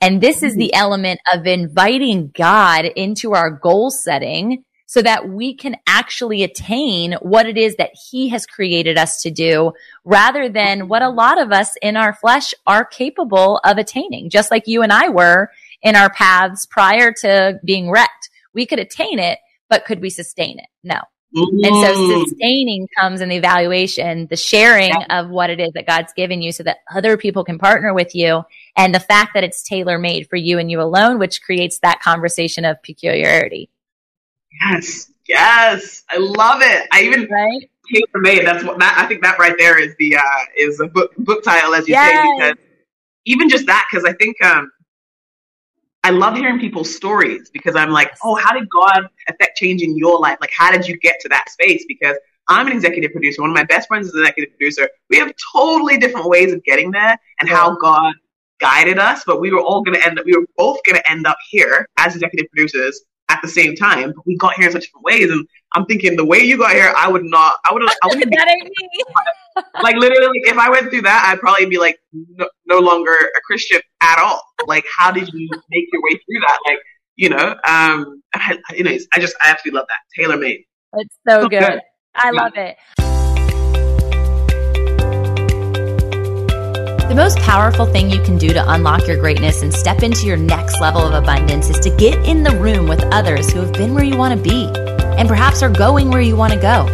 And 0.02 0.22
this 0.22 0.44
is 0.44 0.56
the 0.56 0.72
mm-hmm. 0.74 0.82
element 0.82 1.20
of 1.32 1.46
inviting 1.46 2.32
God 2.34 2.86
into 2.86 3.34
our 3.34 3.52
goal 3.52 3.92
setting 3.92 4.64
so 4.90 5.04
that 5.04 5.30
we 5.30 5.54
can 5.54 5.76
actually 5.86 6.42
attain 6.42 7.14
what 7.22 7.46
it 7.46 7.60
is 7.60 7.76
that 7.76 7.92
he 8.10 8.30
has 8.30 8.48
created 8.48 8.98
us 8.98 9.22
to 9.22 9.30
do 9.30 9.72
rather 10.04 10.50
than 10.50 10.88
what 10.88 11.04
a 11.04 11.10
lot 11.10 11.40
of 11.40 11.52
us 11.52 11.76
in 11.84 11.96
our 11.96 12.12
flesh 12.12 12.56
are 12.66 12.84
capable 12.84 13.62
of 13.64 13.78
attaining, 13.78 14.32
just 14.32 14.50
like 14.50 14.66
you 14.66 14.82
and 14.82 14.92
I 14.92 15.10
were 15.10 15.52
in 15.84 15.96
our 15.96 16.10
paths 16.10 16.66
prior 16.66 17.14
to 17.22 17.60
being 17.64 17.92
wrecked. 17.92 18.32
We 18.52 18.66
could 18.66 18.80
attain 18.80 19.20
it, 19.20 19.38
but 19.70 19.86
could 19.86 20.02
we 20.02 20.10
sustain 20.10 20.58
it? 20.58 20.66
No. 20.84 20.98
Mm-hmm. 21.38 21.66
And 21.66 21.76
so 21.86 22.24
sustaining 22.24 22.88
comes 23.00 23.22
in 23.22 23.30
the 23.30 23.36
evaluation, 23.36 24.26
the 24.26 24.36
sharing 24.36 24.96
of 25.12 25.30
what 25.30 25.52
it 25.52 25.60
is 25.60 25.70
that 25.74 25.86
God's 25.86 26.14
given 26.14 26.42
you 26.42 26.52
so 26.52 26.64
that 26.64 26.78
other 26.92 27.16
people 27.16 27.44
can 27.44 27.60
partner 27.60 27.94
with 27.94 28.16
you. 28.16 28.42
And 28.76 28.96
the 28.96 29.00
fact 29.00 29.36
that 29.36 29.44
it's 29.44 29.62
tailor 29.62 30.00
made 30.00 30.28
for 30.28 30.36
you 30.36 30.58
and 30.58 30.72
you 30.72 30.82
alone, 30.82 31.20
which 31.20 31.44
creates 31.44 31.78
that 31.84 32.02
conversation 32.02 32.66
of 32.66 32.82
peculiarity. 32.82 33.70
Yes, 34.62 35.12
yes, 35.28 36.04
I 36.10 36.18
love 36.18 36.62
it. 36.62 36.88
I 36.92 37.02
even 37.04 37.28
right? 37.30 37.70
tailor 37.92 38.22
made. 38.22 38.46
That's 38.46 38.64
what 38.64 38.80
that 38.80 38.98
I 38.98 39.08
think 39.08 39.22
that 39.24 39.40
right 39.40 39.56
there 39.58 39.80
is 39.80 39.96
the 39.98 40.18
uh 40.18 40.22
is 40.58 40.80
a 40.80 40.88
book 40.88 41.12
book 41.18 41.44
title 41.44 41.76
as 41.76 41.88
you 41.88 41.94
yes. 41.94 42.12
say 42.12 42.38
because 42.38 42.66
even 43.26 43.50
just 43.50 43.66
that 43.68 43.88
because 43.90 44.06
I 44.06 44.14
think 44.14 44.44
um 44.44 44.72
I 46.04 46.12
love 46.12 46.36
hearing 46.36 46.60
people's 46.60 46.96
stories 46.96 47.50
because 47.52 47.76
I'm 47.76 47.90
like, 47.90 48.12
oh, 48.24 48.36
how 48.36 48.54
did 48.54 48.70
God 48.70 49.08
affect 49.28 49.58
change 49.58 49.82
in 49.82 49.98
your 49.98 50.18
life? 50.18 50.38
Like, 50.40 50.52
how 50.56 50.72
did 50.72 50.88
you 50.88 50.98
get 50.98 51.20
to 51.22 51.30
that 51.30 51.50
space? 51.50 51.84
Because 51.88 52.18
I'm 52.48 52.68
an 52.68 52.74
executive 52.74 53.12
producer. 53.12 53.42
One 53.42 53.52
of 53.52 53.56
my 53.56 53.66
best 53.66 53.90
friends 53.90 54.08
is 54.08 54.14
an 54.14 54.22
executive 54.22 54.58
producer. 54.58 54.90
We 55.10 55.18
have 55.18 55.34
totally 55.54 55.98
different 55.98 56.28
ways 56.28 56.54
of 56.54 56.64
getting 56.64 56.90
there 56.92 57.20
and 57.40 57.50
how 57.50 57.76
God 57.76 58.14
guided 58.62 58.98
us, 58.98 59.24
but 59.26 59.42
we 59.42 59.52
were 59.52 59.62
all 59.62 59.84
going 59.84 60.00
to 60.00 60.06
end 60.06 60.20
up, 60.20 60.26
we 60.26 60.36
were 60.36 60.46
both 60.58 60.80
going 60.86 60.96
to 60.96 61.12
end 61.12 61.28
up 61.28 61.38
here 61.50 61.88
as 61.98 62.16
executive 62.16 62.50
producers 62.50 63.02
at 63.30 63.40
the 63.42 63.48
same 63.48 63.76
time. 63.76 64.12
But 64.16 64.26
we 64.26 64.36
got 64.38 64.56
here 64.56 64.66
in 64.66 64.72
such 64.72 64.84
different 64.84 65.06
ways. 65.06 65.32
And 65.32 65.48
I'm 65.74 65.86
thinking 65.86 66.16
the 66.16 66.26
way 66.26 66.40
you 66.40 66.58
got 66.58 66.72
here, 66.72 66.94
I 66.98 67.08
would 67.08 67.24
not, 67.24 67.56
I 67.66 67.74
would, 67.74 67.84
I 67.84 68.08
wouldn't 68.08 68.34
that 68.36 68.48
ain't 68.50 68.64
me. 68.64 69.64
like 69.84 69.96
literally, 69.96 70.40
if 70.44 70.58
I 70.58 70.70
went 70.70 70.90
through 70.90 71.04
that, 71.04 71.26
I'd 71.28 71.40
probably 71.40 71.68
be 71.68 71.78
like 71.78 72.00
no, 72.14 72.50
no, 72.66 72.80
longer 72.80 73.14
a 73.14 73.42
Christian 73.46 73.82
at 74.02 74.20
all. 74.20 74.42
Like, 74.68 74.86
how 74.98 75.12
did 75.12 75.30
you 75.34 75.50
make 75.70 75.86
your 75.94 76.02
way 76.02 76.12
through 76.12 76.42
that? 76.42 76.60
Like, 76.66 76.80
you 77.16 77.30
know, 77.30 77.56
um, 77.68 78.22
I, 78.34 78.58
anyways, 78.76 79.08
I 79.14 79.20
just, 79.20 79.36
I 79.42 79.52
absolutely 79.52 79.80
love 79.80 79.88
that. 79.88 80.22
Tailor 80.22 80.38
made. 80.38 80.66
It's 80.94 81.16
so 81.28 81.48
good. 81.50 81.82
I 82.16 82.32
love 82.32 82.54
it. 82.56 82.78
The 87.10 87.16
most 87.16 87.40
powerful 87.40 87.88
thing 87.88 88.12
you 88.12 88.22
can 88.22 88.38
do 88.38 88.50
to 88.50 88.72
unlock 88.72 89.08
your 89.08 89.18
greatness 89.18 89.64
and 89.64 89.74
step 89.74 90.04
into 90.04 90.28
your 90.28 90.38
next 90.38 90.80
level 90.80 91.02
of 91.02 91.16
abundance 91.16 91.68
is 91.68 91.80
to 91.80 91.90
get 91.90 92.24
in 92.28 92.44
the 92.44 92.56
room 92.58 92.88
with 92.88 93.04
others 93.06 93.52
who 93.52 93.62
have 93.62 93.74
been 93.74 93.96
where 93.96 94.04
you 94.04 94.16
want 94.16 94.38
to 94.38 94.50
be 94.50 94.72
and 95.18 95.28
perhaps 95.28 95.64
are 95.64 95.72
going 95.72 96.12
where 96.12 96.22
you 96.22 96.36
want 96.36 96.54
to 96.54 96.60
go. 96.60 96.86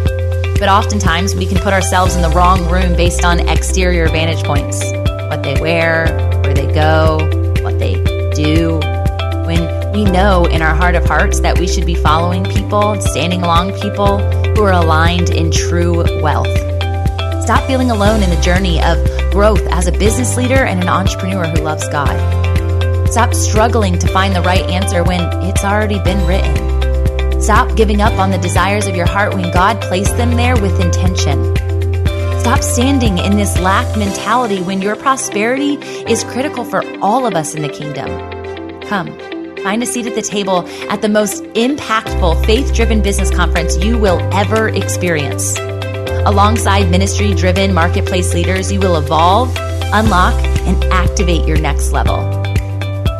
But 0.58 0.70
oftentimes 0.70 1.34
we 1.34 1.44
can 1.44 1.58
put 1.58 1.74
ourselves 1.74 2.16
in 2.16 2.22
the 2.22 2.30
wrong 2.30 2.66
room 2.70 2.96
based 2.96 3.26
on 3.26 3.46
exterior 3.46 4.08
vantage 4.08 4.42
points 4.42 4.82
what 5.28 5.42
they 5.42 5.60
wear, 5.60 6.06
where 6.40 6.54
they 6.54 6.72
go, 6.72 7.18
what 7.60 7.78
they 7.78 8.02
do. 8.32 8.80
When 9.44 9.92
we 9.92 10.04
know 10.04 10.46
in 10.46 10.62
our 10.62 10.74
heart 10.74 10.94
of 10.94 11.04
hearts 11.04 11.40
that 11.40 11.58
we 11.58 11.68
should 11.68 11.84
be 11.84 11.94
following 11.94 12.42
people, 12.42 12.98
standing 13.02 13.42
along 13.42 13.78
people 13.82 14.16
who 14.54 14.62
are 14.62 14.72
aligned 14.72 15.28
in 15.28 15.50
true 15.50 16.04
wealth. 16.22 16.48
Stop 17.42 17.64
feeling 17.66 17.90
alone 17.90 18.22
in 18.22 18.30
the 18.30 18.40
journey 18.40 18.82
of 18.82 18.96
growth 19.36 19.60
as 19.66 19.86
a 19.86 19.92
business 19.92 20.34
leader 20.34 20.64
and 20.64 20.80
an 20.80 20.88
entrepreneur 20.88 21.46
who 21.46 21.60
loves 21.60 21.86
God. 21.90 22.16
Stop 23.10 23.34
struggling 23.34 23.98
to 23.98 24.08
find 24.08 24.34
the 24.34 24.40
right 24.40 24.62
answer 24.70 25.04
when 25.04 25.20
it's 25.44 25.62
already 25.62 26.00
been 26.00 26.26
written. 26.26 27.42
Stop 27.42 27.76
giving 27.76 28.00
up 28.00 28.14
on 28.14 28.30
the 28.30 28.38
desires 28.38 28.86
of 28.86 28.96
your 28.96 29.06
heart 29.06 29.34
when 29.34 29.52
God 29.52 29.78
placed 29.82 30.16
them 30.16 30.36
there 30.36 30.58
with 30.58 30.80
intention. 30.80 31.54
Stop 32.40 32.62
standing 32.62 33.18
in 33.18 33.36
this 33.36 33.58
lack 33.60 33.86
mentality 33.98 34.62
when 34.62 34.80
your 34.80 34.96
prosperity 34.96 35.74
is 36.10 36.24
critical 36.24 36.64
for 36.64 36.82
all 37.00 37.26
of 37.26 37.34
us 37.34 37.54
in 37.54 37.60
the 37.60 37.68
kingdom. 37.68 38.08
Come, 38.88 39.18
find 39.62 39.82
a 39.82 39.86
seat 39.86 40.06
at 40.06 40.14
the 40.14 40.22
table 40.22 40.66
at 40.88 41.02
the 41.02 41.10
most 41.10 41.42
impactful, 41.42 42.46
faith 42.46 42.72
driven 42.72 43.02
business 43.02 43.30
conference 43.30 43.76
you 43.76 43.98
will 43.98 44.18
ever 44.32 44.70
experience. 44.70 45.58
Alongside 46.26 46.90
ministry 46.90 47.34
driven 47.34 47.72
marketplace 47.72 48.34
leaders, 48.34 48.72
you 48.72 48.80
will 48.80 48.96
evolve, 48.96 49.48
unlock, 49.92 50.34
and 50.66 50.82
activate 50.92 51.46
your 51.46 51.58
next 51.58 51.92
level. 51.92 52.16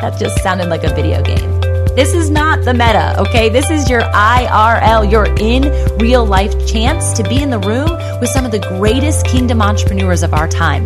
That 0.01 0.17
just 0.19 0.41
sounded 0.43 0.69
like 0.69 0.83
a 0.83 0.93
video 0.93 1.21
game. 1.23 1.57
This 1.95 2.13
is 2.13 2.29
not 2.29 2.63
the 2.63 2.73
meta, 2.73 3.19
okay? 3.19 3.49
This 3.49 3.71
is 3.71 3.89
your 3.89 4.01
IRL, 4.01 5.11
your 5.11 5.25
in 5.39 5.63
real 5.97 6.23
life 6.23 6.67
chance 6.67 7.11
to 7.13 7.23
be 7.23 7.41
in 7.41 7.49
the 7.49 7.57
room 7.57 7.89
with 8.19 8.29
some 8.29 8.45
of 8.45 8.51
the 8.51 8.59
greatest 8.59 9.25
kingdom 9.25 9.63
entrepreneurs 9.63 10.21
of 10.21 10.33
our 10.33 10.47
time. 10.47 10.85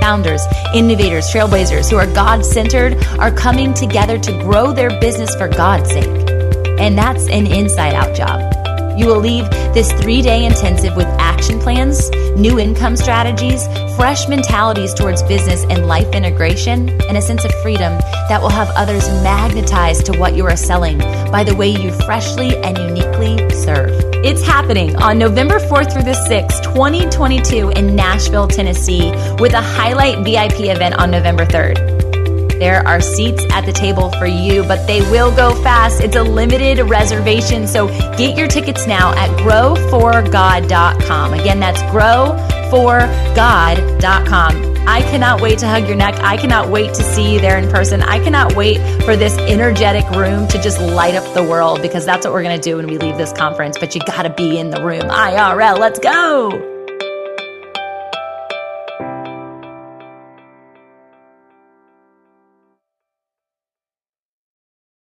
Founders, 0.00 0.40
innovators, 0.72 1.26
trailblazers 1.32 1.90
who 1.90 1.96
are 1.96 2.06
God 2.06 2.44
centered 2.44 2.94
are 3.18 3.32
coming 3.32 3.74
together 3.74 4.18
to 4.18 4.32
grow 4.42 4.72
their 4.72 5.00
business 5.00 5.34
for 5.34 5.48
God's 5.48 5.90
sake. 5.90 6.28
And 6.78 6.96
that's 6.96 7.28
an 7.28 7.48
inside 7.48 7.94
out 7.94 8.14
job. 8.14 8.61
You 8.96 9.06
will 9.06 9.20
leave 9.20 9.48
this 9.74 9.90
three 9.92 10.22
day 10.22 10.44
intensive 10.44 10.94
with 10.96 11.06
action 11.18 11.58
plans, 11.58 12.10
new 12.36 12.58
income 12.58 12.96
strategies, 12.96 13.66
fresh 13.96 14.28
mentalities 14.28 14.94
towards 14.94 15.22
business 15.22 15.64
and 15.70 15.86
life 15.86 16.14
integration, 16.14 16.88
and 17.08 17.16
a 17.16 17.22
sense 17.22 17.44
of 17.44 17.52
freedom 17.62 17.98
that 18.28 18.40
will 18.40 18.50
have 18.50 18.68
others 18.76 19.08
magnetized 19.22 20.06
to 20.06 20.18
what 20.18 20.34
you 20.34 20.44
are 20.44 20.56
selling 20.56 20.98
by 21.30 21.42
the 21.44 21.54
way 21.54 21.68
you 21.68 21.92
freshly 22.04 22.56
and 22.58 22.76
uniquely 22.78 23.38
serve. 23.50 23.90
It's 24.24 24.44
happening 24.44 24.94
on 24.96 25.18
November 25.18 25.58
4th 25.58 25.92
through 25.92 26.04
the 26.04 26.12
6th, 26.12 26.62
2022 26.62 27.70
in 27.70 27.96
Nashville, 27.96 28.46
Tennessee, 28.46 29.10
with 29.38 29.52
a 29.52 29.60
highlight 29.60 30.18
VIP 30.24 30.60
event 30.60 30.94
on 30.96 31.10
November 31.10 31.44
3rd. 31.44 31.91
There 32.62 32.86
are 32.86 33.00
seats 33.00 33.42
at 33.50 33.66
the 33.66 33.72
table 33.72 34.12
for 34.12 34.26
you, 34.26 34.62
but 34.62 34.86
they 34.86 35.00
will 35.10 35.34
go 35.34 35.52
fast. 35.64 36.00
It's 36.00 36.14
a 36.14 36.22
limited 36.22 36.78
reservation, 36.88 37.66
so 37.66 37.88
get 38.16 38.38
your 38.38 38.46
tickets 38.46 38.86
now 38.86 39.12
at 39.14 39.30
growforgod.com. 39.40 41.34
Again, 41.34 41.58
that's 41.58 41.82
growforgod.com. 41.82 44.76
I 44.86 45.00
cannot 45.00 45.40
wait 45.40 45.58
to 45.58 45.66
hug 45.66 45.88
your 45.88 45.96
neck. 45.96 46.14
I 46.20 46.36
cannot 46.36 46.68
wait 46.68 46.94
to 46.94 47.02
see 47.02 47.34
you 47.34 47.40
there 47.40 47.58
in 47.58 47.68
person. 47.68 48.00
I 48.00 48.22
cannot 48.22 48.54
wait 48.54 48.78
for 49.02 49.16
this 49.16 49.36
energetic 49.38 50.08
room 50.10 50.46
to 50.46 50.62
just 50.62 50.80
light 50.80 51.16
up 51.16 51.34
the 51.34 51.42
world 51.42 51.82
because 51.82 52.06
that's 52.06 52.24
what 52.24 52.32
we're 52.32 52.44
going 52.44 52.60
to 52.60 52.62
do 52.62 52.76
when 52.76 52.86
we 52.86 52.96
leave 52.96 53.18
this 53.18 53.32
conference. 53.32 53.76
But 53.76 53.96
you 53.96 54.02
got 54.02 54.22
to 54.22 54.30
be 54.30 54.56
in 54.56 54.70
the 54.70 54.84
room. 54.84 55.02
IRL, 55.02 55.80
let's 55.80 55.98
go. 55.98 56.71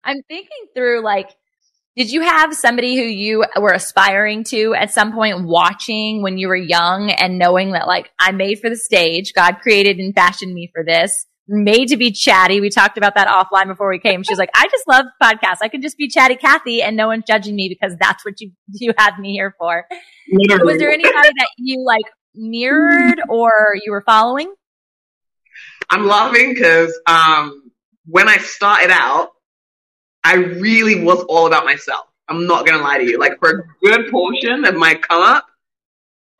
I'm 0.08 0.22
thinking 0.22 0.68
through 0.74 1.02
like, 1.04 1.28
did 1.94 2.10
you 2.10 2.22
have 2.22 2.54
somebody 2.54 2.96
who 2.96 3.02
you 3.02 3.44
were 3.60 3.72
aspiring 3.72 4.42
to 4.44 4.74
at 4.74 4.90
some 4.90 5.12
point 5.12 5.44
watching 5.44 6.22
when 6.22 6.38
you 6.38 6.48
were 6.48 6.56
young 6.56 7.10
and 7.10 7.38
knowing 7.38 7.72
that 7.72 7.86
like 7.86 8.10
I'm 8.18 8.38
made 8.38 8.58
for 8.60 8.70
the 8.70 8.76
stage, 8.76 9.34
God 9.34 9.58
created 9.60 9.98
and 9.98 10.14
fashioned 10.14 10.54
me 10.54 10.70
for 10.72 10.82
this, 10.82 11.26
made 11.46 11.88
to 11.88 11.98
be 11.98 12.10
chatty. 12.10 12.62
We 12.62 12.70
talked 12.70 12.96
about 12.96 13.16
that 13.16 13.28
offline 13.28 13.66
before 13.66 13.90
we 13.90 13.98
came. 13.98 14.22
She 14.22 14.32
was 14.32 14.38
like, 14.38 14.50
I 14.54 14.66
just 14.70 14.88
love 14.88 15.04
podcasts. 15.22 15.58
I 15.60 15.68
can 15.68 15.82
just 15.82 15.98
be 15.98 16.08
chatty 16.08 16.36
Kathy 16.36 16.82
and 16.82 16.96
no 16.96 17.08
one's 17.08 17.24
judging 17.26 17.54
me 17.54 17.68
because 17.68 17.94
that's 18.00 18.24
what 18.24 18.40
you 18.40 18.52
you 18.72 18.94
had 18.96 19.18
me 19.18 19.32
here 19.32 19.54
for. 19.58 19.84
So 19.90 20.64
was 20.64 20.78
there 20.78 20.90
anybody 20.90 21.32
that 21.36 21.48
you 21.58 21.84
like 21.84 22.06
mirrored 22.34 23.20
or 23.28 23.76
you 23.84 23.92
were 23.92 24.04
following? 24.06 24.54
I'm 25.90 26.06
laughing 26.06 26.54
because 26.54 26.98
um, 27.06 27.70
when 28.06 28.28
I 28.28 28.38
started 28.38 28.90
out, 28.90 29.30
I 30.24 30.34
really 30.34 31.02
was 31.02 31.24
all 31.24 31.46
about 31.46 31.64
myself. 31.64 32.06
I'm 32.28 32.46
not 32.46 32.66
gonna 32.66 32.82
lie 32.82 32.98
to 32.98 33.04
you. 33.04 33.18
Like 33.18 33.38
for 33.38 33.50
a 33.50 33.62
good 33.82 34.10
portion 34.10 34.64
of 34.64 34.74
my 34.76 34.94
come 34.94 35.22
up, 35.22 35.46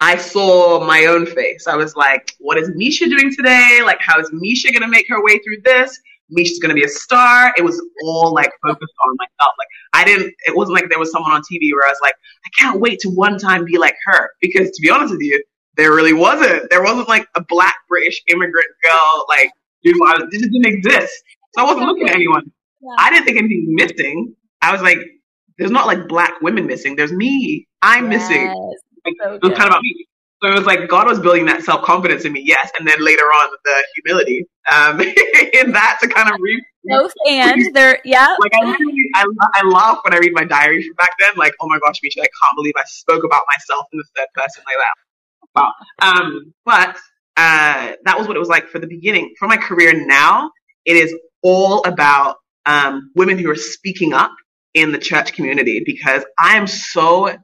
I 0.01 0.17
saw 0.17 0.85
my 0.85 1.07
own 1.07 1.27
face. 1.27 1.67
I 1.67 1.75
was 1.77 1.97
like, 1.97 2.35
what 2.39 2.59
is 2.59 2.71
Meisha 2.71 3.09
doing 3.09 3.35
today? 3.35 3.81
Like, 3.85 3.99
how 4.01 4.21
is 4.21 4.31
Meisha 4.31 4.73
gonna 4.73 4.89
make 4.89 5.09
her 5.09 5.23
way 5.23 5.39
through 5.39 5.63
this? 5.65 5.99
Meisha's 6.37 6.59
gonna 6.59 6.75
be 6.75 6.85
a 6.85 6.89
star. 6.89 7.55
It 7.57 7.63
was 7.63 7.83
all 8.03 8.35
like 8.35 8.53
focused 8.63 8.93
on 9.07 9.17
myself. 9.17 9.55
Like 9.59 9.69
I 9.95 10.05
didn't 10.05 10.35
it 10.47 10.55
wasn't 10.55 10.75
like 10.75 10.89
there 10.91 10.99
was 10.99 11.11
someone 11.11 11.33
on 11.33 11.41
TV 11.41 11.73
where 11.73 11.87
I 11.87 11.91
was 11.91 11.99
like, 12.03 12.15
I 12.45 12.51
can't 12.59 12.81
wait 12.81 13.01
to 13.01 13.09
one 13.09 13.39
time 13.39 13.65
be 13.65 13.79
like 13.79 13.97
her. 14.05 14.31
Because 14.41 14.71
to 14.71 14.83
be 14.83 14.91
honest 14.91 15.13
with 15.13 15.23
you, 15.23 15.43
there 15.77 15.95
really 15.95 16.13
wasn't. 16.13 16.69
There 16.69 16.83
wasn't 16.83 17.09
like 17.09 17.27
a 17.35 17.43
black 17.43 17.77
British 17.89 18.23
immigrant 18.29 18.69
girl 18.85 19.27
like, 19.29 19.51
dude, 19.83 19.97
this 20.31 20.43
didn't 20.43 20.67
exist. 20.67 21.15
So 21.55 21.63
I 21.63 21.65
wasn't 21.65 21.87
looking 21.87 22.09
at 22.09 22.15
anyone. 22.15 22.53
Yeah. 22.81 22.95
I 22.99 23.11
didn't 23.11 23.25
think 23.25 23.39
anything 23.39 23.67
was 23.67 23.91
missing. 23.91 24.35
I 24.63 24.73
was 24.73 24.83
like, 24.83 24.99
there's 25.59 25.71
not 25.71 25.87
like 25.87 26.07
black 26.09 26.41
women 26.41 26.67
missing. 26.67 26.97
There's 26.97 27.13
me. 27.13 27.67
I'm 27.83 28.11
yes. 28.11 28.29
missing. 28.29 28.47
Like, 29.05 29.15
so 29.23 29.35
it 29.35 29.43
was 29.43 29.53
kind 29.53 29.65
of 29.65 29.67
about 29.69 29.83
me. 29.83 30.07
So 30.43 30.51
it 30.51 30.55
was 30.55 30.67
like 30.67 30.89
God 30.89 31.09
was 31.09 31.19
building 31.19 31.47
that 31.47 31.63
self 31.63 31.83
confidence 31.83 32.25
in 32.25 32.33
me, 32.33 32.43
yes, 32.45 32.71
and 32.79 32.87
then 32.87 33.05
later 33.05 33.25
on 33.25 33.51
the 33.65 33.85
humility 33.95 34.47
um, 34.71 35.01
in 35.01 35.73
that 35.73 35.99
to 36.01 36.09
kind 36.09 36.29
of 36.29 36.37
read. 36.41 36.63
Both 36.85 37.13
and 37.29 37.75
they're 37.75 38.01
yeah. 38.05 38.37
Like 38.39 38.53
I 38.55 38.65
literally, 38.65 39.11
I, 39.17 39.27
I 39.55 39.67
laugh 39.67 39.99
when 40.05 40.15
I 40.15 40.19
read 40.19 40.33
my 40.33 40.45
diary 40.45 40.83
from 40.85 40.95
back 40.95 41.11
then. 41.19 41.33
Like, 41.37 41.55
oh 41.61 41.69
my 41.69 41.81
gosh, 41.81 42.01
Meisha, 42.05 42.21
I 42.21 42.23
can't 42.23 42.57
believe 42.57 42.75
I 42.77 42.85
spoke 42.87 43.25
about 43.25 43.43
myself 43.49 43.87
in 43.93 43.99
the 43.99 44.05
third 44.17 44.29
person 44.35 44.63
like 44.65 44.77
that. 44.79 44.95
Wow. 45.57 45.73
Um, 46.01 46.55
but 46.65 46.97
uh, 47.37 47.93
that 48.05 48.17
was 48.17 48.29
what 48.29 48.37
it 48.37 48.41
was 48.41 48.49
like 48.49 48.69
for 48.69 48.79
the 48.79 48.87
beginning. 48.87 49.35
For 49.39 49.49
my 49.49 49.57
career 49.57 49.93
now, 50.07 50.53
it 50.85 50.97
is 50.97 51.15
all 51.43 51.83
about 51.85 52.37
um, 52.69 53.11
women 53.17 53.39
who 53.39 53.51
are 53.51 53.57
speaking 53.57 54.13
up 54.13 54.31
in 54.75 54.93
the 54.93 54.99
church 54.99 55.33
community 55.33 55.83
because 55.85 56.23
I 56.39 56.57
am 56.57 56.67
so 56.67 57.35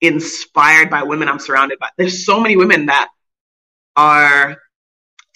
inspired 0.00 0.90
by 0.90 1.02
women 1.04 1.28
I'm 1.28 1.38
surrounded 1.38 1.78
by. 1.78 1.90
There's 1.98 2.24
so 2.24 2.40
many 2.40 2.56
women 2.56 2.86
that 2.86 3.10
are 3.94 4.56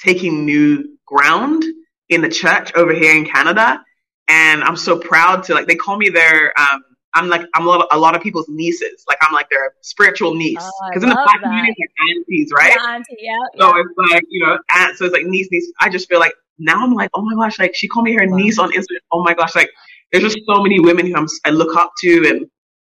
taking 0.01 0.47
new 0.47 0.97
ground 1.07 1.63
in 2.09 2.23
the 2.23 2.29
church 2.29 2.75
over 2.75 2.93
here 2.93 3.15
in 3.15 3.27
Canada. 3.27 3.85
And 4.29 4.65
I'm 4.65 4.77
so 4.77 4.99
proud 4.99 5.45
to 5.45 5.55
like, 5.55 5.67
they 5.67 5.77
call 5.77 5.99
me 5.99 6.09
their, 6.09 6.59
um, 6.59 6.83
I'm 7.15 7.29
like, 7.29 7.43
I'm 7.55 7.67
a 7.67 7.69
lot, 7.69 7.81
of, 7.83 7.87
a 7.93 7.99
lot 7.99 8.17
of 8.17 8.23
people's 8.23 8.49
nieces. 8.49 9.05
Like, 9.07 9.19
I'm 9.21 9.33
like 9.33 9.49
their 9.51 9.75
spiritual 9.83 10.35
niece. 10.35 10.69
Because 10.89 11.05
oh, 11.05 11.09
in 11.09 11.09
the 11.11 11.15
black 11.15 11.43
community, 11.43 11.75
it's 11.77 11.79
like 11.79 12.17
aunties, 12.17 12.51
right? 12.53 12.75
Yeah, 12.77 12.95
auntie, 12.95 13.17
yeah. 13.21 13.39
So 13.59 13.77
it's 13.77 14.13
like, 14.13 14.23
you 14.29 14.45
know, 14.45 14.59
aunt, 14.75 14.97
so 14.97 15.05
it's 15.05 15.15
like 15.15 15.27
niece, 15.27 15.49
niece. 15.53 15.71
I 15.81 15.91
just 15.91 16.09
feel 16.09 16.19
like 16.19 16.33
now 16.59 16.83
I'm 16.83 16.95
like, 16.95 17.11
oh 17.15 17.23
my 17.23 17.35
gosh, 17.35 17.59
like 17.59 17.75
she 17.75 17.89
called 17.89 18.05
me 18.05 18.15
her 18.15 18.27
wow. 18.27 18.37
niece 18.37 18.59
on 18.59 18.71
Instagram. 18.73 19.01
Oh 19.13 19.23
my 19.23 19.35
gosh, 19.35 19.55
like 19.55 19.71
there's 20.13 20.25
just 20.25 20.39
so 20.49 20.63
many 20.63 20.81
women 20.81 21.07
who 21.07 21.15
I'm, 21.15 21.27
I 21.45 21.51
look 21.51 21.77
up 21.77 21.93
to. 22.03 22.27
And 22.29 22.47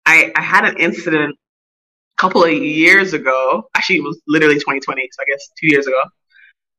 I, 0.05 0.31
I 0.35 0.41
had 0.41 0.65
an 0.65 0.77
incident 0.77 1.35
a 2.17 2.21
couple 2.21 2.43
of 2.43 2.51
years 2.51 3.13
ago. 3.13 3.69
Actually, 3.75 3.97
it 3.97 4.03
was 4.03 4.21
literally 4.27 4.55
2020. 4.55 5.09
So 5.11 5.21
I 5.21 5.25
guess 5.31 5.49
two 5.59 5.67
years 5.67 5.87
ago 5.87 6.01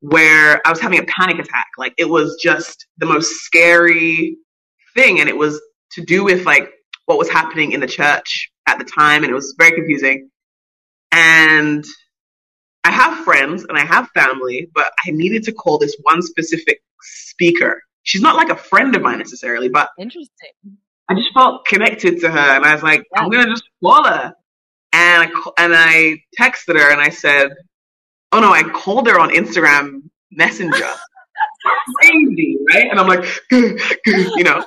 where 0.00 0.60
I 0.66 0.70
was 0.70 0.80
having 0.80 0.98
a 0.98 1.04
panic 1.04 1.38
attack. 1.38 1.68
Like 1.78 1.94
it 1.96 2.04
was 2.04 2.36
just 2.42 2.86
the 2.98 3.06
most 3.06 3.30
scary 3.40 4.36
thing. 4.94 5.20
And 5.20 5.28
it 5.28 5.36
was 5.36 5.60
to 5.92 6.04
do 6.04 6.24
with 6.24 6.44
like 6.44 6.70
what 7.06 7.18
was 7.18 7.30
happening 7.30 7.72
in 7.72 7.80
the 7.80 7.86
church 7.86 8.50
at 8.66 8.78
the 8.78 8.84
time. 8.84 9.22
And 9.22 9.30
it 9.30 9.34
was 9.34 9.54
very 9.58 9.72
confusing. 9.72 10.28
And 11.12 11.84
I 12.84 12.90
have 12.90 13.24
friends 13.24 13.64
and 13.64 13.78
I 13.78 13.84
have 13.84 14.08
family, 14.10 14.68
but 14.74 14.92
I 15.06 15.10
needed 15.10 15.42
to 15.44 15.52
call 15.52 15.78
this 15.78 15.96
one 16.02 16.22
specific 16.22 16.82
speaker. 17.00 17.82
She's 18.02 18.20
not 18.20 18.36
like 18.36 18.50
a 18.50 18.56
friend 18.56 18.94
of 18.94 19.02
mine 19.02 19.18
necessarily, 19.18 19.68
but 19.68 19.88
interesting. 19.98 20.50
I 21.08 21.14
just 21.14 21.32
felt 21.34 21.66
connected 21.66 22.20
to 22.20 22.30
her, 22.30 22.38
and 22.38 22.64
I 22.64 22.74
was 22.74 22.82
like, 22.82 23.04
yeah. 23.14 23.22
I'm 23.22 23.30
gonna 23.30 23.50
just 23.50 23.64
call 23.82 24.04
her. 24.04 24.34
And 24.92 25.22
I 25.22 25.52
and 25.58 25.74
I 25.74 26.22
texted 26.40 26.78
her 26.78 26.92
and 26.92 27.00
I 27.00 27.08
said, 27.08 27.50
Oh 28.32 28.40
no, 28.40 28.52
I 28.52 28.62
called 28.62 29.08
her 29.08 29.18
on 29.18 29.30
Instagram 29.30 30.02
Messenger. 30.30 30.90
crazy, 32.00 32.58
right? 32.72 32.90
And 32.90 33.00
I'm 33.00 33.08
like, 33.08 33.24
you 33.50 34.44
know, 34.44 34.64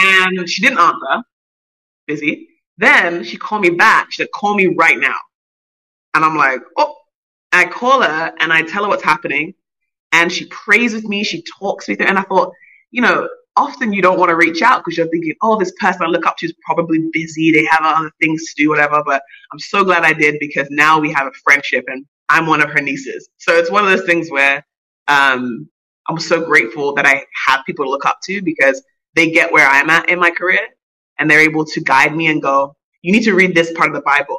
and 0.00 0.48
she 0.48 0.62
didn't 0.62 0.78
answer. 0.78 1.22
Busy. 2.06 2.48
Then 2.78 3.24
she 3.24 3.36
called 3.36 3.62
me 3.62 3.70
back. 3.70 4.12
She 4.12 4.22
said, 4.22 4.28
call 4.32 4.54
me 4.54 4.74
right 4.78 4.98
now. 4.98 5.16
And 6.14 6.24
I'm 6.24 6.36
like, 6.36 6.60
oh, 6.76 6.94
I 7.58 7.66
call 7.66 8.02
her 8.02 8.32
and 8.38 8.52
I 8.52 8.62
tell 8.62 8.84
her 8.84 8.88
what's 8.88 9.04
happening. 9.04 9.54
And 10.12 10.32
she 10.32 10.46
prays 10.46 10.94
with 10.94 11.04
me. 11.04 11.22
She 11.24 11.42
talks 11.42 11.88
with 11.88 12.00
me. 12.00 12.06
And 12.06 12.18
I 12.18 12.22
thought, 12.22 12.52
you 12.90 13.02
know, 13.02 13.28
often 13.56 13.92
you 13.92 14.00
don't 14.00 14.18
want 14.18 14.30
to 14.30 14.36
reach 14.36 14.62
out 14.62 14.82
because 14.84 14.96
you're 14.96 15.08
thinking, 15.08 15.34
oh, 15.42 15.58
this 15.58 15.72
person 15.78 16.02
I 16.02 16.06
look 16.06 16.26
up 16.26 16.36
to 16.38 16.46
is 16.46 16.54
probably 16.64 17.10
busy. 17.12 17.52
They 17.52 17.66
have 17.66 17.80
other 17.82 18.10
things 18.20 18.42
to 18.46 18.62
do, 18.62 18.68
whatever. 18.70 19.02
But 19.04 19.22
I'm 19.52 19.58
so 19.58 19.84
glad 19.84 20.04
I 20.04 20.12
did 20.12 20.36
because 20.40 20.68
now 20.70 20.98
we 20.98 21.12
have 21.12 21.26
a 21.26 21.32
friendship 21.44 21.84
and 21.88 22.06
I'm 22.28 22.46
one 22.46 22.62
of 22.62 22.70
her 22.70 22.80
nieces. 22.80 23.28
So 23.38 23.56
it's 23.56 23.70
one 23.70 23.84
of 23.84 23.90
those 23.90 24.06
things 24.06 24.30
where 24.30 24.64
um, 25.08 25.68
I'm 26.08 26.18
so 26.18 26.44
grateful 26.44 26.94
that 26.94 27.06
I 27.06 27.24
have 27.46 27.64
people 27.66 27.84
to 27.84 27.90
look 27.90 28.06
up 28.06 28.18
to 28.24 28.40
because 28.42 28.82
they 29.14 29.30
get 29.30 29.52
where 29.52 29.66
I'm 29.68 29.90
at 29.90 30.08
in 30.08 30.18
my 30.18 30.30
career 30.30 30.60
and 31.18 31.30
they're 31.30 31.40
able 31.40 31.64
to 31.64 31.80
guide 31.80 32.14
me 32.14 32.28
and 32.28 32.40
go, 32.40 32.76
you 33.02 33.12
need 33.12 33.24
to 33.24 33.34
read 33.34 33.54
this 33.54 33.72
part 33.72 33.88
of 33.88 33.94
the 33.94 34.02
Bible. 34.02 34.38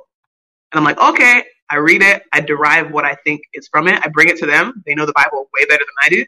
And 0.72 0.80
I'm 0.80 0.86
like, 0.86 1.00
okay, 1.00 1.44
I 1.70 1.78
read 1.78 2.02
it. 2.02 2.24
I 2.34 2.42
derive 2.42 2.92
what 2.92 3.06
I 3.06 3.16
think 3.24 3.42
is 3.54 3.68
from 3.68 3.88
it. 3.88 4.00
I 4.04 4.10
bring 4.10 4.30
it 4.30 4.38
to 4.38 4.46
them. 4.46 4.84
They 4.86 4.96
know 4.96 5.06
the 5.06 5.14
Bible 5.14 5.50
way 5.54 5.66
better 5.66 5.84
than 5.84 5.96
I 6.02 6.10
do. 6.10 6.26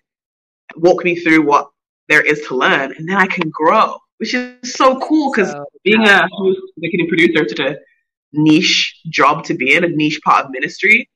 Walk 0.76 1.04
me 1.04 1.16
through 1.16 1.46
what 1.46 1.70
there 2.08 2.22
is 2.22 2.46
to 2.48 2.56
learn 2.56 2.94
and 2.98 3.08
then 3.08 3.18
I 3.18 3.26
can 3.26 3.50
grow, 3.50 3.98
which 4.18 4.34
is 4.34 4.76
so 4.76 5.00
cool 5.00 5.32
because 5.32 5.52
so, 5.52 5.66
being 5.84 6.06
a 6.06 6.28
host, 6.32 6.60
executive 6.78 7.08
producer, 7.08 7.50
such 7.50 7.60
a 7.60 7.78
niche 8.34 9.00
job 9.10 9.44
to 9.46 9.54
be 9.54 9.74
in, 9.74 9.84
a 9.84 9.88
niche 9.88 10.22
part 10.24 10.46
of 10.46 10.52
ministry. 10.52 11.10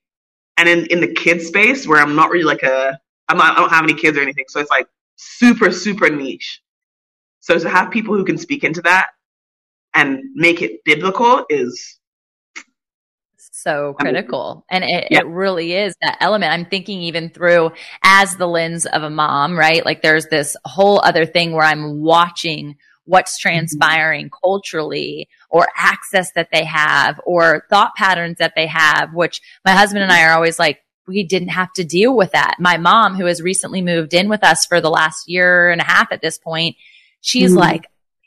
And 0.58 0.70
in, 0.70 0.86
in 0.88 1.02
the 1.02 1.14
kids 1.14 1.48
space 1.48 1.88
where 1.88 2.02
I'm 2.02 2.16
not 2.16 2.30
really 2.30 2.46
like 2.46 2.64
a, 2.64 2.98
I'm 3.28 3.38
not, 3.38 3.58
I 3.58 3.62
don't 3.62 3.70
have 3.70 3.84
any 3.84 3.94
kids 3.94 4.18
or 4.18 4.22
anything. 4.22 4.46
So 4.48 4.60
it's 4.60 4.70
like 4.70 4.88
super, 5.18 5.72
super 5.72 6.10
niche. 6.10 6.62
So 7.42 7.60
to 7.60 7.70
have 7.70 7.92
people 7.92 8.16
who 8.16 8.24
can 8.24 8.38
speak 8.38 8.64
into 8.64 8.82
that 8.84 9.10
and 9.94 10.20
make 10.34 10.62
it 10.62 10.84
biblical 10.84 11.46
is 11.50 12.00
so 13.66 13.94
critical. 14.00 14.66
And 14.70 14.84
it, 14.84 15.08
yeah. 15.12 15.20
it 15.20 15.28
really 15.28 15.74
is 15.74 15.96
that 16.02 16.18
element. 16.22 16.54
I'm 16.54 16.66
thinking 16.66 17.02
even 17.02 17.30
through 17.30 17.72
as 18.04 18.36
the 18.36 18.48
lens 18.48 18.86
of 18.86 19.04
a 19.04 19.10
mom, 19.10 19.58
right? 19.58 19.84
Like 19.84 20.02
there's 20.02 20.28
this 20.28 20.56
whole 20.64 21.02
other 21.04 21.26
thing 21.26 21.52
where 21.52 21.66
I'm 21.66 22.02
watching 22.02 22.78
what's 23.06 23.34
mm-hmm. 23.34 23.50
transpiring 23.50 24.26
mm-hmm. 24.28 24.40
culturally 24.44 25.28
or 25.50 25.68
access 25.76 26.32
that 26.34 26.50
they 26.52 26.64
have 26.64 27.20
or 27.26 27.66
thought 27.70 27.96
patterns 27.96 28.38
that 28.38 28.54
they 28.56 28.68
have, 28.68 29.14
which 29.14 29.42
my 29.66 29.72
husband 29.72 30.04
and 30.04 30.12
I 30.12 30.26
are 30.26 30.36
always 30.36 30.60
like, 30.60 30.82
we 31.08 31.24
didn't 31.24 31.50
have 31.50 31.72
to 31.74 31.84
deal 31.84 32.16
with 32.16 32.32
that. 32.32 32.56
My 32.60 32.78
mom, 32.78 33.16
who 33.16 33.26
has 33.26 33.42
recently 33.42 33.82
moved 33.82 34.14
in 34.14 34.30
with 34.30 34.44
us 34.44 34.66
for 34.66 34.82
the 34.82 34.90
last 34.90 35.30
year 35.30 35.70
and 35.70 35.82
a 35.82 35.86
half 35.86 36.12
at 36.12 36.22
this 36.22 36.38
point, 36.38 36.78
she's 37.22 37.52
mm-hmm. 37.52 37.60
like, 37.60 37.86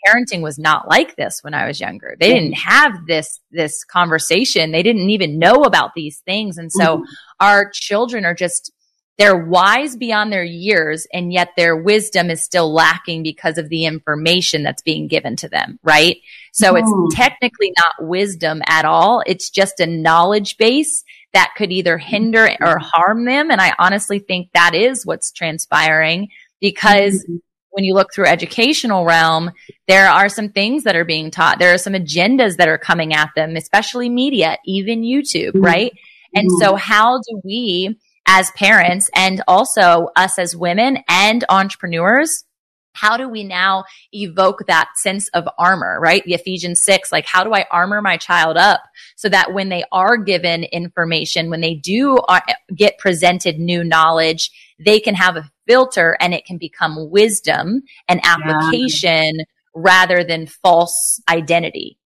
parenting 0.08 0.40
was 0.40 0.58
not 0.58 0.88
like 0.88 1.16
this 1.16 1.40
when 1.42 1.54
I 1.54 1.66
was 1.66 1.80
younger. 1.80 2.16
They 2.18 2.32
didn't 2.32 2.54
have 2.54 3.06
this, 3.06 3.40
this 3.50 3.84
conversation. 3.84 4.72
They 4.72 4.82
didn't 4.82 5.10
even 5.10 5.38
know 5.38 5.64
about 5.64 5.94
these 5.94 6.18
things. 6.20 6.58
And 6.58 6.72
so 6.72 6.98
mm-hmm. 6.98 7.04
our 7.40 7.70
children 7.72 8.24
are 8.24 8.34
just, 8.34 8.72
they're 9.18 9.36
wise 9.36 9.96
beyond 9.96 10.32
their 10.32 10.44
years 10.44 11.06
and 11.12 11.32
yet 11.32 11.50
their 11.56 11.76
wisdom 11.76 12.30
is 12.30 12.44
still 12.44 12.72
lacking 12.72 13.22
because 13.22 13.58
of 13.58 13.68
the 13.68 13.84
information 13.84 14.62
that's 14.62 14.82
being 14.82 15.08
given 15.08 15.34
to 15.36 15.48
them, 15.48 15.78
right? 15.82 16.18
So 16.52 16.76
it's 16.76 16.88
mm. 16.88 17.08
technically 17.12 17.72
not 17.76 18.08
wisdom 18.08 18.62
at 18.66 18.84
all. 18.84 19.22
It's 19.26 19.50
just 19.50 19.80
a 19.80 19.86
knowledge 19.86 20.56
base 20.56 21.02
that 21.32 21.52
could 21.56 21.72
either 21.72 21.98
hinder 21.98 22.48
or 22.60 22.78
harm 22.78 23.24
them. 23.24 23.50
And 23.50 23.60
I 23.60 23.74
honestly 23.78 24.20
think 24.20 24.50
that 24.54 24.74
is 24.74 25.04
what's 25.04 25.32
transpiring 25.32 26.28
because 26.60 27.24
mm-hmm 27.24 27.36
when 27.70 27.84
you 27.84 27.94
look 27.94 28.12
through 28.12 28.26
educational 28.26 29.04
realm, 29.04 29.50
there 29.86 30.08
are 30.08 30.28
some 30.28 30.48
things 30.48 30.84
that 30.84 30.96
are 30.96 31.04
being 31.04 31.30
taught. 31.30 31.58
There 31.58 31.74
are 31.74 31.78
some 31.78 31.92
agendas 31.92 32.56
that 32.56 32.68
are 32.68 32.78
coming 32.78 33.12
at 33.12 33.30
them, 33.36 33.56
especially 33.56 34.08
media, 34.08 34.58
even 34.64 35.02
YouTube, 35.02 35.52
mm-hmm. 35.52 35.64
right? 35.64 35.92
And 36.34 36.48
mm-hmm. 36.48 36.64
so 36.64 36.76
how 36.76 37.18
do 37.18 37.40
we 37.44 37.98
as 38.26 38.50
parents 38.52 39.08
and 39.14 39.42
also 39.48 40.08
us 40.14 40.38
as 40.38 40.54
women 40.54 40.98
and 41.08 41.44
entrepreneurs 41.48 42.44
how 42.92 43.16
do 43.16 43.28
we 43.28 43.44
now 43.44 43.84
evoke 44.12 44.66
that 44.66 44.88
sense 44.96 45.28
of 45.28 45.48
armor, 45.58 45.98
right? 46.00 46.24
The 46.24 46.34
Ephesians 46.34 46.82
6, 46.82 47.12
like 47.12 47.26
how 47.26 47.44
do 47.44 47.52
I 47.52 47.64
armor 47.70 48.02
my 48.02 48.16
child 48.16 48.56
up 48.56 48.82
so 49.16 49.28
that 49.28 49.52
when 49.52 49.68
they 49.68 49.84
are 49.92 50.16
given 50.16 50.64
information, 50.64 51.50
when 51.50 51.60
they 51.60 51.74
do 51.74 52.16
uh, 52.16 52.40
get 52.74 52.98
presented 52.98 53.58
new 53.58 53.84
knowledge, 53.84 54.50
they 54.78 55.00
can 55.00 55.14
have 55.14 55.36
a 55.36 55.50
filter 55.66 56.16
and 56.20 56.34
it 56.34 56.44
can 56.44 56.58
become 56.58 57.10
wisdom 57.10 57.82
and 58.08 58.20
application 58.24 59.36
yeah. 59.36 59.44
rather 59.74 60.24
than 60.24 60.46
false 60.46 61.20
identity. 61.28 61.98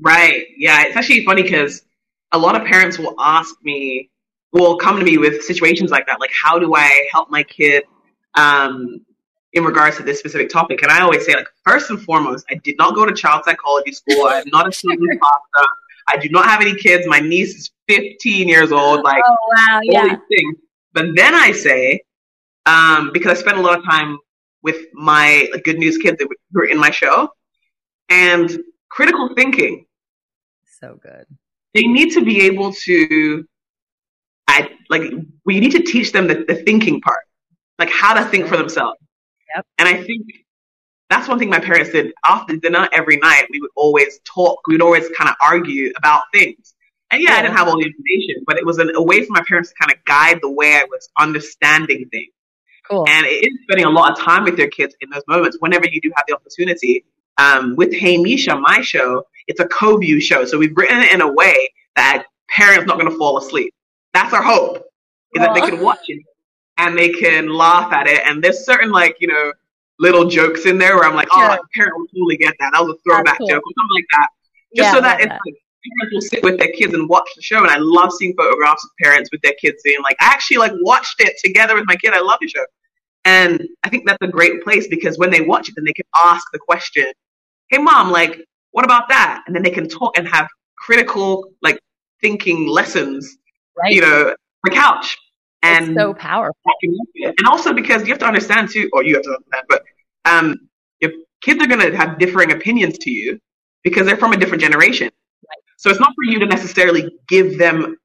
Right. 0.00 0.46
Yeah. 0.56 0.84
It's 0.86 0.96
actually 0.96 1.24
funny 1.24 1.42
because 1.42 1.82
a 2.32 2.38
lot 2.38 2.60
of 2.60 2.66
parents 2.66 2.98
will 2.98 3.14
ask 3.18 3.54
me, 3.62 4.10
will 4.52 4.76
come 4.76 4.98
to 4.98 5.04
me 5.04 5.18
with 5.18 5.42
situations 5.42 5.90
like 5.90 6.06
that. 6.06 6.20
Like, 6.20 6.30
how 6.32 6.58
do 6.58 6.74
I 6.74 7.06
help 7.12 7.30
my 7.30 7.42
kid 7.42 7.84
um, 8.34 9.04
in 9.52 9.64
regards 9.64 9.96
to 9.96 10.02
this 10.02 10.18
specific 10.18 10.48
topic? 10.48 10.82
And 10.82 10.90
I 10.90 11.00
always 11.00 11.24
say, 11.26 11.34
like, 11.34 11.48
first 11.64 11.90
and 11.90 12.00
foremost, 12.02 12.44
I 12.50 12.54
did 12.56 12.76
not 12.78 12.94
go 12.94 13.04
to 13.04 13.14
child 13.14 13.42
psychology 13.44 13.92
school. 13.92 14.26
I'm 14.26 14.48
not 14.48 14.68
a 14.68 14.72
student 14.72 15.20
pastor. 15.22 15.68
I 16.08 16.16
do 16.16 16.28
not 16.30 16.46
have 16.46 16.60
any 16.60 16.74
kids. 16.74 17.06
My 17.06 17.20
niece 17.20 17.54
is 17.56 17.70
15 17.88 18.48
years 18.48 18.72
old. 18.72 19.02
Like, 19.02 19.22
oh, 19.26 19.36
wow. 19.56 19.80
Yeah. 19.82 20.16
Things. 20.28 20.56
But 20.92 21.14
then 21.14 21.34
I 21.34 21.52
say, 21.52 22.00
um, 22.66 23.10
because 23.12 23.36
I 23.36 23.40
spent 23.40 23.58
a 23.58 23.60
lot 23.60 23.78
of 23.78 23.84
time 23.84 24.18
with 24.62 24.76
my 24.92 25.48
like, 25.52 25.64
good 25.64 25.78
news 25.78 25.96
kids 25.98 26.20
who 26.20 26.28
were 26.52 26.64
in 26.64 26.78
my 26.78 26.90
show, 26.90 27.28
and 28.08 28.58
critical 28.88 29.30
thinking. 29.34 29.86
So 30.80 30.98
good. 31.02 31.26
They 31.74 31.82
need 31.82 32.12
to 32.14 32.24
be 32.24 32.42
able 32.42 32.72
to, 32.72 33.44
I 34.48 34.70
like 34.88 35.02
we 35.44 35.60
need 35.60 35.72
to 35.72 35.82
teach 35.82 36.12
them 36.12 36.26
the, 36.26 36.44
the 36.46 36.56
thinking 36.56 37.00
part, 37.00 37.24
like 37.78 37.90
how 37.90 38.14
to 38.14 38.24
think 38.24 38.46
for 38.46 38.56
themselves. 38.56 38.98
Yep. 39.54 39.66
And 39.78 39.88
I 39.88 40.02
think 40.02 40.26
that's 41.08 41.28
one 41.28 41.38
thing 41.38 41.48
my 41.48 41.58
parents 41.58 41.90
did 41.90 42.12
after 42.24 42.56
dinner 42.56 42.88
every 42.92 43.16
night. 43.16 43.46
We 43.50 43.60
would 43.60 43.70
always 43.76 44.20
talk. 44.24 44.60
We 44.66 44.74
would 44.74 44.82
always 44.82 45.08
kind 45.16 45.28
of 45.28 45.36
argue 45.42 45.92
about 45.96 46.22
things. 46.32 46.74
And 47.10 47.20
yeah, 47.20 47.30
yeah, 47.30 47.36
I 47.36 47.42
didn't 47.42 47.56
have 47.56 47.66
all 47.66 47.78
the 47.78 47.86
information, 47.86 48.44
but 48.46 48.56
it 48.56 48.64
was 48.64 48.78
an, 48.78 48.92
a 48.94 49.02
way 49.02 49.24
for 49.24 49.32
my 49.32 49.42
parents 49.46 49.70
to 49.70 49.74
kind 49.74 49.90
of 49.90 50.04
guide 50.04 50.38
the 50.42 50.50
way 50.50 50.74
I 50.74 50.84
was 50.84 51.08
understanding 51.18 52.08
things. 52.10 52.32
Cool. 52.88 53.04
And 53.08 53.26
it 53.26 53.48
is 53.48 53.58
spending 53.64 53.86
a 53.86 53.90
lot 53.90 54.12
of 54.12 54.18
time 54.18 54.44
with 54.44 54.56
your 54.56 54.68
kids 54.68 54.94
in 55.00 55.10
those 55.10 55.22
moments 55.26 55.56
whenever 55.60 55.86
you 55.88 56.00
do 56.00 56.12
have 56.16 56.24
the 56.28 56.34
opportunity. 56.34 57.04
Um, 57.38 57.74
with 57.74 57.92
Hey 57.92 58.16
Meisha, 58.16 58.60
my 58.60 58.80
show, 58.80 59.26
it's 59.48 59.60
a 59.60 59.66
co-view 59.66 60.20
show. 60.20 60.44
So 60.44 60.58
we've 60.58 60.76
written 60.76 61.00
it 61.00 61.12
in 61.12 61.20
a 61.20 61.32
way 61.32 61.72
that 61.96 62.26
parents 62.48 62.86
not 62.86 62.98
going 62.98 63.10
to 63.10 63.16
fall 63.16 63.38
asleep. 63.38 63.74
That's 64.12 64.32
our 64.32 64.42
hope 64.42 64.76
is 65.34 65.40
that 65.40 65.54
they 65.54 65.60
can 65.60 65.80
watch 65.80 66.00
it 66.08 66.22
and 66.80 66.96
they 66.96 67.10
can 67.10 67.48
laugh 67.48 67.92
at 67.92 68.06
it. 68.06 68.22
And 68.24 68.42
there's 68.42 68.64
certain 68.64 68.90
like, 68.90 69.16
you 69.20 69.28
know, 69.28 69.52
little 69.98 70.24
jokes 70.24 70.64
in 70.64 70.78
there 70.78 70.96
where 70.96 71.04
I'm 71.04 71.14
like, 71.14 71.28
oh, 71.30 71.42
a 71.42 71.58
parent 71.74 71.94
will 71.96 72.06
totally 72.06 72.38
get 72.38 72.54
that. 72.58 72.70
That 72.72 72.82
was 72.82 72.96
a 72.96 72.98
throwback 73.06 73.38
cool. 73.38 73.48
joke 73.48 73.62
or 73.62 73.72
something 73.76 73.94
like 73.94 74.06
that. 74.12 74.28
Just 74.74 74.86
yeah, 74.88 74.92
so 74.94 75.00
that 75.02 75.20
it's 75.20 75.28
that. 75.28 75.40
like 75.44 75.54
parents 75.98 76.14
will 76.14 76.20
sit 76.22 76.42
with 76.42 76.58
their 76.58 76.72
kids 76.72 76.94
and 76.94 77.06
watch 77.08 77.28
the 77.36 77.42
show. 77.42 77.58
And 77.58 77.68
I 77.68 77.76
love 77.76 78.12
seeing 78.12 78.34
photographs 78.34 78.82
of 78.82 78.90
parents 79.02 79.28
with 79.30 79.42
their 79.42 79.52
kids 79.60 79.82
saying 79.84 79.98
like, 80.02 80.16
I 80.20 80.26
actually 80.26 80.56
like 80.56 80.72
watched 80.80 81.20
it 81.20 81.34
together 81.44 81.74
with 81.74 81.84
my 81.86 81.96
kid. 81.96 82.14
I 82.14 82.20
love 82.20 82.38
your 82.40 82.48
show. 82.48 82.64
And 83.26 83.62
I 83.84 83.90
think 83.90 84.06
that's 84.06 84.22
a 84.22 84.28
great 84.28 84.62
place 84.64 84.88
because 84.88 85.18
when 85.18 85.30
they 85.30 85.42
watch 85.42 85.68
it, 85.68 85.74
then 85.76 85.84
they 85.84 85.92
can 85.92 86.06
ask 86.16 86.46
the 86.52 86.58
question, 86.58 87.04
Hey 87.68 87.78
mom, 87.78 88.10
like, 88.10 88.42
what 88.70 88.86
about 88.86 89.08
that? 89.10 89.42
And 89.46 89.54
then 89.54 89.62
they 89.62 89.70
can 89.70 89.86
talk 89.86 90.16
and 90.16 90.26
have 90.26 90.48
critical, 90.78 91.44
like, 91.60 91.78
thinking 92.22 92.66
lessons, 92.66 93.36
right. 93.76 93.92
you 93.92 94.00
know, 94.00 94.28
on 94.28 94.34
the 94.64 94.70
couch. 94.70 95.18
And 95.62 95.90
it's 95.90 96.00
so 96.00 96.14
powerful. 96.14 96.72
And 97.22 97.46
also 97.46 97.72
because 97.72 98.02
you 98.02 98.08
have 98.08 98.18
to 98.20 98.26
understand 98.26 98.70
too, 98.70 98.88
or 98.92 99.04
you 99.04 99.14
have 99.14 99.24
to 99.24 99.30
understand, 99.30 99.64
but 99.68 99.82
um, 100.24 100.56
your 101.00 101.12
kids 101.42 101.62
are 101.62 101.66
going 101.66 101.80
to 101.80 101.96
have 101.96 102.18
differing 102.18 102.52
opinions 102.52 102.98
to 102.98 103.10
you 103.10 103.38
because 103.82 104.06
they're 104.06 104.16
from 104.16 104.32
a 104.32 104.36
different 104.36 104.62
generation. 104.62 105.04
Right. 105.06 105.58
So 105.76 105.90
it's 105.90 106.00
not 106.00 106.12
for 106.14 106.24
you 106.24 106.38
to 106.38 106.46
necessarily 106.46 107.10
give 107.28 107.58
them 107.58 107.96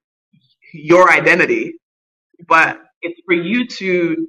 your 0.74 1.12
identity, 1.12 1.76
but 2.48 2.82
it's 3.02 3.20
for 3.26 3.34
you 3.34 3.68
to 3.68 4.28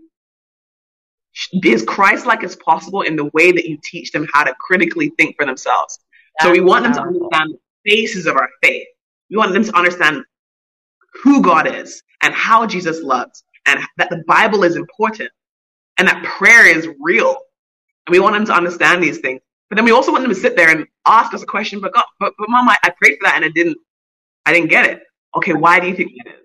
be 1.60 1.74
as 1.74 1.82
Christ-like 1.82 2.44
as 2.44 2.56
possible 2.56 3.02
in 3.02 3.16
the 3.16 3.26
way 3.34 3.52
that 3.52 3.68
you 3.68 3.78
teach 3.84 4.12
them 4.12 4.26
how 4.32 4.44
to 4.44 4.54
critically 4.60 5.12
think 5.18 5.36
for 5.36 5.44
themselves. 5.44 5.98
That's 6.38 6.48
so 6.48 6.52
we 6.52 6.60
want 6.60 6.84
powerful. 6.84 7.04
them 7.04 7.12
to 7.12 7.18
understand 7.18 7.50
the 7.52 7.58
basis 7.84 8.26
of 8.26 8.36
our 8.36 8.48
faith. 8.62 8.86
We 9.30 9.36
want 9.36 9.52
them 9.52 9.64
to 9.64 9.76
understand 9.76 10.24
who 11.22 11.42
God 11.42 11.66
is 11.66 12.02
and 12.26 12.34
how 12.34 12.66
Jesus 12.66 13.02
loves 13.02 13.44
and 13.64 13.80
that 13.96 14.10
the 14.10 14.22
Bible 14.26 14.64
is 14.64 14.74
important 14.74 15.30
and 15.96 16.08
that 16.08 16.22
prayer 16.24 16.66
is 16.66 16.88
real. 17.00 17.36
And 18.06 18.12
we 18.12 18.20
want 18.20 18.34
them 18.34 18.44
to 18.46 18.52
understand 18.52 19.02
these 19.02 19.18
things. 19.18 19.40
But 19.70 19.76
then 19.76 19.84
we 19.84 19.92
also 19.92 20.10
want 20.12 20.22
them 20.22 20.34
to 20.34 20.40
sit 20.40 20.56
there 20.56 20.70
and 20.70 20.86
ask 21.06 21.32
us 21.32 21.42
a 21.42 21.46
question, 21.46 21.80
but 21.80 21.94
God, 21.94 22.04
but, 22.20 22.32
but 22.38 22.48
mom, 22.50 22.68
I, 22.68 22.76
I 22.82 22.90
prayed 22.90 23.16
for 23.20 23.26
that 23.28 23.36
and 23.36 23.44
I 23.44 23.48
didn't, 23.48 23.78
I 24.44 24.52
didn't 24.52 24.70
get 24.70 24.86
it. 24.90 25.02
Okay, 25.36 25.54
why 25.54 25.78
do 25.80 25.86
you 25.86 25.94
think 25.94 26.12
that 26.24 26.34
is? 26.34 26.40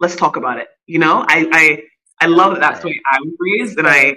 Let's 0.00 0.16
talk 0.16 0.36
about 0.36 0.58
it. 0.58 0.68
You 0.86 0.98
know, 0.98 1.24
I, 1.26 1.48
I 1.52 1.82
I 2.20 2.26
love 2.26 2.52
that 2.52 2.60
that's 2.60 2.80
the 2.80 2.88
way 2.88 3.00
I 3.10 3.18
was 3.20 3.34
raised, 3.38 3.78
and 3.78 3.86
I 3.86 4.14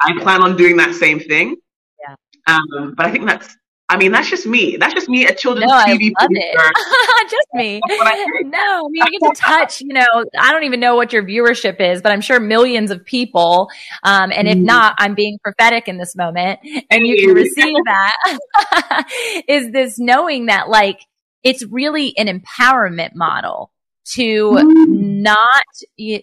I 0.00 0.20
plan 0.20 0.42
on 0.42 0.56
doing 0.56 0.76
that 0.76 0.94
same 0.94 1.20
thing. 1.20 1.56
Yeah. 2.00 2.14
Um, 2.46 2.94
but 2.96 3.06
I 3.06 3.10
think 3.10 3.26
that's 3.26 3.56
I 3.88 3.96
mean, 3.98 4.10
that's 4.10 4.28
just 4.28 4.46
me. 4.46 4.76
That's 4.76 4.94
just 4.94 5.08
me, 5.08 5.26
a 5.26 5.34
children's 5.34 5.70
no, 5.70 5.78
TV 5.78 6.10
I 6.16 6.22
love 6.22 6.30
it. 6.32 7.30
just 7.30 7.46
me. 7.54 7.80
No, 7.88 8.58
I 8.58 8.88
mean, 8.90 9.02
you 9.12 9.20
get 9.20 9.34
to 9.34 9.40
touch, 9.40 9.80
you 9.80 9.94
know, 9.94 10.06
I 10.36 10.50
don't 10.50 10.64
even 10.64 10.80
know 10.80 10.96
what 10.96 11.12
your 11.12 11.22
viewership 11.22 11.80
is, 11.80 12.02
but 12.02 12.10
I'm 12.10 12.20
sure 12.20 12.40
millions 12.40 12.90
of 12.90 13.04
people. 13.04 13.70
Um, 14.02 14.32
and 14.34 14.48
if 14.48 14.58
mm. 14.58 14.64
not, 14.64 14.96
I'm 14.98 15.14
being 15.14 15.38
prophetic 15.38 15.86
in 15.86 15.98
this 15.98 16.16
moment 16.16 16.58
and 16.90 17.06
you 17.06 17.16
can 17.26 17.34
receive 17.34 17.76
that 17.84 19.06
is 19.48 19.70
this 19.70 20.00
knowing 20.00 20.46
that 20.46 20.68
like 20.68 21.00
it's 21.44 21.64
really 21.66 22.16
an 22.18 22.26
empowerment 22.26 23.14
model 23.14 23.70
to 24.14 24.50
mm. 24.50 24.86
not, 24.88 25.64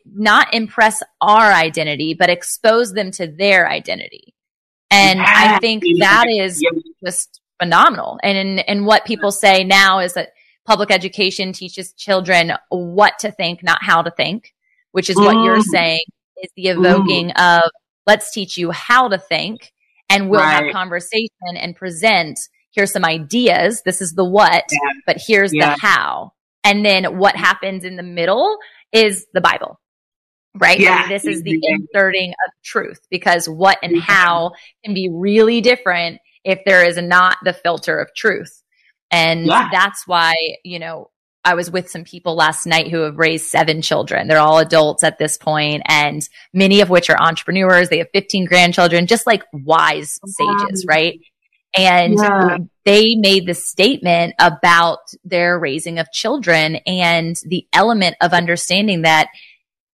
not 0.06 0.54
impress 0.54 1.02
our 1.22 1.54
identity, 1.54 2.14
but 2.14 2.30
expose 2.30 2.92
them 2.92 3.12
to 3.12 3.28
their 3.28 3.70
identity. 3.70 4.34
And 4.92 5.20
yeah. 5.20 5.26
I 5.28 5.60
think 5.60 5.84
that 6.00 6.28
is 6.30 6.62
just 7.04 7.40
phenomenal. 7.62 8.20
And 8.24 8.60
and 8.68 8.86
what 8.86 9.06
people 9.06 9.32
say 9.32 9.64
now 9.64 10.00
is 10.00 10.14
that 10.14 10.30
public 10.66 10.92
education 10.92 11.54
teaches 11.54 11.94
children 11.94 12.54
what 12.70 13.20
to 13.20 13.32
think, 13.32 13.64
not 13.64 13.80
how 13.82 14.02
to 14.02 14.12
think, 14.12 14.54
which 14.92 15.10
is 15.10 15.16
what 15.16 15.44
you're 15.44 15.58
mm. 15.58 15.72
saying 15.72 16.04
is 16.38 16.52
the 16.56 16.68
evoking 16.68 17.30
mm. 17.30 17.64
of 17.64 17.70
let's 18.06 18.32
teach 18.32 18.58
you 18.58 18.72
how 18.72 19.08
to 19.08 19.18
think 19.18 19.74
and 20.10 20.30
we'll 20.30 20.42
right. 20.42 20.66
have 20.66 20.74
conversation 20.74 21.56
and 21.56 21.76
present 21.76 22.40
here's 22.74 22.92
some 22.92 23.06
ideas. 23.06 23.82
This 23.84 24.02
is 24.02 24.14
the 24.14 24.26
what, 24.26 24.64
yeah. 24.72 24.90
but 25.06 25.18
here's 25.26 25.54
yeah. 25.54 25.74
the 25.74 25.80
how. 25.80 26.34
And 26.64 26.86
then 26.86 27.18
what 27.18 27.36
happens 27.36 27.84
in 27.84 27.96
the 27.96 28.04
middle 28.04 28.58
is 28.92 29.28
the 29.34 29.42
Bible. 29.42 29.80
Right? 30.56 30.80
Yeah. 30.80 31.08
This 31.08 31.26
is 31.26 31.42
the 31.42 31.60
inserting 31.62 32.30
of 32.30 32.54
truth 32.64 33.00
because 33.10 33.50
what 33.50 33.80
and 33.82 34.00
how 34.00 34.52
can 34.86 34.94
be 34.94 35.10
really 35.12 35.62
different 35.62 36.20
if 36.44 36.60
there 36.66 36.86
is 36.86 36.98
not 36.98 37.38
the 37.44 37.54
filter 37.54 38.00
of 38.00 38.14
truth. 38.16 38.62
And 39.12 39.46
yeah. 39.46 39.70
that's 39.72 40.08
why, 40.08 40.36
you 40.64 40.80
know, 40.80 41.10
I 41.46 41.56
was 41.56 41.70
with 41.70 41.90
some 41.90 42.04
people 42.04 42.36
last 42.36 42.66
night 42.66 42.90
who 42.90 43.02
have 43.02 43.18
raised 43.18 43.48
seven 43.48 43.82
children. 43.82 44.28
They're 44.28 44.40
all 44.40 44.60
adults 44.60 45.04
at 45.04 45.20
this 45.20 45.38
point, 45.38 45.84
and 45.86 46.28
many 46.54 46.82
of 46.82 46.90
which 46.90 47.10
are 47.10 47.22
entrepreneurs. 47.22 47.90
They 47.90 47.98
have 47.98 48.08
15 48.14 48.46
grandchildren, 48.46 49.08
just 49.08 49.28
like 49.28 49.44
wise 49.52 50.20
sages, 50.26 50.86
right? 50.88 51.20
And 51.76 52.16
yeah. 52.18 52.58
they 52.86 53.16
made 53.16 53.46
the 53.46 53.56
statement 53.56 54.36
about 54.40 55.00
their 55.24 55.60
raising 55.60 56.00
of 56.00 56.12
children 56.12 56.78
and 56.88 57.36
the 57.46 57.68
element 57.74 58.16
of 58.22 58.32
understanding 58.32 59.02
that 59.02 59.28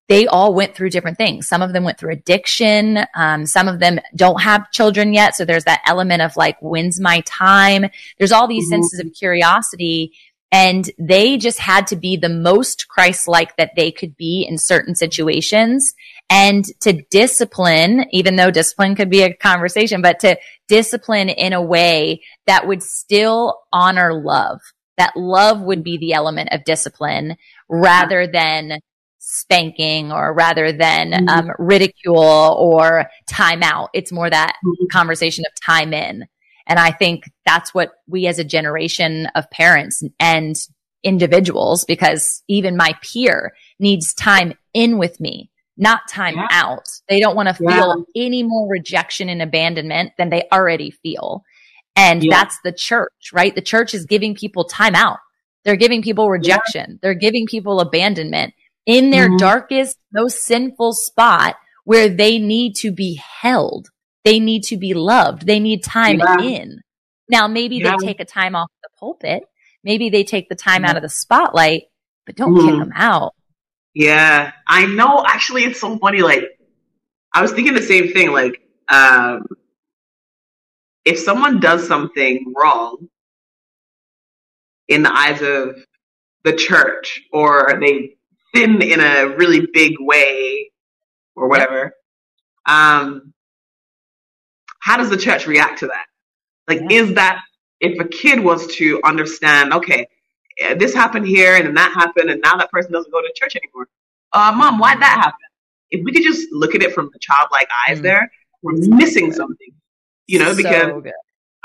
they 0.09 0.27
all 0.27 0.53
went 0.53 0.75
through 0.75 0.89
different 0.89 1.17
things. 1.17 1.47
Some 1.47 1.61
of 1.61 1.71
them 1.71 1.83
went 1.83 1.97
through 1.97 2.11
addiction. 2.11 2.99
Um, 3.15 3.45
some 3.45 3.67
of 3.67 3.79
them 3.79 3.99
don't 4.15 4.41
have 4.41 4.71
children 4.71 5.13
yet. 5.13 5.35
So 5.35 5.45
there's 5.45 5.65
that 5.65 5.83
element 5.85 6.23
of 6.23 6.35
like, 6.35 6.57
when's 6.59 6.99
my 6.99 7.21
time? 7.21 7.85
There's 8.17 8.31
all 8.31 8.47
these 8.47 8.65
mm-hmm. 8.65 8.81
senses 8.81 8.99
of 8.99 9.13
curiosity. 9.13 10.13
And 10.51 10.89
they 10.97 11.37
just 11.37 11.59
had 11.59 11.85
to 11.87 11.95
be 11.95 12.17
the 12.17 12.27
most 12.27 12.87
Christ-like 12.87 13.55
that 13.57 13.75
they 13.75 13.91
could 13.91 14.17
be 14.17 14.47
in 14.49 14.57
certain 14.57 14.95
situations 14.95 15.93
and 16.27 16.65
to 16.79 17.03
discipline, 17.11 18.05
even 18.11 18.35
though 18.35 18.49
discipline 18.49 18.95
could 18.95 19.11
be 19.11 19.21
a 19.21 19.33
conversation, 19.33 20.01
but 20.01 20.19
to 20.21 20.39
discipline 20.67 21.29
in 21.29 21.53
a 21.53 21.61
way 21.61 22.23
that 22.47 22.67
would 22.67 22.81
still 22.81 23.59
honor 23.71 24.11
love. 24.11 24.59
That 24.97 25.15
love 25.15 25.61
would 25.61 25.83
be 25.83 25.97
the 25.97 26.13
element 26.13 26.49
of 26.51 26.65
discipline 26.65 27.37
rather 27.69 28.25
than 28.25 28.79
spanking 29.19 30.11
or 30.11 30.33
rather 30.33 30.71
than 30.71 31.11
mm-hmm. 31.11 31.29
um, 31.29 31.51
ridicule 31.59 32.55
or 32.57 33.09
time 33.27 33.61
out. 33.61 33.89
It's 33.93 34.11
more 34.11 34.29
that 34.29 34.55
mm-hmm. 34.65 34.85
conversation 34.91 35.43
of 35.45 35.53
time 35.63 35.93
in. 35.93 36.25
And 36.65 36.79
I 36.79 36.91
think 36.91 37.29
that's 37.45 37.73
what 37.73 37.91
we 38.07 38.27
as 38.27 38.39
a 38.39 38.43
generation 38.43 39.27
of 39.35 39.49
parents 39.51 40.03
and 40.19 40.55
individuals, 41.03 41.85
because 41.85 42.43
even 42.47 42.77
my 42.77 42.93
peer 43.01 43.53
needs 43.79 44.13
time 44.13 44.53
in 44.73 44.97
with 44.97 45.19
me, 45.19 45.49
not 45.77 46.01
time 46.09 46.35
yeah. 46.35 46.47
out. 46.51 46.87
They 47.07 47.19
don't 47.19 47.35
want 47.35 47.49
to 47.49 47.63
yeah. 47.63 47.75
feel 47.75 48.05
any 48.15 48.43
more 48.43 48.69
rejection 48.69 49.29
and 49.29 49.41
abandonment 49.41 50.13
than 50.17 50.29
they 50.29 50.43
already 50.51 50.91
feel. 50.91 51.43
And 51.95 52.23
yeah. 52.23 52.29
that's 52.31 52.59
the 52.63 52.71
church, 52.71 53.31
right? 53.33 53.53
The 53.53 53.61
church 53.61 53.93
is 53.93 54.05
giving 54.05 54.35
people 54.35 54.65
time 54.65 54.95
out. 54.95 55.17
They're 55.65 55.75
giving 55.75 56.01
people 56.01 56.29
rejection. 56.29 56.99
They're 57.01 57.13
giving 57.13 57.47
people 57.47 57.79
abandonment 57.79 58.53
in 58.85 59.11
their 59.11 59.27
mm-hmm. 59.27 59.37
darkest, 59.37 59.97
most 60.11 60.43
sinful 60.43 60.93
spot 60.93 61.55
where 61.83 62.09
they 62.09 62.39
need 62.39 62.75
to 62.75 62.91
be 62.91 63.21
held. 63.41 63.89
They 64.25 64.39
need 64.39 64.63
to 64.63 64.77
be 64.77 64.93
loved. 64.93 65.45
They 65.45 65.59
need 65.59 65.83
time 65.83 66.19
yeah. 66.19 66.41
in. 66.41 66.81
Now, 67.29 67.47
maybe 67.47 67.77
yeah. 67.77 67.95
they 67.97 68.05
take 68.05 68.19
a 68.19 68.25
time 68.25 68.55
off 68.55 68.69
the 68.83 68.89
pulpit. 68.99 69.43
Maybe 69.83 70.09
they 70.09 70.23
take 70.23 70.49
the 70.49 70.55
time 70.55 70.83
out 70.83 70.97
of 70.97 71.01
the 71.01 71.09
spotlight, 71.09 71.83
but 72.25 72.35
don't 72.35 72.53
mm. 72.53 72.65
kick 72.65 72.79
them 72.79 72.91
out. 72.95 73.33
Yeah, 73.93 74.51
I 74.67 74.85
know. 74.85 75.23
Actually, 75.25 75.63
it's 75.63 75.79
so 75.79 75.97
funny. 75.97 76.21
Like, 76.21 76.43
I 77.33 77.41
was 77.41 77.51
thinking 77.51 77.73
the 77.73 77.81
same 77.81 78.11
thing. 78.11 78.31
Like, 78.31 78.61
um, 78.89 79.45
if 81.05 81.17
someone 81.17 81.59
does 81.59 81.87
something 81.87 82.53
wrong 82.55 83.07
in 84.87 85.03
the 85.03 85.11
eyes 85.11 85.41
of 85.41 85.83
the 86.43 86.53
church, 86.53 87.21
or 87.31 87.79
they 87.79 88.17
sin 88.53 88.81
in 88.81 88.99
a 88.99 89.35
really 89.37 89.67
big 89.73 89.95
way 89.99 90.71
or 91.35 91.47
whatever. 91.47 91.93
Um, 92.65 93.33
how 94.79 94.97
does 94.97 95.09
the 95.09 95.17
church 95.17 95.47
react 95.47 95.79
to 95.79 95.87
that? 95.87 96.05
Like, 96.67 96.81
yeah. 96.89 97.01
is 97.01 97.13
that 97.15 97.41
if 97.79 97.99
a 97.99 98.07
kid 98.07 98.39
was 98.39 98.67
to 98.75 99.01
understand, 99.03 99.73
okay, 99.73 100.07
eh, 100.59 100.75
this 100.75 100.93
happened 100.93 101.27
here 101.27 101.55
and 101.55 101.65
then 101.65 101.73
that 101.75 101.91
happened 101.93 102.29
and 102.29 102.41
now 102.41 102.55
that 102.55 102.71
person 102.71 102.91
doesn't 102.91 103.11
go 103.11 103.21
to 103.21 103.31
church 103.35 103.55
anymore. 103.55 103.87
Uh, 104.31 104.53
mom, 104.55 104.79
why'd 104.79 105.01
that 105.01 105.17
happen? 105.17 105.33
If 105.91 106.03
we 106.03 106.11
could 106.11 106.23
just 106.23 106.47
look 106.51 106.75
at 106.75 106.83
it 106.83 106.93
from 106.93 107.09
the 107.11 107.19
childlike 107.19 107.67
eyes 107.87 107.99
mm. 107.99 108.03
there, 108.03 108.31
we're 108.61 108.73
missing 108.73 109.31
something, 109.31 109.73
you 110.27 110.39
know, 110.39 110.55
because 110.55 111.03
so 111.03 111.11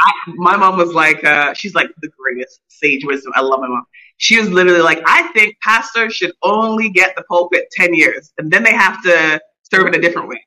I, 0.01 0.13
my 0.35 0.57
mom 0.57 0.77
was 0.77 0.93
like, 0.93 1.23
uh, 1.25 1.55
she's 1.55 1.75
like 1.75 1.89
the 2.01 2.11
greatest 2.19 2.61
sage 2.69 3.05
wisdom. 3.05 3.33
I 3.35 3.41
love 3.41 3.61
my 3.61 3.69
mom 3.69 3.85
she 4.17 4.39
was 4.39 4.51
literally 4.51 4.83
like, 4.83 5.03
I 5.07 5.29
think 5.29 5.57
pastors 5.61 6.15
should 6.15 6.33
only 6.43 6.91
get 6.91 7.17
the 7.17 7.23
pulpit 7.25 7.69
10 7.73 7.95
years 7.95 8.33
and 8.39 8.51
then 8.51 8.63
they 8.63 8.73
have 8.73 9.03
to 9.03 9.41
serve 9.71 9.87
in 9.87 9.95
a 9.95 10.01
different 10.01 10.29
way. 10.29 10.45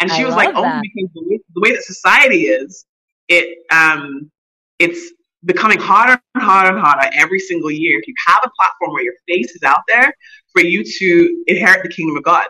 And 0.00 0.10
she 0.10 0.22
I 0.22 0.26
was 0.26 0.34
like, 0.34 0.54
that. 0.54 0.56
only 0.56 0.92
because 0.94 1.10
the 1.14 1.22
way, 1.28 1.40
the 1.54 1.60
way, 1.60 1.72
that 1.72 1.82
society 1.82 2.42
is, 2.42 2.84
it, 3.28 3.58
um, 3.72 4.30
it's 4.78 5.12
becoming 5.44 5.78
harder 5.78 6.20
and 6.34 6.44
harder 6.44 6.76
and 6.76 6.84
harder 6.84 7.10
every 7.14 7.40
single 7.40 7.70
year. 7.70 7.98
If 7.98 8.06
you 8.06 8.14
have 8.26 8.40
a 8.44 8.50
platform 8.56 8.92
where 8.92 9.02
your 9.02 9.14
face 9.26 9.50
is 9.52 9.62
out 9.62 9.82
there 9.88 10.14
for 10.52 10.62
you 10.62 10.84
to 10.84 11.44
inherit 11.48 11.82
the 11.82 11.88
kingdom 11.88 12.16
of 12.16 12.22
God. 12.22 12.46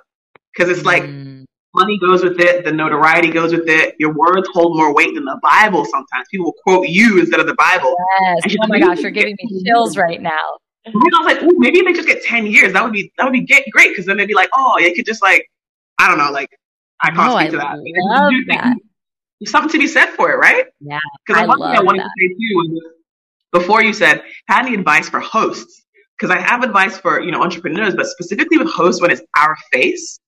Cause 0.56 0.68
it's 0.68 0.84
like, 0.84 1.04
mm. 1.04 1.37
Money 1.78 1.98
goes 1.98 2.22
with 2.22 2.40
it, 2.40 2.64
the 2.64 2.72
notoriety 2.72 3.30
goes 3.30 3.52
with 3.52 3.68
it. 3.68 3.94
Your 3.98 4.12
words 4.12 4.48
hold 4.52 4.76
more 4.76 4.94
weight 4.94 5.14
than 5.14 5.24
the 5.24 5.38
Bible 5.42 5.84
sometimes. 5.84 6.26
People 6.30 6.46
will 6.46 6.56
quote 6.64 6.88
you 6.88 7.18
instead 7.20 7.40
of 7.40 7.46
the 7.46 7.54
Bible. 7.54 7.94
Yes. 8.20 8.56
Oh 8.62 8.66
my 8.68 8.78
gosh, 8.78 9.00
you're 9.00 9.10
giving 9.10 9.36
me 9.40 9.62
chills 9.64 9.96
right 9.96 10.20
now. 10.20 10.58
And 10.84 10.94
I 10.94 11.22
was 11.22 11.34
like, 11.34 11.42
Ooh, 11.42 11.58
maybe 11.58 11.82
they 11.82 11.92
just 11.92 12.08
get 12.08 12.22
10 12.22 12.46
years. 12.46 12.72
That 12.72 12.82
would 12.82 12.92
be, 12.92 13.12
that 13.18 13.24
would 13.24 13.32
be 13.32 13.46
great. 13.72 13.94
Cause 13.94 14.06
then 14.06 14.16
they'd 14.16 14.26
be 14.26 14.34
like, 14.34 14.50
oh, 14.56 14.76
it 14.78 14.94
could 14.94 15.06
just 15.06 15.22
like, 15.22 15.48
I 15.98 16.08
don't 16.08 16.18
know, 16.18 16.30
like, 16.30 16.50
I 17.02 17.10
can't 17.10 17.32
oh, 17.32 17.36
speak 17.36 17.48
I 17.48 17.50
to 17.50 17.56
that. 17.58 17.76
Love 17.78 18.32
that. 18.48 18.76
There's 19.40 19.50
something 19.50 19.70
to 19.70 19.78
be 19.78 19.86
said 19.86 20.06
for 20.10 20.32
it, 20.32 20.36
right? 20.36 20.66
Yeah. 20.80 20.98
Because 21.26 21.46
one 21.46 21.58
thing 21.58 21.68
I 21.68 21.82
wanted 21.82 22.00
that. 22.00 22.10
to 22.18 22.28
say 22.28 22.34
too 22.34 22.80
before 23.52 23.82
you 23.82 23.92
said, 23.92 24.22
had 24.46 24.66
any 24.66 24.74
advice 24.74 25.08
for 25.08 25.20
hosts? 25.20 25.84
Because 26.18 26.34
I 26.34 26.40
have 26.40 26.62
advice 26.62 26.98
for, 26.98 27.20
you 27.20 27.30
know, 27.30 27.42
entrepreneurs, 27.42 27.94
but 27.94 28.06
specifically 28.06 28.58
with 28.58 28.68
hosts 28.68 29.00
when 29.00 29.10
it's 29.10 29.22
our 29.36 29.56
face 29.72 30.18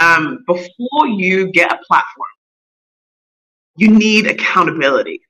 um, 0.00 0.44
before 0.46 1.08
you 1.08 1.50
get 1.52 1.72
a 1.72 1.78
platform, 1.86 2.28
you 3.76 3.90
need 3.90 4.26
accountability 4.26 5.20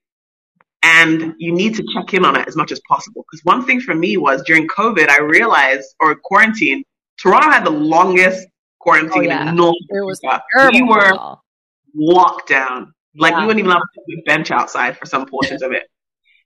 and 0.82 1.34
you 1.38 1.52
need 1.52 1.74
to 1.74 1.84
check 1.94 2.14
in 2.14 2.24
on 2.24 2.36
it 2.36 2.46
as 2.46 2.56
much 2.56 2.72
as 2.72 2.80
possible. 2.88 3.24
Because 3.30 3.44
one 3.44 3.64
thing 3.64 3.80
for 3.80 3.94
me 3.94 4.16
was 4.16 4.42
during 4.42 4.68
COVID, 4.68 5.08
I 5.08 5.20
realized, 5.20 5.94
or 6.00 6.14
quarantine, 6.14 6.84
Toronto 7.20 7.50
had 7.50 7.64
the 7.64 7.70
longest 7.70 8.46
quarantine 8.78 9.12
oh, 9.16 9.20
yeah. 9.22 9.48
in 9.48 9.56
North 9.56 9.74
It 9.90 10.04
was 10.04 10.20
We 10.72 10.82
were 10.82 11.36
locked 11.94 12.48
down. 12.48 12.94
Like 13.16 13.32
yeah. 13.32 13.40
we 13.40 13.46
wouldn't 13.46 13.60
even 13.60 13.72
have 13.72 13.82
a 13.82 14.22
bench 14.22 14.50
outside 14.50 14.96
for 14.96 15.06
some 15.06 15.26
portions 15.26 15.62
of 15.62 15.72
it. 15.72 15.84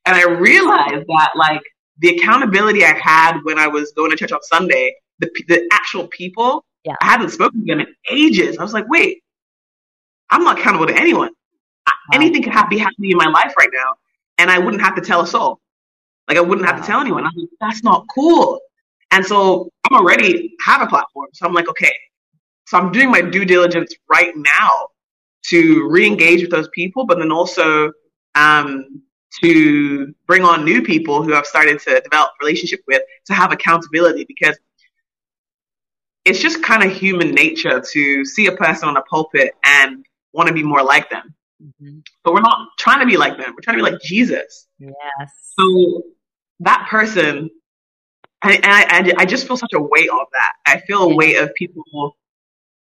And 0.06 0.16
I 0.16 0.24
realized 0.24 1.04
that 1.06 1.30
like 1.36 1.62
the 1.98 2.16
accountability 2.16 2.84
I 2.84 2.94
had 2.98 3.38
when 3.42 3.58
I 3.58 3.68
was 3.68 3.92
going 3.92 4.10
to 4.10 4.16
church 4.16 4.32
on 4.32 4.42
Sunday, 4.42 4.94
the, 5.18 5.30
the 5.48 5.68
actual 5.72 6.08
people 6.08 6.64
yeah. 6.84 6.94
I 7.00 7.06
haven't 7.06 7.30
spoken 7.30 7.60
to 7.60 7.66
them 7.66 7.80
in 7.80 7.86
ages. 8.10 8.58
I 8.58 8.62
was 8.62 8.72
like, 8.72 8.88
wait, 8.88 9.22
I'm 10.30 10.44
not 10.44 10.58
accountable 10.58 10.86
to 10.86 10.96
anyone. 10.96 11.30
Wow. 11.86 11.92
Anything 12.14 12.42
could 12.42 12.52
be 12.68 12.78
happening 12.78 13.10
in 13.10 13.16
my 13.16 13.26
life 13.26 13.54
right 13.58 13.70
now, 13.72 13.94
and 14.38 14.50
I 14.50 14.58
wouldn't 14.58 14.82
have 14.82 14.94
to 14.96 15.02
tell 15.02 15.20
a 15.20 15.26
soul. 15.26 15.60
Like 16.28 16.38
I 16.38 16.40
wouldn't 16.40 16.66
wow. 16.66 16.72
have 16.74 16.80
to 16.80 16.86
tell 16.86 17.00
anyone. 17.00 17.24
I'm 17.24 17.32
like, 17.36 17.48
that's 17.60 17.82
not 17.82 18.06
cool. 18.12 18.60
And 19.10 19.24
so 19.24 19.70
I'm 19.84 19.96
already 19.96 20.54
have 20.64 20.80
a 20.80 20.86
platform. 20.86 21.28
So 21.34 21.46
I'm 21.46 21.52
like, 21.52 21.68
okay, 21.68 21.92
so 22.66 22.78
I'm 22.78 22.90
doing 22.90 23.10
my 23.10 23.20
due 23.20 23.44
diligence 23.44 23.94
right 24.08 24.32
now 24.34 24.88
to 25.46 25.88
re-engage 25.90 26.40
with 26.40 26.50
those 26.50 26.68
people, 26.68 27.04
but 27.04 27.18
then 27.18 27.30
also 27.30 27.92
um, 28.34 29.02
to 29.42 30.14
bring 30.26 30.42
on 30.42 30.64
new 30.64 30.82
people 30.82 31.22
who 31.22 31.34
I've 31.34 31.46
started 31.46 31.80
to 31.80 32.00
develop 32.00 32.30
relationship 32.40 32.80
with 32.86 33.02
to 33.26 33.34
have 33.34 33.52
accountability 33.52 34.24
because 34.24 34.58
it's 36.24 36.38
just 36.38 36.62
kind 36.62 36.82
of 36.82 36.92
human 36.92 37.32
nature 37.32 37.80
to 37.92 38.24
see 38.24 38.46
a 38.46 38.52
person 38.52 38.88
on 38.88 38.96
a 38.96 39.02
pulpit 39.02 39.54
and 39.64 40.04
want 40.32 40.48
to 40.48 40.54
be 40.54 40.62
more 40.62 40.82
like 40.82 41.10
them. 41.10 41.34
Mm-hmm. 41.62 41.98
But 42.24 42.34
we're 42.34 42.40
not 42.40 42.68
trying 42.78 43.00
to 43.00 43.06
be 43.06 43.16
like 43.16 43.36
them. 43.36 43.52
We're 43.54 43.62
trying 43.62 43.78
to 43.78 43.84
be 43.84 43.90
like 43.90 44.00
Jesus. 44.00 44.68
Yes. 44.78 44.94
So 45.58 46.02
that 46.60 46.86
person, 46.88 47.50
and 48.42 48.60
I, 48.64 48.84
I, 48.88 49.12
I 49.18 49.24
just 49.24 49.46
feel 49.46 49.56
such 49.56 49.72
a 49.74 49.80
weight 49.80 50.10
of 50.10 50.26
that. 50.32 50.52
I 50.66 50.80
feel 50.80 51.02
a 51.02 51.14
weight 51.14 51.36
of 51.36 51.54
people. 51.54 52.16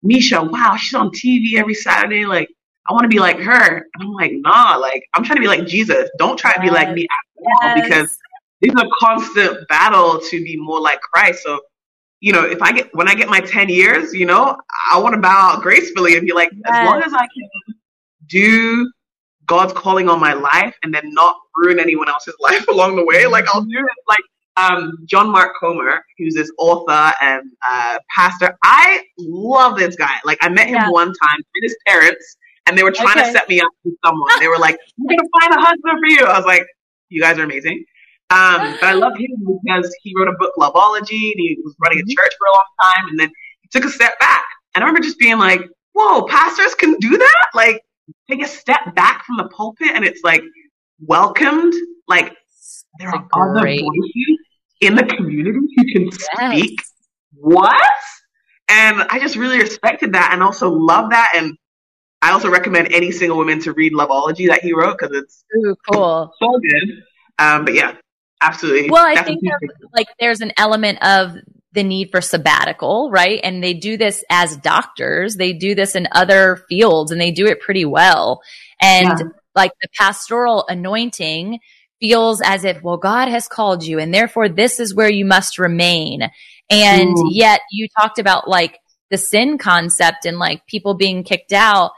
Meisha, 0.04 0.50
wow, 0.50 0.76
she's 0.76 0.94
on 0.94 1.10
TV 1.10 1.54
every 1.58 1.74
Saturday. 1.74 2.26
Like, 2.26 2.48
I 2.88 2.92
want 2.92 3.04
to 3.04 3.08
be 3.08 3.18
like 3.18 3.38
her. 3.38 3.76
And 3.76 4.02
I'm 4.02 4.12
like, 4.12 4.32
nah, 4.34 4.76
like, 4.76 5.04
I'm 5.14 5.24
trying 5.24 5.36
to 5.36 5.40
be 5.40 5.48
like 5.48 5.66
Jesus. 5.66 6.08
Don't 6.18 6.38
try 6.38 6.52
to 6.54 6.60
be 6.60 6.70
like 6.70 6.92
me 6.94 7.06
yes. 7.62 7.80
because 7.82 8.18
it's 8.60 8.80
a 8.80 8.86
constant 9.00 9.66
battle 9.68 10.20
to 10.20 10.44
be 10.44 10.56
more 10.56 10.80
like 10.80 11.00
Christ. 11.00 11.42
So, 11.42 11.60
you 12.20 12.32
know, 12.32 12.44
if 12.44 12.62
I 12.62 12.72
get, 12.72 12.94
when 12.94 13.08
I 13.08 13.14
get 13.14 13.28
my 13.28 13.40
10 13.40 13.68
years, 13.68 14.12
you 14.14 14.26
know, 14.26 14.56
I 14.90 14.98
want 14.98 15.14
to 15.14 15.20
bow 15.20 15.54
out 15.54 15.62
gracefully 15.62 16.16
and 16.16 16.26
be 16.26 16.32
like, 16.32 16.50
yes. 16.52 16.64
as 16.66 16.86
long 16.86 17.02
as 17.02 17.12
I 17.12 17.20
can 17.20 17.76
do 18.28 18.90
God's 19.46 19.72
calling 19.72 20.08
on 20.08 20.18
my 20.18 20.32
life 20.32 20.74
and 20.82 20.92
then 20.92 21.12
not 21.12 21.36
ruin 21.56 21.78
anyone 21.78 22.08
else's 22.08 22.34
life 22.40 22.66
along 22.68 22.96
the 22.96 23.04
way. 23.04 23.26
Like 23.26 23.46
I'll 23.54 23.64
do 23.64 23.78
it 23.78 23.84
like 24.08 24.20
um, 24.56 24.96
John 25.04 25.30
Mark 25.30 25.52
Comer, 25.60 26.02
who's 26.18 26.34
this 26.34 26.50
author 26.58 27.12
and 27.20 27.42
uh, 27.68 27.98
pastor. 28.14 28.56
I 28.64 29.02
love 29.18 29.76
this 29.78 29.96
guy. 29.96 30.16
Like 30.24 30.38
I 30.40 30.48
met 30.48 30.68
him 30.68 30.76
yeah. 30.76 30.90
one 30.90 31.08
time 31.08 31.38
with 31.54 31.62
his 31.62 31.76
parents 31.86 32.36
and 32.66 32.76
they 32.76 32.82
were 32.82 32.92
trying 32.92 33.18
okay. 33.18 33.26
to 33.26 33.32
set 33.32 33.48
me 33.48 33.60
up 33.60 33.70
with 33.84 33.94
someone. 34.04 34.28
They 34.40 34.48
were 34.48 34.58
like, 34.58 34.78
"We're 34.98 35.16
gonna 35.16 35.28
find 35.40 35.54
a 35.54 35.60
husband 35.60 35.98
for 36.00 36.06
you." 36.06 36.26
I 36.26 36.36
was 36.36 36.46
like, 36.46 36.66
"You 37.08 37.20
guys 37.20 37.38
are 37.38 37.44
amazing." 37.44 37.84
Um, 38.30 38.76
but 38.80 38.84
I 38.84 38.92
love 38.92 39.16
him 39.16 39.30
because 39.62 39.94
he 40.02 40.14
wrote 40.16 40.28
a 40.28 40.36
book, 40.38 40.52
Loveology, 40.58 41.32
and 41.32 41.40
he 41.40 41.58
was 41.64 41.74
running 41.80 42.00
a 42.00 42.02
mm-hmm. 42.02 42.10
church 42.10 42.34
for 42.38 42.46
a 42.46 42.52
long 42.52 42.66
time, 42.82 43.08
and 43.10 43.20
then 43.20 43.30
he 43.62 43.68
took 43.70 43.84
a 43.84 43.90
step 43.90 44.18
back. 44.18 44.44
And 44.74 44.84
I 44.84 44.86
remember 44.86 45.06
just 45.06 45.18
being 45.18 45.38
like, 45.38 45.62
"Whoa, 45.92 46.26
pastors 46.26 46.74
can 46.74 46.94
do 46.98 47.16
that!" 47.16 47.46
Like 47.54 47.82
take 48.30 48.42
a 48.42 48.48
step 48.48 48.94
back 48.94 49.24
from 49.24 49.36
the 49.36 49.48
pulpit 49.48 49.88
and 49.94 50.04
it's 50.04 50.22
like 50.22 50.42
welcomed. 51.00 51.74
Like 52.08 52.36
there 52.98 53.08
are 53.08 53.26
other 53.34 53.60
voices 53.60 54.38
in 54.80 54.94
the 54.94 55.04
community 55.04 55.58
who 55.76 55.92
can 55.92 56.04
yes. 56.04 56.26
speak. 56.32 56.80
What? 57.34 57.80
And 58.68 59.02
I 59.02 59.18
just 59.20 59.36
really 59.36 59.58
respected 59.58 60.12
that 60.14 60.30
and 60.32 60.42
also 60.42 60.70
love 60.70 61.10
that. 61.10 61.32
And 61.36 61.56
I 62.22 62.32
also 62.32 62.50
recommend 62.50 62.92
any 62.92 63.12
single 63.12 63.36
woman 63.36 63.60
to 63.60 63.72
read 63.72 63.92
Loveology 63.92 64.48
that 64.48 64.62
he 64.62 64.72
wrote 64.72 64.98
because 64.98 65.16
it's 65.16 65.44
Ooh, 65.56 65.76
cool, 65.90 66.32
so 66.40 66.60
good. 66.60 67.02
Um, 67.38 67.64
but 67.64 67.74
yeah, 67.74 67.94
absolutely. 68.46 68.90
Well, 68.90 69.04
I 69.04 69.22
think 69.22 69.42
like 69.94 70.08
there's 70.18 70.40
an 70.40 70.52
element 70.56 71.02
of 71.02 71.36
the 71.72 71.84
need 71.84 72.10
for 72.10 72.20
sabbatical, 72.20 73.10
right? 73.10 73.38
And 73.44 73.62
they 73.62 73.74
do 73.74 73.96
this 73.96 74.24
as 74.30 74.56
doctors. 74.56 75.36
They 75.36 75.52
do 75.52 75.74
this 75.74 75.94
in 75.94 76.08
other 76.10 76.64
fields 76.68 77.12
and 77.12 77.20
they 77.20 77.30
do 77.30 77.46
it 77.46 77.60
pretty 77.60 77.84
well. 77.84 78.40
And 78.80 79.18
yeah. 79.18 79.26
like 79.54 79.72
the 79.80 79.88
pastoral 79.96 80.64
anointing 80.68 81.60
feels 82.00 82.40
as 82.40 82.64
if, 82.64 82.82
well, 82.82 82.96
God 82.96 83.28
has 83.28 83.46
called 83.46 83.84
you 83.84 83.98
and 83.98 84.12
therefore 84.12 84.48
this 84.48 84.80
is 84.80 84.94
where 84.94 85.10
you 85.10 85.24
must 85.24 85.58
remain. 85.58 86.22
And 86.70 87.16
Ooh. 87.16 87.28
yet 87.30 87.60
you 87.70 87.88
talked 88.00 88.18
about 88.18 88.48
like 88.48 88.78
the 89.10 89.18
sin 89.18 89.58
concept 89.58 90.24
and 90.24 90.38
like 90.38 90.66
people 90.66 90.94
being 90.94 91.22
kicked 91.24 91.52
out 91.52 91.92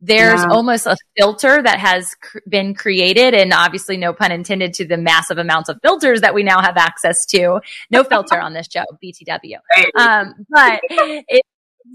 there's 0.00 0.44
almost 0.44 0.86
a 0.86 0.96
filter 1.16 1.60
that 1.62 1.78
has 1.78 2.14
cr- 2.22 2.38
been 2.48 2.74
created 2.74 3.34
and 3.34 3.52
obviously 3.52 3.96
no 3.96 4.12
pun 4.12 4.30
intended 4.30 4.72
to 4.74 4.86
the 4.86 4.96
massive 4.96 5.38
amounts 5.38 5.68
of 5.68 5.78
filters 5.82 6.20
that 6.20 6.34
we 6.34 6.42
now 6.42 6.60
have 6.60 6.76
access 6.76 7.26
to. 7.26 7.60
No 7.90 8.04
filter 8.04 8.40
on 8.40 8.52
this 8.52 8.68
show 8.70 8.84
btw 9.02 9.58
um, 9.98 10.34
but 10.48 10.80
it's 10.90 11.48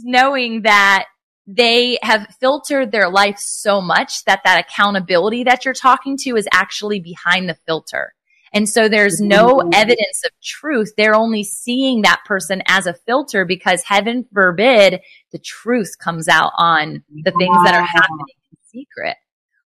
knowing 0.03 0.63
that 0.63 1.05
they 1.45 1.97
have 2.01 2.27
filtered 2.39 2.91
their 2.91 3.09
life 3.09 3.37
so 3.37 3.81
much 3.81 4.23
that 4.25 4.41
that 4.45 4.65
accountability 4.65 5.43
that 5.43 5.65
you're 5.65 5.73
talking 5.73 6.17
to 6.17 6.35
is 6.35 6.47
actually 6.53 6.99
behind 6.99 7.49
the 7.49 7.55
filter 7.65 8.13
and 8.53 8.69
so 8.69 8.87
there's 8.87 9.19
no 9.19 9.57
mm-hmm. 9.57 9.69
evidence 9.73 10.23
of 10.23 10.31
truth. 10.41 10.93
They're 10.95 11.15
only 11.15 11.43
seeing 11.43 12.03
that 12.03 12.21
person 12.25 12.61
as 12.67 12.85
a 12.85 12.93
filter 12.93 13.45
because 13.45 13.81
heaven 13.81 14.25
forbid 14.31 15.01
the 15.31 15.39
truth 15.39 15.97
comes 15.97 16.27
out 16.27 16.51
on 16.57 17.03
the 17.23 17.31
things 17.31 17.57
that 17.65 17.73
are 17.73 17.85
happening 17.85 18.25
in 18.51 18.57
secret. 18.63 19.17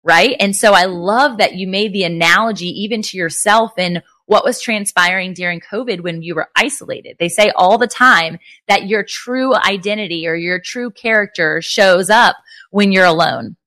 Right. 0.03 0.37
And 0.39 0.55
so 0.55 0.71
I 0.71 0.85
love 0.85 1.39
that 1.39 1.55
you 1.55 1.67
made 1.67 1.91
the 1.91 2.05
analogy 2.05 2.67
even 2.83 3.01
to 3.01 3.17
yourself 3.17 3.73
and 3.77 4.01
what 4.25 4.45
was 4.45 4.61
transpiring 4.61 5.33
during 5.33 5.59
COVID 5.59 5.99
when 5.99 6.21
you 6.21 6.33
were 6.33 6.49
isolated. 6.55 7.17
They 7.19 7.27
say 7.27 7.51
all 7.55 7.77
the 7.77 7.87
time 7.87 8.39
that 8.69 8.87
your 8.87 9.03
true 9.03 9.53
identity 9.53 10.25
or 10.27 10.35
your 10.35 10.59
true 10.59 10.91
character 10.91 11.61
shows 11.61 12.09
up 12.09 12.37
when 12.71 12.93
you're 12.93 13.05
alone. 13.05 13.57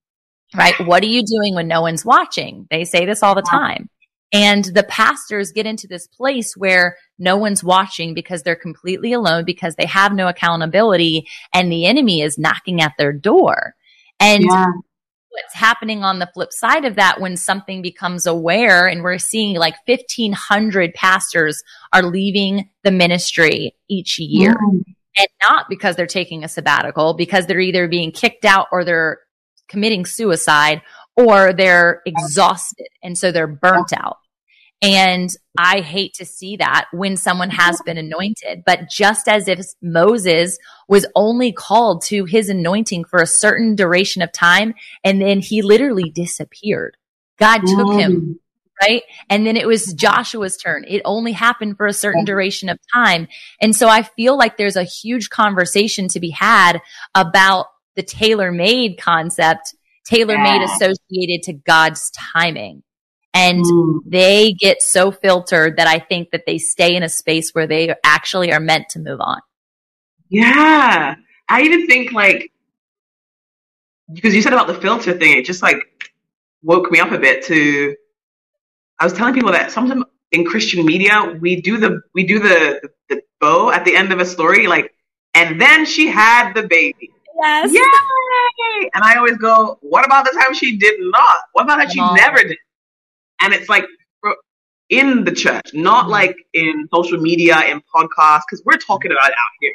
Right. 0.55 0.73
What 0.85 1.03
are 1.03 1.07
you 1.07 1.23
doing 1.23 1.53
when 1.53 1.67
no 1.67 1.81
one's 1.81 2.03
watching? 2.03 2.67
They 2.71 2.85
say 2.85 3.05
this 3.05 3.21
all 3.21 3.35
the 3.35 3.41
time. 3.41 3.89
And 4.33 4.63
the 4.63 4.83
pastors 4.83 5.51
get 5.51 5.65
into 5.65 5.87
this 5.87 6.07
place 6.07 6.55
where 6.55 6.97
no 7.19 7.35
one's 7.35 7.63
watching 7.63 8.13
because 8.13 8.43
they're 8.43 8.55
completely 8.55 9.11
alone 9.11 9.43
because 9.45 9.75
they 9.75 9.85
have 9.85 10.13
no 10.13 10.27
accountability 10.27 11.27
and 11.53 11.71
the 11.71 11.85
enemy 11.85 12.21
is 12.21 12.37
knocking 12.37 12.81
at 12.81 12.93
their 12.97 13.11
door. 13.11 13.75
And 14.21 14.43
yeah. 14.43 14.67
what's 15.29 15.53
happening 15.53 16.03
on 16.03 16.19
the 16.19 16.29
flip 16.33 16.53
side 16.53 16.85
of 16.85 16.95
that 16.95 17.19
when 17.19 17.35
something 17.35 17.81
becomes 17.81 18.25
aware 18.25 18.87
and 18.87 19.03
we're 19.03 19.17
seeing 19.17 19.55
like 19.57 19.75
1500 19.85 20.93
pastors 20.93 21.61
are 21.91 22.03
leaving 22.03 22.69
the 22.83 22.91
ministry 22.91 23.75
each 23.89 24.17
year. 24.17 24.53
Mm. 24.53 24.83
And 25.17 25.27
not 25.43 25.65
because 25.67 25.97
they're 25.97 26.07
taking 26.07 26.45
a 26.45 26.47
sabbatical, 26.47 27.15
because 27.15 27.45
they're 27.45 27.59
either 27.59 27.89
being 27.89 28.13
kicked 28.13 28.45
out 28.45 28.67
or 28.71 28.85
they're 28.85 29.19
committing 29.67 30.05
suicide 30.05 30.81
or 31.17 31.51
they're 31.51 32.01
exhausted 32.05 32.87
and 33.03 33.17
so 33.17 33.31
they're 33.31 33.47
burnt 33.47 33.91
out. 33.93 34.17
And 34.81 35.29
I 35.57 35.81
hate 35.81 36.15
to 36.15 36.25
see 36.25 36.57
that 36.57 36.85
when 36.91 37.15
someone 37.15 37.51
has 37.51 37.79
been 37.85 37.99
anointed. 37.99 38.63
But 38.65 38.89
just 38.89 39.27
as 39.27 39.47
if 39.47 39.59
Moses 39.81 40.57
was 40.87 41.05
only 41.15 41.51
called 41.51 42.03
to 42.05 42.25
his 42.25 42.49
anointing 42.49 43.05
for 43.05 43.21
a 43.21 43.27
certain 43.27 43.75
duration 43.75 44.23
of 44.23 44.31
time 44.31 44.73
and 45.03 45.21
then 45.21 45.39
he 45.39 45.61
literally 45.61 46.09
disappeared. 46.09 46.97
God 47.37 47.61
took 47.65 47.93
him, 47.93 48.39
right? 48.81 49.03
And 49.29 49.45
then 49.45 49.55
it 49.55 49.67
was 49.67 49.93
Joshua's 49.93 50.57
turn. 50.57 50.85
It 50.87 51.01
only 51.05 51.31
happened 51.31 51.77
for 51.77 51.85
a 51.85 51.93
certain 51.93 52.25
duration 52.25 52.69
of 52.69 52.79
time. 52.93 53.27
And 53.59 53.75
so 53.75 53.87
I 53.87 54.03
feel 54.03 54.37
like 54.37 54.57
there's 54.57 54.75
a 54.75 54.83
huge 54.83 55.29
conversation 55.29 56.07
to 56.09 56.19
be 56.19 56.31
had 56.31 56.81
about 57.13 57.67
the 57.95 58.03
tailor 58.03 58.51
made 58.51 58.97
concept, 58.99 59.75
tailor 60.05 60.37
made 60.37 60.63
associated 60.63 61.43
to 61.43 61.53
God's 61.53 62.11
timing. 62.11 62.83
And 63.33 63.63
mm. 63.63 63.99
they 64.05 64.51
get 64.51 64.81
so 64.81 65.11
filtered 65.11 65.77
that 65.77 65.87
I 65.87 65.99
think 65.99 66.31
that 66.31 66.45
they 66.45 66.57
stay 66.57 66.95
in 66.95 67.03
a 67.03 67.09
space 67.09 67.51
where 67.51 67.65
they 67.65 67.95
actually 68.03 68.51
are 68.51 68.59
meant 68.59 68.89
to 68.89 68.99
move 68.99 69.21
on. 69.21 69.39
Yeah. 70.29 71.15
I 71.47 71.61
even 71.61 71.87
think 71.87 72.11
like, 72.11 72.51
because 74.11 74.35
you 74.35 74.41
said 74.41 74.51
about 74.51 74.67
the 74.67 74.73
filter 74.73 75.13
thing, 75.17 75.37
it 75.37 75.45
just 75.45 75.61
like 75.61 76.11
woke 76.61 76.91
me 76.91 76.99
up 76.99 77.11
a 77.11 77.19
bit 77.19 77.45
to, 77.45 77.95
I 78.99 79.05
was 79.05 79.13
telling 79.13 79.33
people 79.33 79.53
that 79.53 79.71
sometimes 79.71 80.03
in 80.31 80.45
Christian 80.45 80.85
media, 80.85 81.37
we 81.39 81.61
do 81.61 81.77
the, 81.77 82.01
we 82.13 82.25
do 82.25 82.39
the, 82.39 82.89
the 83.07 83.21
bow 83.39 83.71
at 83.71 83.85
the 83.85 83.95
end 83.95 84.11
of 84.11 84.19
a 84.19 84.25
story, 84.25 84.67
like, 84.67 84.93
and 85.33 85.59
then 85.59 85.85
she 85.85 86.07
had 86.07 86.53
the 86.53 86.63
baby. 86.63 87.09
Yes. 87.41 87.71
Yay! 87.71 88.89
And 88.93 89.03
I 89.03 89.15
always 89.15 89.37
go, 89.37 89.77
what 89.81 90.05
about 90.05 90.25
the 90.25 90.31
time 90.31 90.53
she 90.53 90.77
did 90.77 90.99
not? 90.99 91.39
What 91.53 91.63
about 91.63 91.77
that 91.77 91.91
she 91.91 92.01
never 92.15 92.43
did? 92.43 92.57
And 93.41 93.53
it's 93.53 93.69
like 93.69 93.85
in 94.89 95.23
the 95.23 95.31
church, 95.31 95.73
not 95.73 96.03
mm-hmm. 96.03 96.11
like 96.11 96.35
in 96.53 96.87
social 96.93 97.19
media, 97.19 97.55
and 97.55 97.81
podcasts, 97.93 98.41
because 98.49 98.61
we're 98.65 98.77
talking 98.77 99.11
about 99.11 99.29
it 99.29 99.33
out 99.33 99.53
here. 99.59 99.73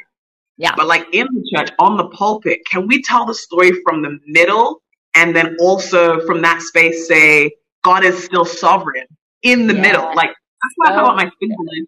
Yeah. 0.57 0.73
But 0.75 0.87
like 0.87 1.05
in 1.13 1.27
the 1.27 1.43
church, 1.53 1.69
on 1.79 1.97
the 1.97 2.07
pulpit, 2.09 2.59
can 2.69 2.87
we 2.87 3.01
tell 3.03 3.25
the 3.25 3.33
story 3.33 3.71
from 3.83 4.01
the 4.01 4.19
middle 4.25 4.81
and 5.13 5.35
then 5.35 5.55
also 5.59 6.25
from 6.25 6.41
that 6.41 6.61
space 6.61 7.07
say, 7.07 7.51
God 7.83 8.03
is 8.03 8.23
still 8.23 8.45
sovereign 8.45 9.05
in 9.43 9.67
the 9.67 9.75
yeah. 9.75 9.81
middle? 9.81 10.15
Like, 10.15 10.29
that's 10.29 10.73
why 10.77 10.89
oh, 10.89 10.93
I 10.93 10.95
talk 10.95 11.03
about 11.03 11.15
my 11.17 11.31
singleness 11.39 11.87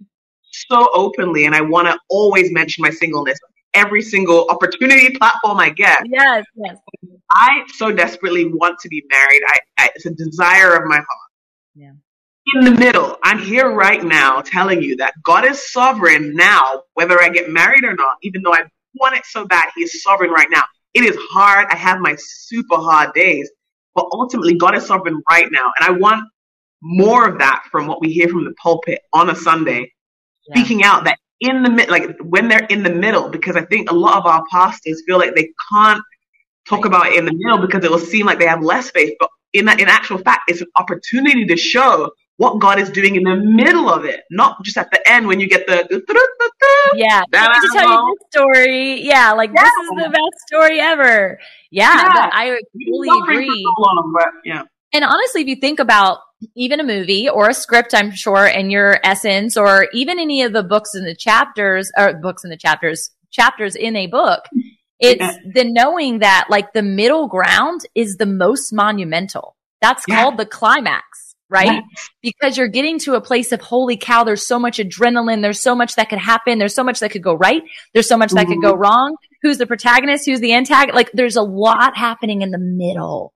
so 0.51 0.89
openly. 0.93 1.45
And 1.45 1.55
I 1.55 1.61
want 1.61 1.87
to 1.87 1.97
always 2.09 2.51
mention 2.51 2.81
my 2.81 2.91
singleness 2.91 3.39
every 3.73 4.01
single 4.01 4.47
opportunity 4.49 5.15
platform 5.15 5.59
I 5.59 5.69
get. 5.69 6.01
Yes, 6.05 6.45
yes. 6.55 6.77
I 7.31 7.63
so 7.75 7.91
desperately 7.91 8.45
want 8.45 8.79
to 8.79 8.89
be 8.89 9.03
married. 9.09 9.41
I, 9.47 9.57
I 9.77 9.89
it's 9.95 10.05
a 10.05 10.11
desire 10.11 10.75
of 10.75 10.85
my 10.85 10.95
heart. 10.95 11.28
Yeah. 11.79 11.93
In 12.55 12.65
the 12.65 12.71
middle, 12.71 13.17
I'm 13.23 13.39
here 13.39 13.71
right 13.71 14.03
now 14.03 14.41
telling 14.41 14.81
you 14.81 14.97
that 14.97 15.13
God 15.23 15.45
is 15.45 15.71
sovereign 15.71 16.35
now, 16.35 16.83
whether 16.95 17.21
I 17.21 17.29
get 17.29 17.49
married 17.49 17.85
or 17.85 17.93
not, 17.93 18.17
even 18.21 18.41
though 18.41 18.53
I 18.53 18.63
want 18.95 19.15
it 19.15 19.25
so 19.25 19.45
bad. 19.45 19.69
He 19.75 19.83
is 19.83 20.03
sovereign 20.03 20.31
right 20.31 20.49
now. 20.51 20.63
It 20.93 21.05
is 21.05 21.15
hard. 21.31 21.67
I 21.69 21.77
have 21.77 21.99
my 22.01 22.17
super 22.17 22.75
hard 22.75 23.13
days, 23.13 23.49
but 23.95 24.05
ultimately 24.11 24.55
God 24.55 24.75
is 24.75 24.85
sovereign 24.87 25.21
right 25.31 25.47
now. 25.51 25.71
And 25.79 25.87
I 25.87 25.97
want 25.97 26.27
more 26.81 27.29
of 27.29 27.39
that 27.39 27.63
from 27.71 27.87
what 27.87 28.01
we 28.01 28.11
hear 28.11 28.27
from 28.27 28.43
the 28.43 28.53
pulpit 28.61 28.99
on 29.13 29.29
a 29.29 29.35
Sunday, 29.35 29.93
yeah. 30.47 30.55
speaking 30.55 30.83
out 30.83 31.05
that 31.05 31.17
in 31.39 31.63
the 31.63 31.69
mid, 31.69 31.89
like 31.89 32.17
when 32.19 32.49
they're 32.49 32.65
in 32.65 32.83
the 32.83 32.89
middle, 32.89 33.29
because 33.29 33.55
I 33.55 33.63
think 33.63 33.89
a 33.89 33.95
lot 33.95 34.17
of 34.17 34.25
our 34.25 34.43
pastors 34.51 35.01
feel 35.07 35.17
like 35.17 35.33
they 35.33 35.49
can't 35.71 36.03
talk 36.67 36.83
about 36.83 37.07
it 37.07 37.17
in 37.17 37.25
the 37.25 37.33
middle 37.33 37.65
because 37.65 37.85
it 37.85 37.91
will 37.91 37.99
seem 37.99 38.25
like 38.25 38.39
they 38.39 38.47
have 38.47 38.61
less 38.61 38.89
faith. 38.89 39.15
But 39.17 39.29
in 39.53 39.67
in 39.67 39.87
actual 39.87 40.17
fact, 40.17 40.49
it's 40.49 40.61
an 40.61 40.67
opportunity 40.75 41.45
to 41.45 41.57
show 41.57 42.11
what 42.37 42.59
God 42.59 42.79
is 42.79 42.89
doing 42.89 43.15
in 43.15 43.23
the 43.23 43.35
middle 43.35 43.89
of 43.89 44.05
it, 44.05 44.21
not 44.31 44.63
just 44.63 44.77
at 44.77 44.89
the 44.91 45.09
end 45.09 45.27
when 45.27 45.41
you 45.41 45.49
get 45.49 45.67
the. 45.67 45.85
Yeah, 46.95 47.21
I 47.33 47.59
to 47.59 47.69
tell 47.77 47.89
you 47.89 48.17
this 48.17 48.27
story. 48.31 49.01
Yeah, 49.01 49.33
like 49.33 49.51
yeah. 49.53 49.63
this 49.63 49.71
is 49.71 49.89
the 50.03 50.09
best 50.09 50.47
story 50.47 50.79
ever. 50.79 51.37
Yeah, 51.69 51.93
yeah. 51.93 52.29
I 52.31 52.59
fully 52.87 53.09
agree. 53.23 53.65
Long, 53.77 54.13
but, 54.17 54.29
yeah. 54.45 54.63
And 54.93 55.03
honestly, 55.03 55.41
if 55.41 55.47
you 55.47 55.57
think 55.57 55.79
about 55.79 56.19
even 56.55 56.79
a 56.79 56.83
movie 56.83 57.27
or 57.27 57.49
a 57.49 57.53
script, 57.53 57.93
I'm 57.93 58.11
sure, 58.11 58.47
in 58.47 58.69
your 58.69 58.99
essence, 59.03 59.57
or 59.57 59.87
even 59.93 60.17
any 60.17 60.41
of 60.41 60.53
the 60.53 60.63
books 60.63 60.95
in 60.95 61.03
the 61.03 61.15
chapters, 61.15 61.91
or 61.97 62.13
books 62.13 62.45
in 62.45 62.49
the 62.49 62.57
chapters, 62.57 63.11
chapters 63.31 63.75
in 63.75 63.95
a 63.97 64.07
book, 64.07 64.45
it's 64.99 65.21
yeah. 65.21 65.35
the 65.53 65.63
knowing 65.65 66.19
that 66.19 66.47
like 66.49 66.73
the 66.73 66.83
middle 66.83 67.27
ground 67.27 67.81
is 67.95 68.17
the 68.17 68.25
most 68.25 68.73
monumental. 68.73 69.55
That's 69.81 70.03
yeah. 70.07 70.21
called 70.21 70.37
the 70.37 70.45
climax, 70.45 71.35
right? 71.49 71.67
Yeah. 71.67 71.81
Because 72.21 72.57
you're 72.57 72.67
getting 72.67 72.99
to 72.99 73.13
a 73.13 73.21
place 73.21 73.51
of 73.51 73.61
holy 73.61 73.95
cow, 73.97 74.23
there's 74.23 74.45
so 74.45 74.59
much 74.59 74.77
adrenaline. 74.77 75.41
There's 75.41 75.61
so 75.61 75.73
much 75.73 75.95
that 75.95 76.09
could 76.09 76.19
happen. 76.19 76.59
There's 76.59 76.75
so 76.75 76.83
much 76.83 76.99
that 76.99 77.11
could 77.11 77.23
go 77.23 77.33
right. 77.33 77.63
There's 77.93 78.07
so 78.07 78.17
much 78.17 78.31
that 78.31 78.47
mm-hmm. 78.47 78.61
could 78.61 78.61
go 78.61 78.75
wrong. 78.75 79.15
Who's 79.41 79.57
the 79.57 79.67
protagonist? 79.67 80.25
Who's 80.25 80.41
the 80.41 80.53
antagonist? 80.53 80.95
Like 80.95 81.11
there's 81.13 81.37
a 81.37 81.41
lot 81.41 81.95
happening 81.95 82.41
in 82.41 82.51
the 82.51 82.59
middle. 82.59 83.33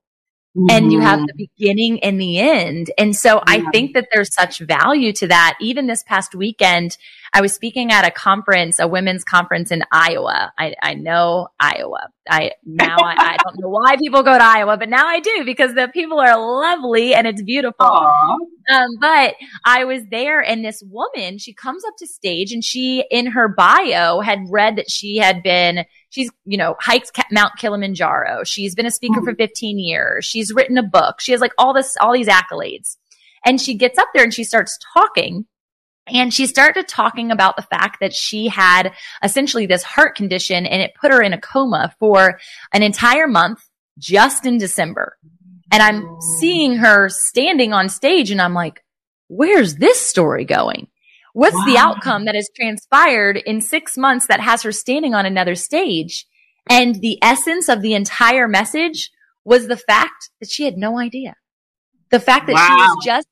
Mm-hmm. 0.56 0.66
And 0.70 0.92
you 0.92 1.00
have 1.00 1.20
the 1.26 1.34
beginning 1.36 2.02
and 2.04 2.20
the 2.20 2.38
end. 2.38 2.92
And 2.96 3.16
so 3.16 3.42
I 3.44 3.68
think 3.72 3.94
that 3.94 4.06
there's 4.12 4.32
such 4.32 4.60
value 4.60 5.12
to 5.14 5.26
that. 5.26 5.56
Even 5.60 5.88
this 5.88 6.04
past 6.04 6.32
weekend, 6.32 6.96
I 7.32 7.40
was 7.40 7.52
speaking 7.52 7.90
at 7.90 8.06
a 8.06 8.12
conference, 8.12 8.78
a 8.78 8.86
women's 8.86 9.24
conference 9.24 9.72
in 9.72 9.82
Iowa. 9.90 10.52
I, 10.56 10.76
I 10.80 10.94
know 10.94 11.48
Iowa. 11.58 12.08
I 12.30 12.52
now 12.64 12.96
I, 12.98 13.16
I, 13.18 13.36
don't 13.42 13.58
know 13.58 13.68
why 13.68 13.96
people 13.96 14.22
go 14.22 14.38
to 14.38 14.44
Iowa, 14.44 14.76
but 14.76 14.88
now 14.88 15.06
I 15.06 15.18
do 15.18 15.44
because 15.44 15.74
the 15.74 15.88
people 15.88 16.20
are 16.20 16.38
lovely 16.38 17.14
and 17.14 17.26
it's 17.26 17.42
beautiful. 17.42 17.86
Um, 17.86 18.88
but 19.00 19.34
I 19.66 19.84
was 19.84 20.02
there 20.10 20.40
and 20.40 20.64
this 20.64 20.82
woman, 20.88 21.38
she 21.38 21.52
comes 21.52 21.84
up 21.84 21.94
to 21.98 22.06
stage 22.06 22.52
and 22.52 22.64
she, 22.64 23.04
in 23.10 23.26
her 23.26 23.48
bio, 23.48 24.20
had 24.20 24.38
read 24.48 24.76
that 24.76 24.88
she 24.88 25.16
had 25.16 25.42
been 25.42 25.84
she's 26.14 26.30
you 26.44 26.56
know 26.56 26.76
hiked 26.80 27.10
mount 27.32 27.52
kilimanjaro. 27.58 28.44
She's 28.44 28.74
been 28.74 28.86
a 28.86 28.90
speaker 28.90 29.20
for 29.22 29.34
15 29.34 29.78
years. 29.78 30.24
She's 30.24 30.54
written 30.54 30.78
a 30.78 30.82
book. 30.82 31.20
She 31.20 31.32
has 31.32 31.40
like 31.40 31.52
all 31.58 31.74
this 31.74 31.96
all 32.00 32.12
these 32.12 32.28
accolades. 32.28 32.96
And 33.44 33.60
she 33.60 33.74
gets 33.74 33.98
up 33.98 34.08
there 34.14 34.22
and 34.22 34.32
she 34.32 34.44
starts 34.44 34.78
talking. 34.94 35.46
And 36.06 36.32
she 36.32 36.46
started 36.46 36.86
talking 36.86 37.30
about 37.30 37.56
the 37.56 37.62
fact 37.62 37.98
that 38.00 38.14
she 38.14 38.48
had 38.48 38.92
essentially 39.22 39.66
this 39.66 39.82
heart 39.82 40.16
condition 40.16 40.66
and 40.66 40.82
it 40.82 40.94
put 41.00 41.12
her 41.12 41.22
in 41.22 41.32
a 41.32 41.40
coma 41.40 41.94
for 41.98 42.38
an 42.72 42.82
entire 42.82 43.26
month 43.26 43.64
just 43.98 44.44
in 44.44 44.58
December. 44.58 45.16
And 45.72 45.82
I'm 45.82 46.06
seeing 46.38 46.76
her 46.76 47.08
standing 47.08 47.72
on 47.72 47.88
stage 47.88 48.30
and 48.30 48.40
I'm 48.40 48.52
like, 48.52 48.84
where's 49.28 49.76
this 49.76 49.98
story 49.98 50.44
going? 50.44 50.88
What's 51.34 51.56
wow. 51.56 51.64
the 51.66 51.76
outcome 51.76 52.24
that 52.26 52.36
has 52.36 52.48
transpired 52.54 53.36
in 53.36 53.60
six 53.60 53.98
months 53.98 54.28
that 54.28 54.40
has 54.40 54.62
her 54.62 54.70
standing 54.70 55.14
on 55.14 55.26
another 55.26 55.56
stage? 55.56 56.26
And 56.70 56.94
the 56.94 57.18
essence 57.22 57.68
of 57.68 57.82
the 57.82 57.94
entire 57.94 58.46
message 58.46 59.10
was 59.44 59.66
the 59.66 59.76
fact 59.76 60.30
that 60.40 60.48
she 60.48 60.64
had 60.64 60.76
no 60.76 60.96
idea. 60.96 61.34
The 62.10 62.20
fact 62.20 62.46
that 62.46 62.54
wow. 62.54 62.68
she 62.68 62.74
was 62.74 63.04
just 63.04 63.28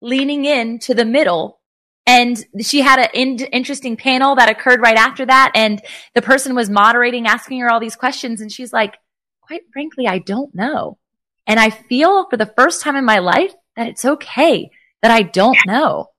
leaning 0.00 0.44
in 0.44 0.78
to 0.78 0.94
the 0.94 1.04
middle 1.04 1.60
and 2.06 2.42
she 2.60 2.82
had 2.82 3.00
an 3.00 3.08
in- 3.14 3.48
interesting 3.52 3.96
panel 3.96 4.36
that 4.36 4.48
occurred 4.48 4.80
right 4.80 4.96
after 4.96 5.26
that. 5.26 5.50
And 5.56 5.82
the 6.14 6.22
person 6.22 6.54
was 6.54 6.70
moderating, 6.70 7.26
asking 7.26 7.58
her 7.60 7.70
all 7.70 7.80
these 7.80 7.96
questions. 7.96 8.40
And 8.40 8.50
she's 8.50 8.72
like, 8.72 8.96
quite 9.40 9.62
frankly, 9.72 10.06
I 10.06 10.18
don't 10.18 10.54
know. 10.54 10.98
And 11.48 11.58
I 11.58 11.70
feel 11.70 12.28
for 12.30 12.36
the 12.36 12.52
first 12.56 12.80
time 12.80 12.94
in 12.94 13.04
my 13.04 13.18
life 13.18 13.52
that 13.74 13.88
it's 13.88 14.04
okay 14.04 14.70
that 15.02 15.10
I 15.10 15.22
don't 15.22 15.58
know. 15.66 16.09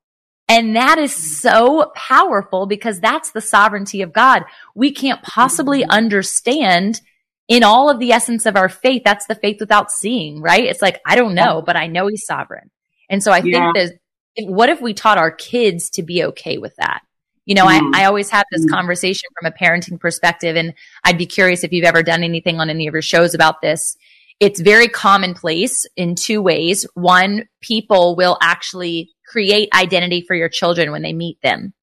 And 0.52 0.76
that 0.76 0.98
is 0.98 1.16
so 1.16 1.94
powerful 1.96 2.66
because 2.66 3.00
that's 3.00 3.32
the 3.32 3.40
sovereignty 3.40 4.02
of 4.02 4.12
God. 4.12 4.44
We 4.76 4.92
can't 4.92 5.24
possibly 5.24 5.86
understand 5.86 7.00
in 7.48 7.64
all 7.64 7.90
of 7.90 8.00
the 8.00 8.12
essence 8.12 8.46
of 8.46 8.58
our 8.58 8.68
faith. 8.68 9.04
That's 9.06 9.28
the 9.28 9.36
faith 9.36 9.62
without 9.62 9.94
seeing, 9.94 10.42
right? 10.42 10.66
It's 10.66 10.82
like, 10.82 11.00
I 11.06 11.16
don't 11.16 11.36
know, 11.36 11.64
but 11.66 11.78
I 11.78 11.88
know 11.88 12.08
he's 12.08 12.26
sovereign. 12.26 12.70
And 13.10 13.24
so 13.24 13.32
I 13.32 13.38
yeah. 13.38 13.72
think 13.72 13.94
that 14.36 14.50
what 14.50 14.68
if 14.68 14.82
we 14.82 14.94
taught 14.94 15.18
our 15.18 15.32
kids 15.32 15.90
to 15.92 16.04
be 16.04 16.26
okay 16.26 16.58
with 16.58 16.76
that? 16.76 17.00
You 17.46 17.56
know, 17.56 17.66
mm. 17.66 17.94
I, 17.94 18.02
I 18.02 18.06
always 18.08 18.30
have 18.32 18.46
this 18.52 18.66
mm. 18.66 18.72
conversation 18.72 19.30
from 19.40 19.50
a 19.54 19.56
parenting 19.56 20.02
perspective, 20.02 20.58
and 20.58 20.74
I'd 21.06 21.18
be 21.18 21.28
curious 21.28 21.64
if 21.64 21.72
you've 21.72 21.86
ever 21.86 22.04
done 22.04 22.24
anything 22.26 22.60
on 22.60 22.70
any 22.70 22.88
of 22.88 22.94
your 22.94 23.02
shows 23.02 23.34
about 23.34 23.62
this. 23.62 23.96
It's 24.42 24.60
very 24.60 24.90
commonplace 24.90 25.86
in 25.96 26.16
two 26.16 26.42
ways. 26.42 26.86
One, 26.94 27.48
people 27.62 28.18
will 28.18 28.38
actually 28.42 29.12
create 29.32 29.70
identity 29.74 30.22
for 30.22 30.36
your 30.36 30.50
children 30.50 30.92
when 30.92 31.02
they 31.02 31.14
meet 31.14 31.42
them, 31.42 31.74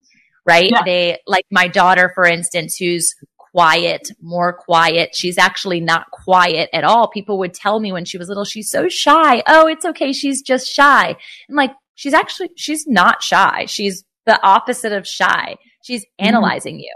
right? 0.45 0.71
Yeah. 0.71 0.83
They, 0.85 1.19
like 1.27 1.47
my 1.51 1.67
daughter, 1.69 2.13
for 2.15 2.27
instance, 2.27 2.77
who's 2.77 3.15
quiet, 3.37 4.11
more 4.21 4.53
quiet. 4.53 5.15
She's 5.15 5.39
actually 5.39 5.81
not 5.81 6.11
quiet 6.11 6.69
at 6.73 6.85
all. 6.85 7.09
People 7.09 7.39
would 7.39 7.55
tell 7.55 7.81
me 7.81 7.91
when 7.91 8.05
she 8.05 8.19
was 8.19 8.29
little, 8.29 8.45
she's 8.45 8.71
so 8.71 8.89
shy. 8.89 9.43
Oh, 9.47 9.67
it's 9.67 9.87
okay. 9.87 10.13
She's 10.13 10.43
just 10.43 10.69
shy. 10.69 11.17
I'm 11.49 11.57
like, 11.57 11.73
she's 11.95 12.15
actually 12.15 12.51
she's 12.57 12.87
not 12.87 13.23
shy. 13.23 13.65
She's 13.67 14.05
the 14.27 14.41
opposite 14.43 14.93
of 14.93 15.07
shy. 15.07 15.57
She's 15.83 16.03
mm-hmm. 16.03 16.27
analyzing 16.27 16.77
mm. 16.77 16.83
you. 16.83 16.95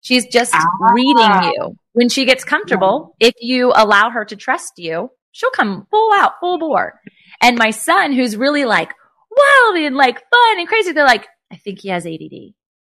She's 0.00 0.26
just 0.26 0.54
ah. 0.54 0.66
reading 0.92 1.52
you. 1.52 1.76
When 1.92 2.08
she 2.08 2.24
gets 2.24 2.42
comfortable, 2.42 3.14
if 3.20 3.34
you 3.40 3.72
allow 3.76 4.10
her 4.10 4.24
to 4.24 4.34
trust 4.34 4.72
you, 4.78 5.10
she'll 5.30 5.50
come 5.50 5.86
full 5.90 6.12
out, 6.14 6.32
full 6.40 6.58
bore. 6.58 6.98
And 7.40 7.58
my 7.58 7.70
son, 7.70 8.12
who's 8.12 8.36
really 8.36 8.64
like 8.64 8.94
wild 9.42 9.84
and 9.84 9.96
like 9.96 10.18
fun 10.18 10.58
and 10.58 10.68
crazy, 10.68 10.92
they're 10.92 11.04
like, 11.04 11.26
I 11.50 11.56
think 11.56 11.80
he 11.80 11.88
has 11.88 12.06
ADD. 12.06 12.32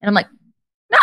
And 0.01 0.07
I'm 0.07 0.13
like, 0.13 0.27
no, 0.91 0.99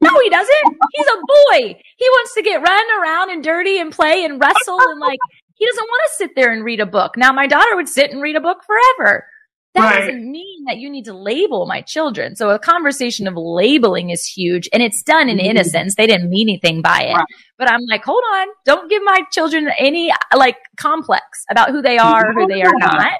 no, 0.00 0.10
he 0.20 0.30
doesn't. 0.30 0.76
He's 0.92 1.06
a 1.06 1.16
boy. 1.16 1.80
He 1.96 2.08
wants 2.08 2.34
to 2.34 2.42
get 2.42 2.62
run 2.62 3.00
around 3.00 3.30
and 3.30 3.42
dirty 3.42 3.78
and 3.78 3.92
play 3.92 4.24
and 4.24 4.40
wrestle 4.40 4.80
and 4.80 5.00
like, 5.00 5.18
he 5.54 5.66
doesn't 5.66 5.84
want 5.84 6.10
to 6.10 6.16
sit 6.16 6.30
there 6.34 6.52
and 6.52 6.64
read 6.64 6.80
a 6.80 6.86
book. 6.86 7.16
Now 7.16 7.32
my 7.32 7.46
daughter 7.46 7.76
would 7.76 7.88
sit 7.88 8.10
and 8.10 8.20
read 8.20 8.36
a 8.36 8.40
book 8.40 8.58
forever. 8.66 9.26
That 9.74 9.90
right. 9.90 10.00
doesn't 10.06 10.30
mean 10.30 10.64
that 10.66 10.78
you 10.78 10.88
need 10.88 11.06
to 11.06 11.14
label 11.14 11.66
my 11.66 11.80
children. 11.80 12.36
So 12.36 12.50
a 12.50 12.60
conversation 12.60 13.26
of 13.26 13.34
labeling 13.36 14.10
is 14.10 14.24
huge 14.24 14.68
and 14.72 14.80
it's 14.80 15.02
done 15.02 15.28
in 15.28 15.40
innocence. 15.40 15.96
They 15.96 16.06
didn't 16.06 16.30
mean 16.30 16.48
anything 16.48 16.80
by 16.80 17.02
it. 17.02 17.14
Right. 17.14 17.26
But 17.58 17.72
I'm 17.72 17.80
like, 17.90 18.04
hold 18.04 18.22
on. 18.34 18.48
Don't 18.64 18.88
give 18.88 19.02
my 19.04 19.22
children 19.32 19.68
any 19.76 20.12
like 20.36 20.58
complex 20.76 21.24
about 21.50 21.70
who 21.70 21.82
they 21.82 21.98
are, 21.98 22.32
who 22.34 22.46
they 22.46 22.62
are 22.62 22.74
not. 22.78 23.14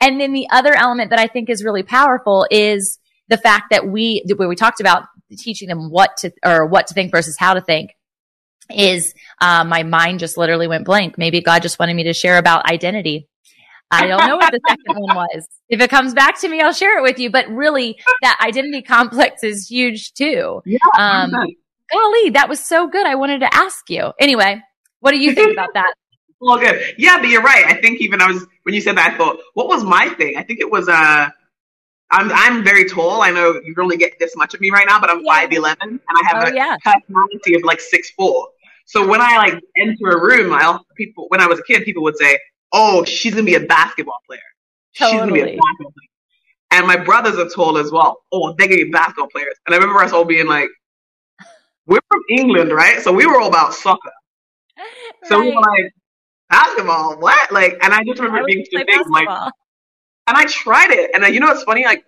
And 0.00 0.20
then 0.20 0.32
the 0.32 0.48
other 0.50 0.74
element 0.74 1.10
that 1.10 1.18
I 1.18 1.26
think 1.26 1.50
is 1.50 1.64
really 1.64 1.82
powerful 1.82 2.46
is 2.50 2.98
the 3.28 3.36
fact 3.36 3.66
that 3.70 3.86
we, 3.86 4.24
where 4.36 4.48
we 4.48 4.56
talked 4.56 4.80
about 4.80 5.04
teaching 5.36 5.68
them 5.68 5.90
what 5.90 6.16
to, 6.18 6.32
or 6.44 6.66
what 6.66 6.86
to 6.88 6.94
think 6.94 7.10
versus 7.10 7.36
how 7.38 7.54
to 7.54 7.60
think 7.60 7.90
is, 8.70 9.14
uh, 9.40 9.64
my 9.64 9.82
mind 9.82 10.20
just 10.20 10.36
literally 10.36 10.68
went 10.68 10.84
blank. 10.84 11.18
Maybe 11.18 11.40
God 11.40 11.62
just 11.62 11.78
wanted 11.78 11.94
me 11.94 12.04
to 12.04 12.12
share 12.12 12.38
about 12.38 12.70
identity 12.70 13.28
I 13.90 14.06
don't 14.06 14.26
know 14.26 14.36
what 14.36 14.52
the 14.52 14.60
second 14.68 15.00
one 15.00 15.16
was. 15.16 15.48
If 15.68 15.80
it 15.80 15.90
comes 15.90 16.14
back 16.14 16.40
to 16.40 16.48
me, 16.48 16.60
I'll 16.60 16.72
share 16.72 16.98
it 16.98 17.02
with 17.02 17.18
you. 17.18 17.30
But 17.30 17.48
really, 17.48 17.98
that 18.22 18.38
identity 18.44 18.82
complex 18.82 19.42
is 19.42 19.68
huge 19.68 20.12
too. 20.14 20.62
Yeah. 20.64 20.78
Um, 20.98 21.30
golly, 21.30 22.30
that 22.30 22.48
was 22.48 22.60
so 22.60 22.88
good. 22.88 23.06
I 23.06 23.14
wanted 23.14 23.40
to 23.40 23.54
ask 23.54 23.88
you. 23.88 24.12
Anyway, 24.18 24.60
what 25.00 25.12
do 25.12 25.18
you 25.18 25.34
think 25.34 25.52
about 25.52 25.74
that? 25.74 25.94
Well, 26.38 26.58
good. 26.58 26.94
Yeah, 26.98 27.18
but 27.18 27.30
you're 27.30 27.40
right. 27.42 27.64
I 27.64 27.80
think 27.80 27.98
even 28.02 28.20
I 28.20 28.26
was 28.26 28.46
when 28.66 28.74
you 28.74 28.80
said 28.80 28.96
that, 28.96 29.12
I 29.12 29.16
thought, 29.16 29.38
what 29.54 29.68
was 29.68 29.84
my 29.84 30.08
thing? 30.08 30.36
I 30.36 30.42
think 30.42 30.58
it 30.58 30.68
was 30.68 30.88
uh 30.88 31.30
I'm 32.10 32.32
I'm 32.32 32.64
very 32.64 32.88
tall. 32.88 33.22
I 33.22 33.30
know 33.30 33.60
you 33.64 33.72
only 33.78 33.96
get 33.96 34.18
this 34.18 34.34
much 34.36 34.54
of 34.54 34.60
me 34.60 34.70
right 34.70 34.86
now, 34.88 34.98
but 34.98 35.08
I'm 35.08 35.24
five 35.24 35.52
yeah. 35.52 35.58
eleven 35.58 35.88
and 35.88 36.00
I 36.08 36.28
have 36.28 36.44
oh, 36.44 36.50
a 36.50 36.54
yeah. 36.54 36.76
personality 36.82 37.54
of 37.54 37.62
like 37.62 37.80
six 37.80 38.10
four. 38.10 38.48
So 38.84 39.06
when 39.06 39.20
I 39.20 39.36
like 39.36 39.62
enter 39.76 40.08
a 40.08 40.20
room, 40.20 40.52
I 40.52 40.78
people 40.96 41.26
when 41.28 41.40
I 41.40 41.46
was 41.46 41.60
a 41.60 41.62
kid, 41.62 41.84
people 41.84 42.02
would 42.02 42.16
say, 42.16 42.40
oh, 42.72 43.04
she's 43.04 43.34
gonna 43.34 43.46
be 43.46 43.54
a 43.54 43.60
basketball 43.60 44.18
player. 44.26 44.40
Totally. 44.98 45.12
She's 45.12 45.20
gonna 45.20 45.32
be 45.32 45.40
a 45.40 45.44
basketball 45.44 45.92
player. 45.92 46.72
And 46.72 46.86
my 46.88 46.96
brothers 46.96 47.38
are 47.38 47.48
tall 47.48 47.78
as 47.78 47.92
well. 47.92 48.18
Oh, 48.32 48.52
they're 48.58 48.66
gonna 48.66 48.82
be 48.82 48.90
basketball 48.90 49.28
players. 49.28 49.54
And 49.66 49.76
I 49.76 49.78
remember 49.78 50.02
us 50.02 50.10
all 50.10 50.24
being 50.24 50.48
like, 50.48 50.70
we're 51.86 52.00
from 52.08 52.22
England, 52.30 52.72
right? 52.72 53.00
So 53.00 53.12
we 53.12 53.26
were 53.26 53.40
all 53.40 53.48
about 53.48 53.74
soccer. 53.74 54.10
Right. 54.76 55.28
So 55.28 55.40
we 55.40 55.54
were 55.54 55.60
like, 55.60 55.92
basketball, 56.48 57.18
what? 57.18 57.52
Like, 57.52 57.78
and 57.82 57.92
I 57.92 58.02
just 58.04 58.20
remember 58.20 58.44
being 58.46 58.64
stupid, 58.64 58.88
like, 59.10 59.28
and 59.28 60.36
I 60.36 60.44
tried 60.46 60.90
it. 60.90 61.10
And 61.14 61.24
uh, 61.24 61.28
you 61.28 61.40
know 61.40 61.46
what's 61.46 61.62
funny? 61.62 61.84
Like, 61.84 62.04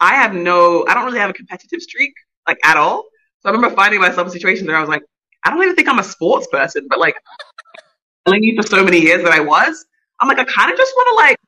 I 0.00 0.14
have 0.14 0.34
no, 0.34 0.86
I 0.88 0.94
don't 0.94 1.04
really 1.04 1.18
have 1.18 1.30
a 1.30 1.34
competitive 1.34 1.80
streak, 1.80 2.12
like 2.46 2.58
at 2.64 2.76
all. 2.76 3.04
So 3.40 3.48
I 3.48 3.52
remember 3.52 3.74
finding 3.74 4.00
myself 4.00 4.26
in 4.26 4.32
situations 4.32 4.66
where 4.68 4.76
I 4.76 4.80
was 4.80 4.88
like, 4.88 5.02
I 5.44 5.50
don't 5.50 5.62
even 5.62 5.76
think 5.76 5.88
I'm 5.88 5.98
a 5.98 6.04
sports 6.04 6.46
person, 6.48 6.86
but 6.88 6.98
like 6.98 7.16
telling 8.26 8.42
you 8.42 8.60
for 8.60 8.66
so 8.66 8.84
many 8.84 9.00
years 9.00 9.22
that 9.22 9.32
I 9.32 9.40
was, 9.40 9.86
I'm 10.20 10.28
like, 10.28 10.38
I 10.38 10.44
kind 10.44 10.70
of 10.72 10.76
just 10.76 10.92
want 10.96 11.08
to 11.10 11.24
like 11.24 11.38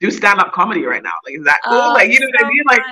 do 0.00 0.10
stand 0.10 0.40
up 0.40 0.52
comedy 0.52 0.84
right 0.84 1.02
now. 1.02 1.12
Like, 1.24 1.36
is 1.36 1.44
that 1.44 1.58
cool? 1.64 1.74
Oh, 1.74 1.92
like, 1.92 2.10
you 2.10 2.20
know 2.20 2.26
so 2.26 2.44
what 2.44 2.46
I 2.46 2.48
mean? 2.48 2.64
Like, 2.66 2.82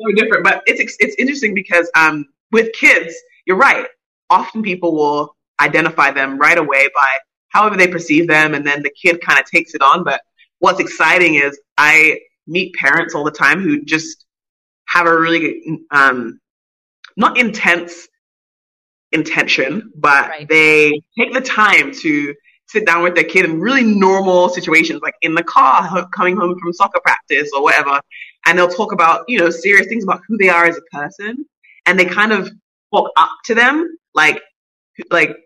so 0.00 0.12
different. 0.12 0.44
But 0.44 0.62
it's 0.66 0.96
it's 1.00 1.16
interesting 1.16 1.54
because 1.54 1.90
um 1.94 2.26
with 2.50 2.72
kids, 2.72 3.14
you're 3.46 3.56
right. 3.56 3.86
Often 4.30 4.62
people 4.62 4.94
will 4.94 5.36
identify 5.60 6.10
them 6.10 6.38
right 6.38 6.58
away 6.58 6.88
by 6.94 7.08
however 7.48 7.76
they 7.76 7.88
perceive 7.88 8.28
them, 8.28 8.54
and 8.54 8.66
then 8.66 8.82
the 8.82 8.90
kid 8.90 9.20
kind 9.20 9.38
of 9.38 9.46
takes 9.46 9.74
it 9.74 9.82
on. 9.82 10.04
But 10.04 10.20
what's 10.58 10.80
exciting 10.80 11.36
is 11.36 11.58
I 11.76 12.20
meet 12.46 12.74
parents 12.74 13.14
all 13.14 13.24
the 13.24 13.30
time 13.30 13.60
who 13.60 13.84
just 13.84 14.24
have 14.88 15.06
a 15.06 15.18
really 15.18 15.62
um 15.90 16.40
not 17.16 17.38
intense 17.38 18.08
intention, 19.12 19.92
but 19.96 20.28
Right. 20.28 20.48
they 20.48 21.00
take 21.18 21.32
the 21.32 21.40
time 21.40 21.92
to 22.02 22.34
sit 22.66 22.86
down 22.86 23.02
with 23.02 23.14
their 23.14 23.24
kid 23.24 23.46
in 23.46 23.60
really 23.60 23.82
normal 23.82 24.48
situations, 24.50 25.00
like 25.02 25.14
in 25.22 25.34
the 25.34 25.42
car, 25.42 26.06
coming 26.10 26.36
home 26.36 26.58
from 26.58 26.72
soccer 26.72 27.00
practice 27.00 27.50
or 27.56 27.62
whatever, 27.62 28.00
and 28.46 28.58
they'll 28.58 28.68
talk 28.68 28.92
about 28.92 29.24
you 29.28 29.38
know 29.38 29.50
serious 29.50 29.86
things 29.88 30.04
about 30.04 30.20
who 30.26 30.36
they 30.36 30.48
are 30.48 30.66
as 30.66 30.76
a 30.76 30.96
person, 30.96 31.44
and 31.86 31.98
they 31.98 32.04
kind 32.04 32.32
of 32.32 32.50
walk 32.92 33.10
up 33.16 33.30
to 33.46 33.54
them 33.54 33.96
like 34.14 34.40
like 35.10 35.36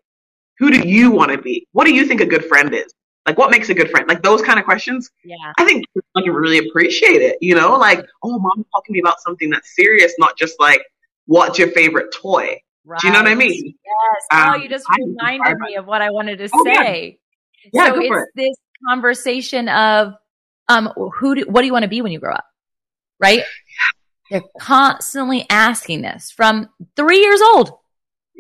who 0.63 0.71
do 0.71 0.89
you 0.89 1.11
want 1.11 1.33
to 1.33 1.39
be? 1.39 1.67
What 1.73 1.87
do 1.87 1.93
you 1.93 2.07
think 2.07 2.21
a 2.21 2.25
good 2.25 2.45
friend 2.45 2.73
is? 2.73 2.95
Like 3.27 3.37
what 3.37 3.51
makes 3.51 3.69
a 3.69 3.75
good 3.75 3.91
friend? 3.91 4.07
Like 4.07 4.23
those 4.23 4.43
kind 4.43 4.61
of 4.61 4.65
questions. 4.65 5.11
Yeah. 5.25 5.35
I 5.59 5.65
think 5.65 5.85
kids, 5.93 6.07
like 6.15 6.25
really 6.27 6.59
appreciate 6.69 7.21
it. 7.21 7.37
You 7.41 7.57
know, 7.57 7.77
like 7.77 7.99
oh, 8.23 8.39
mom's 8.39 8.65
talking 8.73 8.87
to 8.87 8.93
me 8.93 9.01
about 9.01 9.21
something 9.21 9.51
that's 9.51 9.75
serious, 9.75 10.15
not 10.21 10.39
just 10.39 10.61
like 10.61 10.81
what's 11.27 11.59
your 11.59 11.67
favorite 11.73 12.15
toy. 12.15 12.61
Right. 12.85 13.01
Do 13.01 13.09
you 13.09 13.13
know 13.13 13.19
what 13.19 13.29
I 13.29 13.35
mean? 13.35 13.75
Yes. 13.85 14.23
oh, 14.31 14.53
Um, 14.55 14.63
you 14.63 14.69
just 14.69 14.87
I 14.89 14.99
reminded 15.01 15.59
me 15.59 15.75
of 15.75 15.87
what 15.87 16.01
I 16.01 16.11
wanted 16.11 16.39
to 16.39 16.49
Oh, 16.55 16.65
say. 16.65 17.19
Yeah, 17.73 17.89
so 17.89 18.01
go 18.01 18.07
for 18.07 18.23
it's 18.23 18.33
this 18.37 18.57
conversation 18.89 19.69
of 19.69 20.15
um 20.69 20.93
who 21.19 21.35
do, 21.35 21.43
what 21.49 21.63
do 21.63 21.67
you 21.67 21.73
want 21.73 21.83
to 21.83 21.89
be 21.89 22.03
when 22.03 22.13
you 22.13 22.21
grow 22.21 22.35
up? 22.35 22.45
Right? 23.19 23.43
They're 24.31 24.43
constantly 24.61 25.45
asking 25.51 26.03
this 26.03 26.31
from 26.31 26.69
3 26.95 27.19
years 27.19 27.41
old. 27.43 27.73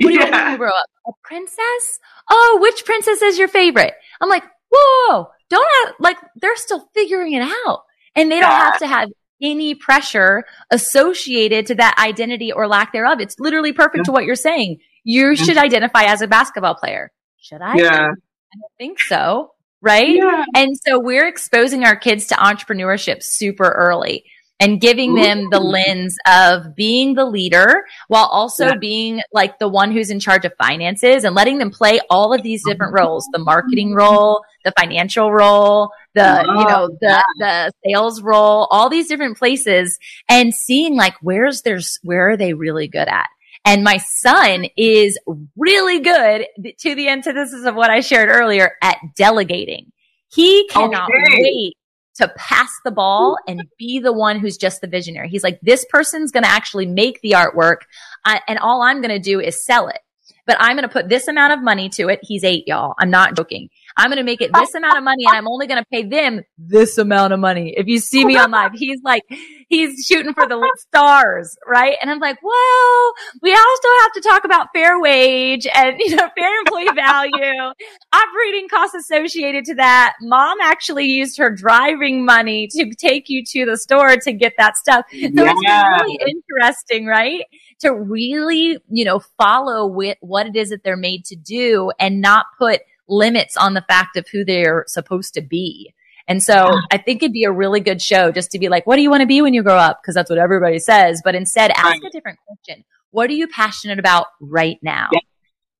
What 0.01 0.09
do 0.09 0.15
you 0.15 0.21
want 0.21 0.33
to 0.33 0.33
be 0.33 0.39
when 0.39 0.47
Yeah. 0.47 0.53
you 0.53 0.59
grow 0.59 0.71
up? 0.71 0.87
A 1.07 1.13
princess? 1.23 1.99
Oh, 2.31 2.59
which 2.61 2.85
princess 2.85 3.23
is 3.23 3.39
your 3.39 3.49
favorite? 3.49 3.95
I'm 4.21 4.29
like, 4.29 4.45
whoa, 4.75 5.29
don't 5.51 5.87
have, 5.87 5.95
like, 6.01 6.17
they're 6.37 6.57
still 6.57 6.89
figuring 6.95 7.33
it 7.35 7.43
out. 7.43 7.83
And 8.15 8.31
they 8.31 8.41
don't 8.41 8.51
Yeah. 8.51 8.71
have 8.71 8.79
to 8.79 8.87
have 8.87 9.09
any 9.43 9.75
pressure 9.75 10.45
associated 10.71 11.67
to 11.67 11.75
that 11.75 11.99
identity 11.99 12.53
or 12.53 12.69
lack 12.69 12.93
thereof. 12.93 13.21
It's 13.21 13.39
literally 13.39 13.73
perfect 13.73 13.99
Yeah. 13.99 14.03
to 14.05 14.13
what 14.13 14.25
you're 14.25 14.37
saying. 14.37 14.79
You 15.05 15.33
mm-hmm. 15.33 15.45
should 15.45 15.57
identify 15.57 16.05
as 16.05 16.23
a 16.23 16.29
basketball 16.29 16.75
player. 16.75 17.11
Should 17.41 17.61
I? 17.61 17.75
Yeah. 17.75 17.91
I 17.91 18.59
don't 18.59 18.73
think 18.79 19.01
so. 19.01 19.53
Right? 19.81 20.15
Yeah. 20.15 20.45
And 20.55 20.77
so 20.87 21.01
we're 21.01 21.27
exposing 21.27 21.85
our 21.85 21.97
kids 21.97 22.29
to 22.29 22.37
entrepreneurship 22.37 23.23
super 23.23 23.69
early 23.69 24.25
and 24.63 24.81
giving 24.81 25.15
them 25.15 25.51
the 25.51 25.59
lens 25.59 26.17
of 26.27 26.77
being 26.77 27.15
the 27.15 27.25
leader 27.25 27.85
while 28.07 28.27
also 28.27 28.67
Yeah. 28.67 28.75
being 28.81 29.21
like 29.33 29.59
the 29.59 29.67
one 29.69 29.91
who's 29.91 30.09
in 30.11 30.21
charge 30.21 30.45
of 30.45 30.53
finances 30.57 31.25
and 31.25 31.35
letting 31.35 31.59
them 31.59 31.71
play 31.71 32.01
all 32.09 32.33
of 32.33 32.43
these 32.43 32.65
different 32.65 32.95
roles, 32.95 33.27
the 33.33 33.41
marketing 33.41 33.93
role, 33.93 34.43
the 34.65 34.73
financial 34.79 35.33
role, 35.33 35.91
the, 36.15 36.47
oh, 36.49 36.61
you 36.61 36.67
know, 36.67 36.89
the, 37.01 37.25
the 37.39 37.73
sales 37.85 38.23
role, 38.23 38.69
all 38.71 38.89
these 38.89 39.09
different 39.09 39.37
places 39.37 39.99
and 40.29 40.55
seeing 40.55 40.97
like 40.97 41.15
where's 41.23 41.63
their, 41.63 41.81
where 42.03 42.31
are 42.31 42.37
they 42.37 42.55
really 42.55 42.87
good 42.87 43.09
at? 43.09 43.29
And 43.65 43.83
my 43.83 43.97
son 43.97 44.67
is 44.77 45.19
really 45.57 46.01
good 46.01 46.47
to 46.81 46.95
the 46.95 47.09
antithesis 47.09 47.65
of 47.65 47.75
what 47.75 47.91
I 47.91 48.01
shared 48.01 48.29
earlier 48.29 48.73
at 48.81 48.99
delegating. 49.17 49.91
He 50.33 50.69
cannot 50.69 51.11
Okay. 51.11 51.41
wait 51.41 51.75
to 52.23 52.35
pass 52.37 52.71
the 52.85 52.91
ball 52.91 53.37
and 53.47 53.69
be 53.79 53.99
the 53.99 54.13
one 54.13 54.39
who's 54.39 54.57
just 54.57 54.81
the 54.81 54.87
visionary. 54.87 55.29
He's 55.29 55.45
like, 55.45 55.61
this 55.61 55.85
person's 55.91 56.31
going 56.31 56.45
to 56.45 56.51
actually 56.51 56.87
make 56.87 57.21
the 57.21 57.33
artwork 57.33 57.83
uh, 58.25 58.39
and 58.49 58.59
all 58.59 58.83
I'm 58.83 59.01
going 59.01 59.15
to 59.15 59.19
do 59.19 59.41
is 59.41 59.65
sell 59.65 59.89
it. 59.89 59.99
But 60.47 60.57
I'm 60.59 60.77
going 60.77 60.89
to 60.89 60.93
put 60.93 61.09
this 61.09 61.29
amount 61.29 61.53
of 61.53 61.63
money 61.63 61.89
to 61.91 62.09
it. 62.09 62.19
He's 62.23 62.43
eight, 62.43 62.67
y'all. 62.67 62.95
I'm 62.99 63.11
not 63.11 63.37
joking. 63.37 63.69
I'm 63.97 64.09
going 64.09 64.19
to 64.19 64.25
make 64.25 64.41
it 64.41 64.53
this 64.53 64.75
amount 64.75 64.97
of 64.97 65.05
money 65.05 65.27
and 65.27 65.37
I'm 65.37 65.49
only 65.49 65.67
going 65.67 65.83
to 65.83 65.87
pay 65.91 66.03
them 66.05 66.43
this 66.59 66.99
amount 66.99 67.33
of 67.33 67.41
money. 67.41 67.75
If 67.77 67.87
you 67.87 67.99
see 67.99 68.25
me 68.25 68.37
on 68.37 68.51
live, 68.51 68.73
he's 68.75 69.01
like, 69.03 69.23
he's 69.69 70.05
shooting 70.07 70.35
for 70.35 70.47
the 70.47 70.61
stars, 70.79 71.57
right? 71.67 71.97
And 72.01 72.11
I'm 72.11 72.19
like, 72.19 72.39
well, 72.43 73.13
we 73.43 73.53
also 73.53 73.89
have 74.03 74.13
to 74.15 74.21
talk 74.21 74.45
about 74.45 74.69
fair 74.75 75.01
wage 75.01 75.67
and, 75.73 75.99
you 75.99 76.17
know, 76.17 76.29
fair 76.37 76.61
employee 76.61 76.91
value, 76.95 77.73
operating 78.13 78.69
costs 78.69 78.95
associated 78.95 79.65
to 79.67 79.75
that. 79.77 80.15
Mom 80.21 80.59
actually 80.63 81.07
used 81.07 81.39
her 81.39 81.51
driving 81.55 82.25
money 82.25 82.69
to 82.73 82.95
take 82.95 83.29
you 83.29 83.43
to 83.45 83.67
the 83.67 83.77
store 83.77 84.17
to 84.17 84.33
get 84.33 84.55
that 84.59 84.77
stuff. 84.77 85.05
So 85.11 85.19
it's 85.21 85.63
Yeah. 85.63 85.83
really 85.89 86.19
interesting, 86.27 87.07
right? 87.07 87.45
To 87.81 87.93
really, 87.93 88.79
you 88.91 89.05
know, 89.05 89.21
follow 89.39 89.87
with 89.87 90.17
what 90.21 90.47
it 90.47 90.57
is 90.57 90.71
that 90.71 90.85
they're 90.85 90.97
made 90.97 91.25
to 91.27 91.37
do 91.37 91.91
and 91.99 92.21
not 92.21 92.47
put 92.59 92.81
limits 93.13 93.57
on 93.57 93.75
the 93.75 93.83
fact 93.89 94.17
of 94.17 94.27
who 94.29 94.45
they're 94.45 94.85
supposed 94.89 95.35
to 95.35 95.43
be. 95.43 95.95
And 96.29 96.43
so 96.43 96.71
I 96.93 96.99
think 96.99 97.23
it'd 97.23 97.33
be 97.33 97.45
a 97.45 97.53
really 97.53 97.81
good 97.81 98.01
show 98.01 98.31
just 98.31 98.51
to 98.53 98.59
be 98.59 98.69
like, 98.69 98.87
what 98.87 98.97
do 98.97 99.03
you 99.03 99.11
want 99.11 99.23
to 99.23 99.27
be 99.27 99.43
when 99.43 99.55
you 99.55 99.63
grow 99.63 99.77
up? 99.77 100.01
Because 100.03 100.15
that's 100.15 100.31
what 100.31 100.39
everybody 100.39 100.79
says. 100.79 101.21
But 101.25 101.35
instead, 101.35 101.73
ask 101.73 101.85
Right. 101.85 102.01
a 102.05 102.11
different 102.11 102.39
question. 102.47 102.85
What 103.11 103.29
are 103.29 103.35
you 103.35 103.49
passionate 103.49 103.99
about 103.99 104.27
right 104.41 104.79
now? 104.83 105.11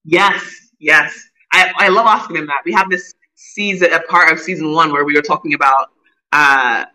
Yes, 0.05 0.69
yes. 0.79 1.15
I, 1.53 1.73
I 1.79 1.89
love 1.89 2.07
asking 2.07 2.37
them 2.37 2.47
that. 2.47 2.63
We 2.65 2.73
have 2.73 2.91
this 2.91 3.15
season, 3.35 3.93
a 3.93 4.01
part 4.01 4.33
of 4.33 4.41
season 4.41 4.73
one 4.73 4.93
where 4.93 5.05
we 5.05 5.15
were 5.15 5.23
talking 5.23 5.55
about, 5.55 5.91
uh, 6.33 6.87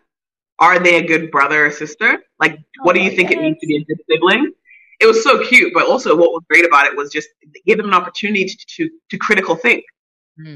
are 0.58 0.78
they 0.78 0.96
a 0.96 1.06
good 1.06 1.30
brother 1.30 1.66
or 1.66 1.70
sister? 1.70 2.22
Like, 2.38 2.58
what 2.82 2.94
do 2.94 3.00
you 3.00 3.10
Oh, 3.12 3.16
think 3.16 3.30
it 3.30 3.40
means 3.40 3.56
to 3.60 3.66
be 3.66 3.76
a 3.76 3.84
good 3.84 3.98
sibling? 4.10 4.52
It 5.00 5.06
was 5.06 5.22
so 5.22 5.42
cute, 5.46 5.72
but 5.72 5.86
also 5.86 6.16
what 6.16 6.32
was 6.32 6.42
great 6.50 6.66
about 6.66 6.86
it 6.86 6.96
was 6.96 7.10
just 7.10 7.28
give 7.64 7.78
them 7.78 7.86
an 7.86 7.94
opportunity 7.94 8.44
to, 8.46 8.56
to, 8.76 8.90
to 9.10 9.16
critical 9.16 9.54
think. 9.54 9.84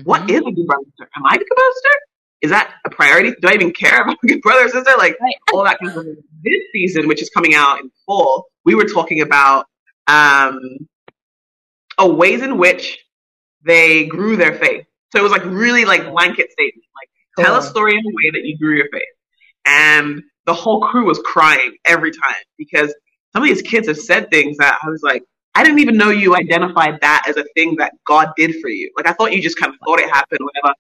What 0.05 0.23
Mhm. 0.23 0.31
is 0.31 0.39
a 0.41 0.53
good 0.53 0.67
brother 0.67 0.85
sister? 0.91 1.09
Am 1.17 1.25
I 1.27 1.35
a 1.35 1.39
good 1.39 1.47
brother 1.49 1.73
sister? 1.75 1.99
Is 2.43 2.51
that 2.51 2.75
a 2.85 2.91
priority? 2.91 3.33
Do 3.41 3.49
I 3.49 3.55
even 3.55 3.73
care 3.73 4.03
about 4.03 4.17
a 4.23 4.27
good 4.27 4.41
brother 4.43 4.65
or 4.65 4.69
sister? 4.69 4.93
Like, 4.99 5.17
Right. 5.21 5.35
all 5.53 5.65
that 5.65 5.79
kind 5.81 5.97
of. 5.97 6.05
This 6.43 6.61
season, 6.73 7.07
which 7.09 7.23
is 7.23 7.31
coming 7.31 7.55
out 7.55 7.81
in 7.81 7.91
full, 8.07 8.49
we 8.65 8.75
were 8.75 8.85
talking 8.85 9.21
about 9.21 9.67
um, 10.09 10.59
oh, 11.99 12.13
ways 12.15 12.43
in 12.43 12.59
which 12.59 12.99
they 13.65 14.07
grew 14.07 14.37
their 14.37 14.55
faith. 14.59 14.85
So 15.13 15.21
it 15.21 15.23
was 15.23 15.31
like 15.33 15.45
really 15.45 15.85
like 15.85 16.11
blanket 16.11 16.51
statement, 16.51 16.85
like 16.97 17.09
tell 17.47 17.57
a 17.57 17.63
story 17.63 17.93
in 17.93 18.01
a 18.01 18.09
way 18.15 18.31
that 18.33 18.45
you 18.45 18.59
grew 18.59 18.77
your 18.77 18.89
faith. 18.93 19.03
And 19.67 20.23
the 20.47 20.55
whole 20.55 20.81
crew 20.81 21.05
was 21.07 21.21
crying 21.25 21.77
every 21.85 22.11
time 22.11 22.43
because 22.59 22.93
some 23.33 23.43
of 23.45 23.49
these 23.49 23.63
kids 23.63 23.87
have 23.87 23.97
said 23.99 24.31
things 24.31 24.57
that 24.57 24.79
I 24.83 24.89
was 24.91 25.03
like, 25.03 25.23
I 25.55 25.63
didn't 25.63 25.81
even 25.81 25.97
know 25.97 26.11
you 26.11 26.35
identified 26.35 26.99
that 27.01 27.25
as 27.29 27.37
a 27.37 27.45
thing 27.55 27.77
that 27.77 27.93
God 28.07 28.29
did 28.37 28.61
for 28.61 28.69
you. 28.69 28.91
Like 28.97 29.07
I 29.07 29.13
thought 29.13 29.33
you 29.33 29.43
just 29.43 29.59
kind 29.59 29.73
of 29.73 29.79
thought 29.85 30.01
it 30.01 30.09
happened, 30.11 30.41
whatever. 30.43 30.75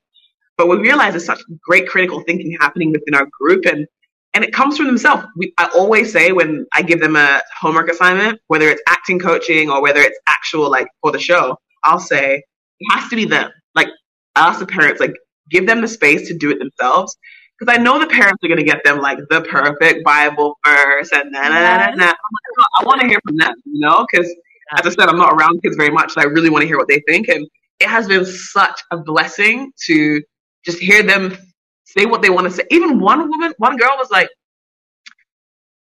But 0.56 0.68
we 0.68 0.76
realized 0.76 1.14
there's 1.14 1.26
such 1.26 1.42
great 1.62 1.88
critical 1.88 2.22
thinking 2.22 2.56
happening 2.60 2.92
within 2.92 3.14
our 3.14 3.26
group 3.40 3.66
and 3.66 3.86
and 4.34 4.42
it 4.42 4.52
comes 4.52 4.78
from 4.78 4.86
themselves. 4.86 5.24
We, 5.36 5.52
I 5.58 5.68
always 5.74 6.10
say 6.10 6.32
when 6.32 6.66
I 6.72 6.80
give 6.80 7.00
them 7.00 7.16
a 7.16 7.42
homework 7.60 7.90
assignment, 7.90 8.40
whether 8.46 8.66
it's 8.68 8.80
acting 8.88 9.18
coaching 9.18 9.68
or 9.68 9.82
whether 9.82 10.00
it's 10.00 10.18
actual 10.26 10.70
like 10.70 10.88
for 11.02 11.12
the 11.12 11.18
show, 11.18 11.56
I'll 11.84 11.98
say 11.98 12.36
it 12.80 12.92
has 12.92 13.10
to 13.10 13.16
be 13.16 13.26
them. 13.26 13.50
Like 13.74 13.88
I 14.36 14.48
ask 14.48 14.58
the 14.58 14.66
parents, 14.66 15.00
like 15.00 15.12
give 15.50 15.66
them 15.66 15.82
the 15.82 15.88
space 15.88 16.28
to 16.28 16.38
do 16.38 16.50
it 16.50 16.58
themselves. 16.58 17.14
Because 17.58 17.78
I 17.78 17.82
know 17.82 17.98
the 17.98 18.06
parents 18.06 18.38
are 18.42 18.48
going 18.48 18.58
to 18.58 18.64
get 18.64 18.82
them 18.84 19.00
like 19.00 19.18
the 19.28 19.42
perfect 19.42 20.04
Bible 20.04 20.58
verse 20.66 21.10
and 21.12 21.30
na 21.30 21.42
na 21.42 21.48
na 21.48 21.76
na. 21.76 21.86
Yes. 21.88 21.96
na. 21.96 22.04
I'm 22.06 22.08
like, 22.08 22.66
I 22.80 22.84
want 22.84 23.00
to 23.02 23.06
hear 23.06 23.20
from 23.26 23.36
them, 23.36 23.54
you 23.66 23.80
know? 23.80 24.06
Because 24.10 24.34
as 24.76 24.86
I 24.86 24.90
said, 24.90 25.08
I'm 25.08 25.18
not 25.18 25.32
around 25.32 25.62
kids 25.62 25.76
very 25.76 25.90
much, 25.90 26.12
so 26.12 26.20
I 26.20 26.24
really 26.24 26.50
want 26.50 26.62
to 26.62 26.66
hear 26.66 26.78
what 26.78 26.88
they 26.88 27.02
think. 27.08 27.28
And 27.28 27.46
it 27.80 27.88
has 27.88 28.06
been 28.06 28.24
such 28.24 28.80
a 28.90 28.96
blessing 28.96 29.72
to 29.86 30.22
just 30.64 30.78
hear 30.78 31.02
them 31.02 31.36
say 31.84 32.06
what 32.06 32.22
they 32.22 32.30
want 32.30 32.46
to 32.46 32.50
say. 32.52 32.62
Even 32.70 33.00
one 33.00 33.28
woman, 33.28 33.52
one 33.58 33.76
girl 33.76 33.94
was 33.96 34.10
like, 34.10 34.28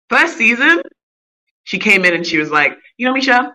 first 0.09 0.37
season, 0.37 0.83
she 1.65 1.79
came 1.79 2.05
in 2.05 2.15
and 2.15 2.27
she 2.27 2.39
was 2.39 2.51
like, 2.51 2.77
you 2.97 3.07
know, 3.07 3.15
Meisha, 3.15 3.51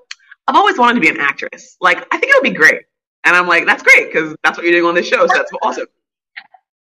I've 0.48 0.56
always 0.56 0.78
wanted 0.78 0.96
to 0.96 1.02
be 1.02 1.10
an 1.10 1.20
actress. 1.20 1.76
Like, 1.82 2.06
I 2.12 2.18
think 2.18 2.32
it 2.32 2.36
would 2.36 2.50
be 2.50 2.56
great. 2.56 2.82
And 3.26 3.36
I'm 3.36 3.48
like, 3.48 3.66
that's 3.66 3.84
great 3.84 4.14
because 4.14 4.36
that's 4.44 4.58
what 4.58 4.66
you're 4.66 4.74
doing 4.74 4.86
on 4.86 4.96
this 4.96 5.08
show. 5.08 5.26
So 5.26 5.34
that's 5.34 5.52
awesome. 5.62 5.88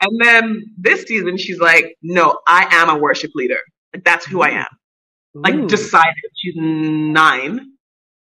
And 0.01 0.21
then 0.21 0.63
this 0.77 1.03
season, 1.03 1.37
she's 1.37 1.59
like, 1.59 1.97
no, 2.01 2.39
I 2.47 2.67
am 2.71 2.89
a 2.89 2.97
worship 2.97 3.31
leader. 3.35 3.57
Like, 3.93 4.03
that's 4.05 4.25
who 4.25 4.41
I 4.41 4.49
am. 4.49 4.67
Like, 5.33 5.55
Ooh. 5.55 5.67
decided. 5.67 6.13
She's 6.35 6.53
nine. 6.55 7.73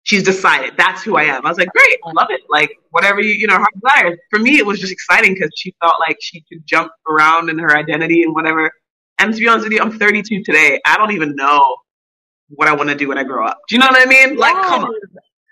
She's 0.06 0.22
decided 0.22 0.74
that's 0.76 1.02
who 1.02 1.16
I 1.16 1.24
am. 1.24 1.44
I 1.44 1.48
was 1.48 1.58
like, 1.58 1.68
great, 1.70 1.98
I 2.06 2.12
love 2.12 2.28
it. 2.30 2.42
Like, 2.48 2.70
whatever 2.90 3.20
you, 3.20 3.32
you 3.32 3.48
know, 3.48 3.58
her 3.58 3.66
desire. 3.74 4.16
For 4.30 4.38
me, 4.38 4.56
it 4.56 4.64
was 4.64 4.78
just 4.78 4.92
exciting 4.92 5.34
because 5.34 5.50
she 5.56 5.74
felt 5.80 5.94
like 5.98 6.16
she 6.20 6.44
could 6.48 6.64
jump 6.64 6.92
around 7.10 7.50
in 7.50 7.58
her 7.58 7.76
identity 7.76 8.22
and 8.22 8.32
whatever. 8.32 8.70
And 9.18 9.34
to 9.34 9.40
be 9.40 9.48
honest 9.48 9.64
with 9.64 9.72
you, 9.72 9.80
I'm 9.80 9.98
32 9.98 10.44
today. 10.44 10.80
I 10.86 10.96
don't 10.96 11.10
even 11.10 11.34
know 11.34 11.74
what 12.50 12.68
I 12.68 12.72
want 12.72 12.88
to 12.90 12.94
do 12.94 13.08
when 13.08 13.18
I 13.18 13.24
grow 13.24 13.48
up. 13.48 13.58
Do 13.68 13.74
you 13.74 13.80
know 13.80 13.88
what 13.88 14.00
I 14.00 14.08
mean? 14.08 14.36
Like, 14.36 14.54
come 14.54 14.84
on. 14.84 14.94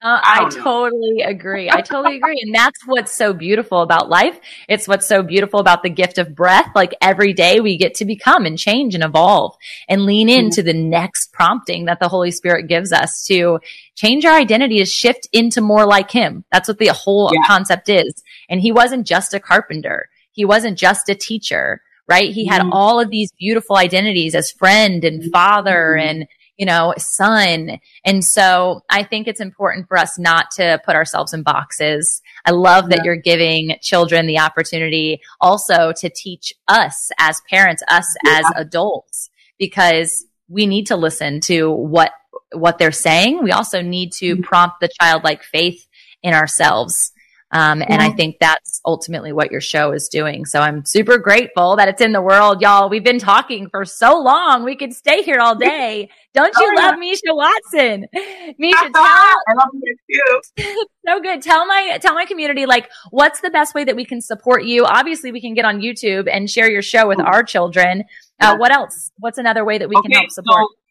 Uh, 0.02 0.20
I, 0.22 0.44
I 0.44 0.48
totally 0.50 1.22
agree. 1.22 1.70
I 1.70 1.80
totally 1.80 2.16
agree. 2.16 2.38
And 2.42 2.54
that's 2.54 2.78
what's 2.84 3.16
so 3.16 3.32
beautiful 3.32 3.80
about 3.80 4.10
life. 4.10 4.38
It's 4.68 4.86
what's 4.86 5.06
so 5.06 5.22
beautiful 5.22 5.60
about 5.60 5.82
the 5.82 5.88
gift 5.88 6.18
of 6.18 6.34
breath. 6.34 6.70
Like 6.74 6.94
every 7.00 7.32
day 7.32 7.60
we 7.60 7.78
get 7.78 7.94
to 7.96 8.04
become 8.04 8.44
and 8.44 8.58
change 8.58 8.94
and 8.94 9.02
evolve 9.02 9.56
and 9.88 10.04
lean 10.04 10.28
mm-hmm. 10.28 10.46
into 10.46 10.62
the 10.62 10.74
next 10.74 11.32
prompting 11.32 11.86
that 11.86 12.00
the 12.00 12.08
Holy 12.08 12.30
Spirit 12.30 12.68
gives 12.68 12.92
us 12.92 13.24
to 13.28 13.60
change 13.94 14.26
our 14.26 14.36
identity 14.36 14.78
to 14.78 14.84
shift 14.84 15.26
into 15.32 15.62
more 15.62 15.86
like 15.86 16.10
Him. 16.10 16.44
That's 16.52 16.68
what 16.68 16.78
the 16.78 16.88
whole 16.88 17.30
yeah. 17.32 17.46
concept 17.46 17.88
is. 17.88 18.22
And 18.50 18.60
He 18.60 18.72
wasn't 18.72 19.06
just 19.06 19.32
a 19.32 19.40
carpenter. 19.40 20.10
He 20.32 20.44
wasn't 20.44 20.76
just 20.76 21.08
a 21.08 21.14
teacher, 21.14 21.80
right? 22.06 22.30
He 22.30 22.44
had 22.44 22.60
mm-hmm. 22.60 22.72
all 22.72 23.00
of 23.00 23.08
these 23.08 23.32
beautiful 23.38 23.76
identities 23.76 24.34
as 24.34 24.50
friend 24.50 25.02
and 25.02 25.32
father 25.32 25.96
mm-hmm. 25.98 26.08
and 26.08 26.28
you 26.56 26.66
know, 26.66 26.94
son. 26.98 27.80
And 28.04 28.24
so 28.24 28.82
I 28.88 29.02
think 29.02 29.26
it's 29.26 29.40
important 29.40 29.88
for 29.88 29.96
us 29.96 30.18
not 30.18 30.50
to 30.52 30.80
put 30.84 30.94
ourselves 30.94 31.34
in 31.34 31.42
boxes. 31.42 32.22
I 32.44 32.52
love 32.52 32.90
that 32.90 32.98
yeah. 32.98 33.04
you're 33.04 33.16
giving 33.16 33.76
children 33.82 34.26
the 34.26 34.38
opportunity 34.38 35.20
also 35.40 35.92
to 35.96 36.10
teach 36.10 36.52
us 36.68 37.10
as 37.18 37.40
parents, 37.50 37.82
us 37.88 38.06
yeah. 38.24 38.38
as 38.38 38.46
adults, 38.56 39.30
because 39.58 40.26
we 40.48 40.66
need 40.66 40.86
to 40.86 40.96
listen 40.96 41.40
to 41.40 41.70
what, 41.70 42.12
what 42.52 42.78
they're 42.78 42.92
saying. 42.92 43.42
We 43.42 43.52
also 43.52 43.82
need 43.82 44.12
to 44.12 44.34
mm-hmm. 44.34 44.42
prompt 44.42 44.76
the 44.80 44.90
childlike 45.00 45.42
faith 45.42 45.86
in 46.22 46.34
ourselves. 46.34 47.12
Um, 47.54 47.82
and 47.86 48.02
I 48.02 48.10
think 48.10 48.38
that's 48.40 48.80
ultimately 48.84 49.32
what 49.32 49.52
your 49.52 49.60
show 49.60 49.92
is 49.92 50.08
doing. 50.08 50.44
So 50.44 50.58
I'm 50.58 50.84
super 50.84 51.18
grateful 51.18 51.76
that 51.76 51.86
it's 51.86 52.00
in 52.00 52.10
the 52.10 52.20
world, 52.20 52.60
y'all. 52.60 52.88
We've 52.88 53.04
been 53.04 53.20
talking 53.20 53.68
for 53.70 53.84
so 53.84 54.20
long. 54.20 54.64
We 54.64 54.74
could 54.74 54.92
stay 54.92 55.22
here 55.22 55.38
all 55.38 55.54
day. 55.54 56.10
Don't 56.34 56.52
you 56.58 56.72
oh, 56.76 56.80
love 56.80 56.96
yeah. 57.00 57.14
Meisha 57.14 57.32
Watson? 57.32 58.06
Meisha, 58.60 58.72
tell 58.92 58.92
I 58.96 59.54
love 59.56 59.68
you 59.72 59.96
too. 60.10 60.64
so 61.06 61.20
good. 61.20 61.42
Tell 61.42 61.64
my 61.64 61.98
tell 62.02 62.14
my 62.14 62.24
community 62.24 62.66
like 62.66 62.90
what's 63.10 63.40
the 63.40 63.50
best 63.50 63.72
way 63.72 63.84
that 63.84 63.94
we 63.94 64.04
can 64.04 64.20
support 64.20 64.64
you. 64.64 64.84
Obviously, 64.84 65.30
we 65.30 65.40
can 65.40 65.54
get 65.54 65.64
on 65.64 65.80
YouTube 65.80 66.28
and 66.28 66.50
share 66.50 66.68
your 66.68 66.82
show 66.82 67.06
with 67.06 67.20
our 67.20 67.44
children. 67.44 68.02
Uh, 68.40 68.56
what 68.56 68.72
else? 68.72 69.12
What's 69.18 69.38
another 69.38 69.64
way 69.64 69.78
that 69.78 69.88
we 69.88 69.94
okay, 69.94 70.08
can 70.08 70.18
help 70.18 70.30
support? 70.30 70.66
So- 70.70 70.83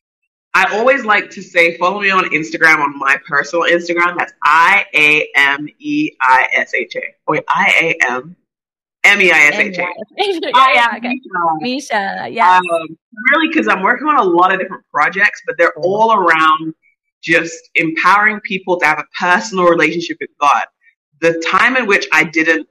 I 0.55 0.77
always 0.77 1.03
like 1.03 1.31
to 1.31 1.41
say, 1.41 1.77
follow 1.77 1.99
me 1.99 2.11
on 2.11 2.25
Instagram 2.25 2.77
on 2.77 2.97
my 2.99 3.17
personal 3.27 3.65
Instagram. 3.65 4.17
That's 4.17 4.33
I 4.43 4.85
A 4.93 5.27
M 5.35 5.67
E 5.79 6.11
I 6.21 6.47
S 6.53 6.73
H 6.75 6.95
A. 6.95 7.01
Wait, 7.27 7.43
I 7.47 7.73
A 7.81 8.11
M 8.11 8.35
M 9.03 9.21
E 9.21 9.31
I 9.31 9.39
S 9.47 9.55
H 9.55 9.77
A. 9.79 9.87
Yeah, 10.75 10.93
okay. 10.97 11.19
Meisha, 11.63 12.31
yeah. 12.31 12.57
Um, 12.57 12.97
really, 13.31 13.47
because 13.47 13.67
I'm 13.67 13.81
working 13.81 14.07
on 14.07 14.17
a 14.17 14.23
lot 14.23 14.53
of 14.53 14.59
different 14.59 14.83
projects, 14.91 15.41
but 15.45 15.57
they're 15.57 15.73
all 15.77 16.13
around 16.13 16.75
just 17.23 17.69
empowering 17.75 18.39
people 18.41 18.79
to 18.79 18.85
have 18.85 18.99
a 18.99 19.05
personal 19.19 19.65
relationship 19.65 20.17
with 20.21 20.29
God. 20.39 20.65
The 21.21 21.43
time 21.47 21.77
in 21.77 21.87
which 21.87 22.07
I 22.11 22.25
didn't, 22.25 22.67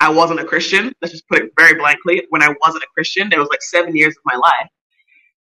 I 0.00 0.10
wasn't 0.10 0.40
a 0.40 0.44
Christian. 0.44 0.94
Let's 1.02 1.12
just 1.12 1.28
put 1.28 1.42
it 1.42 1.52
very 1.58 1.74
blankly. 1.78 2.22
When 2.30 2.42
I 2.42 2.54
wasn't 2.64 2.84
a 2.84 2.88
Christian, 2.94 3.28
there 3.28 3.40
was 3.40 3.48
like 3.48 3.62
seven 3.62 3.94
years 3.94 4.16
of 4.16 4.22
my 4.24 4.36
life 4.36 4.70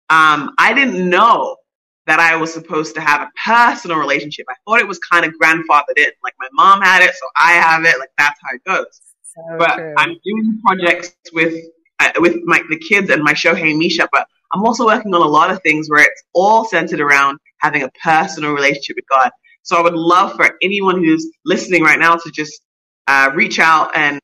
um, 0.09 0.53
I 0.57 0.73
didn't 0.73 1.09
know 1.09 1.57
that 2.07 2.19
I 2.19 2.35
was 2.35 2.53
supposed 2.53 2.93
to 2.95 3.01
have 3.01 3.21
a 3.21 3.31
personal 3.43 3.97
relationship. 3.97 4.45
I 4.49 4.53
thought 4.65 4.79
it 4.79 4.87
was 4.87 4.99
kind 4.99 5.25
of 5.25 5.33
grandfathered 5.41 5.97
in. 5.97 6.11
Like 6.23 6.35
my 6.39 6.47
mom 6.53 6.81
had 6.81 7.01
it, 7.01 7.13
so 7.15 7.25
I 7.35 7.53
have 7.53 7.83
it. 7.85 7.97
Like 7.99 8.11
that's 8.17 8.39
how 8.43 8.55
it 8.55 8.63
goes. 8.63 9.01
So 9.23 9.41
but 9.57 9.75
true. 9.75 9.93
I'm 9.97 10.15
doing 10.23 10.61
projects 10.63 11.15
with 11.33 11.55
uh, 11.99 12.11
with 12.19 12.37
my 12.43 12.61
the 12.69 12.77
kids 12.77 13.09
and 13.09 13.23
my 13.23 13.33
show 13.33 13.55
Hey 13.55 13.73
Meisha. 13.73 14.07
But 14.11 14.27
I'm 14.53 14.63
also 14.63 14.85
working 14.85 15.13
on 15.15 15.21
a 15.21 15.27
lot 15.27 15.49
of 15.49 15.61
things 15.63 15.89
where 15.89 16.03
it's 16.03 16.23
all 16.33 16.65
centered 16.65 17.01
around 17.01 17.39
having 17.57 17.83
a 17.83 17.89
personal 18.03 18.53
relationship 18.53 18.97
with 18.97 19.07
God. 19.09 19.31
So 19.63 19.75
I 19.75 19.81
would 19.81 19.95
love 19.95 20.35
for 20.35 20.55
anyone 20.61 21.03
who's 21.03 21.27
listening 21.43 21.81
right 21.81 21.97
now 21.97 22.15
to 22.15 22.31
just 22.31 22.61
uh, 23.07 23.31
reach 23.33 23.57
out 23.57 23.95
and 23.95 24.19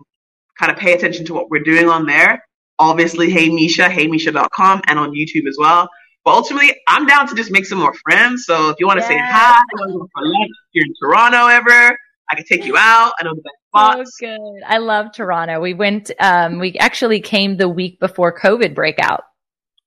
kind 0.60 0.72
of 0.72 0.78
pay 0.78 0.94
attention 0.94 1.26
to 1.26 1.34
what 1.34 1.50
we're 1.50 1.64
doing 1.64 1.90
on 1.90 2.06
there 2.06 2.44
obviously 2.82 3.30
Hey 3.30 3.50
Meisha, 3.50 3.90
hey 3.90 4.08
heymeisha.com, 4.08 4.82
and 4.88 5.00
on 5.00 5.12
YouTube 5.12 5.48
as 5.48 5.58
well. 5.60 5.90
But 6.24 6.36
ultimately, 6.36 6.76
I'm 6.88 7.08
down 7.08 7.28
to 7.30 7.36
just 7.36 7.52
make 7.52 7.66
some 7.66 7.80
more 7.80 7.94
friends. 8.04 8.46
So 8.46 8.70
if 8.70 8.76
you 8.80 8.86
want 8.86 9.00
to 9.00 9.06
say 9.06 9.18
hi, 9.18 9.60
you 9.72 9.80
want 9.80 9.92
to 9.92 9.98
go 10.00 10.08
for 10.14 10.24
lunch, 10.24 10.52
you're 10.74 10.86
in 10.86 10.94
Toronto 11.02 11.48
ever, 11.48 11.98
I 12.32 12.36
can 12.36 12.46
take 12.46 12.66
you 12.66 12.78
out. 12.78 13.14
I 13.20 13.24
know 13.24 13.34
the 13.34 13.42
best 13.42 13.56
spots. 13.68 14.18
So 14.20 14.28
good. 14.28 14.64
I 14.66 14.78
love 14.78 15.12
Toronto. 15.14 15.60
We 15.60 15.74
went, 15.74 16.12
um, 16.20 16.60
we 16.60 16.76
actually 16.78 17.20
came 17.22 17.58
the 17.58 17.68
week 17.68 18.00
before 18.00 18.38
COVID 18.38 18.74
breakout. 18.74 19.24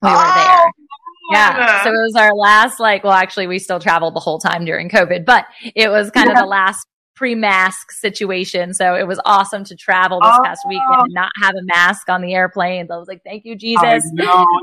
We 0.02 0.10
oh, 0.10 0.12
were 0.12 0.34
there. 0.34 0.72
Yeah. 1.32 1.84
So 1.84 1.90
it 1.90 1.92
was 1.92 2.16
our 2.16 2.34
last, 2.34 2.80
like, 2.80 3.02
well, 3.02 3.14
actually, 3.14 3.46
we 3.46 3.58
still 3.58 3.80
traveled 3.80 4.14
the 4.14 4.20
whole 4.20 4.38
time 4.38 4.64
during 4.64 4.90
COVID, 4.90 5.24
but 5.24 5.46
it 5.74 5.88
was 5.88 6.10
kind 6.10 6.26
yeah. 6.26 6.32
of 6.32 6.38
the 6.38 6.46
last 6.46 6.86
pre-mask 7.14 7.92
situation. 7.92 8.74
So 8.74 8.94
it 8.94 9.06
was 9.06 9.20
awesome 9.24 9.64
to 9.64 9.76
travel 9.76 10.20
this 10.20 10.34
oh. 10.34 10.42
past 10.44 10.60
weekend 10.68 11.00
and 11.00 11.14
not 11.14 11.30
have 11.42 11.54
a 11.54 11.62
mask 11.62 12.08
on 12.08 12.22
the 12.22 12.34
airplanes. 12.34 12.90
I 12.90 12.96
was 12.96 13.08
like, 13.08 13.22
thank 13.24 13.44
you, 13.44 13.56
Jesus, 13.56 14.04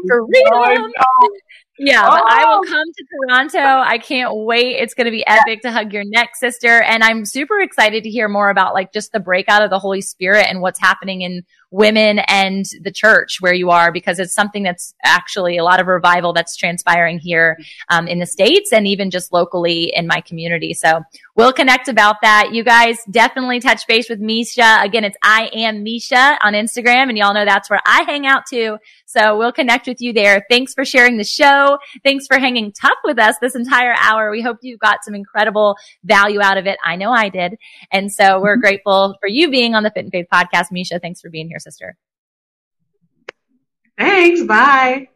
for 0.08 0.28
freedom. 0.28 0.92
Yeah, 1.80 2.06
oh. 2.06 2.12
but 2.12 2.24
I 2.28 2.46
will 2.46 2.62
oh. 2.64 2.70
come 2.70 2.88
to 2.94 3.06
Toronto. 3.28 3.82
I 3.88 3.98
can't 3.98 4.36
wait. 4.36 4.76
It's 4.76 4.94
going 4.94 5.06
to 5.06 5.12
be 5.12 5.26
epic 5.26 5.62
to 5.62 5.72
hug 5.72 5.94
your 5.94 6.04
neck, 6.06 6.32
sister. 6.36 6.82
And 6.82 7.04
I'm 7.04 7.26
super 7.26 7.60
excited 7.60 8.04
to 8.04 8.10
hear 8.10 8.28
more 8.28 8.50
about 8.50 8.74
like 8.74 8.94
just 8.94 9.12
the 9.12 9.20
breakout 9.20 9.64
of 9.64 9.70
the 9.70 9.80
Holy 9.80 10.02
Spirit 10.02 10.48
and 10.50 10.62
what's 10.62 10.80
happening 10.80 11.22
in 11.22 11.44
women 11.72 12.20
and 12.28 12.66
the 12.82 12.92
church 12.92 13.38
where 13.40 13.54
you 13.54 13.70
are 13.70 13.92
because 13.92 14.20
it's 14.20 14.34
something 14.34 14.62
that's 14.62 14.94
actually 15.04 15.58
a 15.58 15.64
lot 15.64 15.80
of 15.80 15.88
revival 15.88 16.34
that's 16.34 16.56
transpiring 16.58 17.18
here 17.18 17.58
um, 17.90 18.08
in 18.08 18.20
the 18.20 18.26
states 18.26 18.72
and 18.74 18.86
even 18.86 19.10
just 19.10 19.32
locally 19.32 19.92
in 19.96 20.06
my 20.06 20.22
community 20.22 20.74
so 20.74 21.02
we'll 21.36 21.54
connect 21.54 21.88
about 21.88 22.18
that 22.22 22.50
you 22.52 22.64
guys 22.64 22.98
definitely 23.10 23.60
touch 23.60 23.88
base 23.88 24.10
with 24.10 24.20
meisha 24.20 24.84
again 24.84 25.06
it's 25.06 25.18
i 25.24 25.50
am 25.54 25.84
meisha 25.84 26.38
on 26.44 26.54
instagram 26.54 27.08
and 27.08 27.18
y'all 27.18 27.34
know 27.34 27.46
that's 27.46 27.70
where 27.70 27.82
i 27.86 28.04
hang 28.04 28.28
out 28.28 28.44
too 28.46 28.78
so 29.12 29.38
we'll 29.38 29.52
connect 29.52 29.88
with 29.88 30.00
you 30.00 30.14
there. 30.14 30.46
Thanks 30.50 30.74
for 30.74 30.86
sharing 30.86 31.18
the 31.18 31.26
show. 31.26 31.80
Thanks 32.02 32.28
for 32.28 32.40
hanging 32.40 32.72
tough 32.72 32.98
with 33.04 33.20
us 33.20 33.36
this 33.42 33.56
entire 33.56 33.94
hour. 34.00 34.32
We 34.32 34.42
hope 34.42 34.60
you 34.62 34.78
got 34.78 35.04
some 35.04 35.14
incredible 35.14 35.76
value 36.06 36.42
out 36.42 36.58
of 36.58 36.66
it. 36.66 36.78
I 36.82 36.96
know 36.96 37.12
I 37.12 37.28
did. 37.28 37.58
And 37.92 38.10
so 38.10 38.40
we're 38.40 38.56
mm-hmm. 38.56 38.62
grateful 38.62 39.18
for 39.20 39.28
you 39.28 39.52
being 39.52 39.76
on 39.76 39.84
the 39.84 39.92
Fit 39.92 40.06
in 40.06 40.12
Faith 40.12 40.28
podcast. 40.32 40.68
Meisha, 40.74 41.02
thanks 41.02 41.20
for 41.20 41.30
being 41.30 41.50
here, 41.50 41.60
sister. 41.62 41.96
Thanks. 43.98 44.44
Bye. 44.44 45.08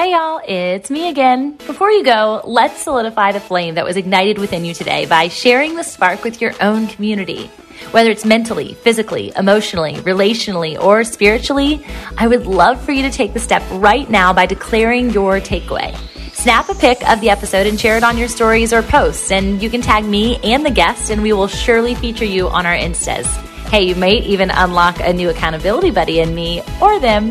Hey 0.00 0.12
y'all, 0.12 0.40
it's 0.48 0.90
me 0.90 1.10
again. 1.10 1.58
Before 1.66 1.90
you 1.90 2.02
go, 2.02 2.40
let's 2.44 2.82
solidify 2.82 3.32
the 3.32 3.40
flame 3.40 3.74
that 3.74 3.84
was 3.84 3.98
ignited 3.98 4.38
within 4.38 4.64
you 4.64 4.72
today 4.72 5.04
by 5.04 5.28
sharing 5.28 5.74
the 5.74 5.82
spark 5.82 6.24
with 6.24 6.40
your 6.40 6.54
own 6.62 6.86
community. 6.86 7.48
Whether 7.90 8.10
it's 8.10 8.24
mentally, 8.24 8.74
physically, 8.74 9.30
emotionally, 9.36 9.96
relationally, 9.96 10.80
or 10.82 11.04
spiritually, 11.04 11.84
I 12.16 12.28
would 12.28 12.46
love 12.46 12.82
for 12.82 12.92
you 12.92 13.02
to 13.02 13.10
take 13.10 13.34
the 13.34 13.40
step 13.40 13.62
right 13.72 14.08
now 14.08 14.32
by 14.32 14.46
declaring 14.46 15.10
your 15.10 15.38
takeaway. 15.38 15.94
Snap 16.40 16.70
a 16.70 16.74
pic 16.74 17.06
of 17.06 17.20
the 17.20 17.28
episode 17.28 17.66
and 17.66 17.78
share 17.78 17.98
it 17.98 18.02
on 18.02 18.16
your 18.16 18.26
stories 18.26 18.72
or 18.72 18.82
posts, 18.82 19.30
and 19.30 19.62
you 19.62 19.68
can 19.68 19.82
tag 19.82 20.06
me 20.06 20.38
and 20.42 20.64
the 20.64 20.70
guest, 20.70 21.10
and 21.10 21.22
we 21.22 21.34
will 21.34 21.48
surely 21.48 21.94
feature 21.94 22.24
you 22.24 22.48
on 22.48 22.64
our 22.64 22.74
Instas. 22.74 23.26
Hey, 23.68 23.82
you 23.82 23.94
might 23.94 24.22
even 24.22 24.50
unlock 24.50 25.00
a 25.00 25.12
new 25.12 25.28
accountability 25.28 25.90
buddy 25.90 26.18
in 26.18 26.34
me 26.34 26.62
or 26.80 26.98
them. 26.98 27.30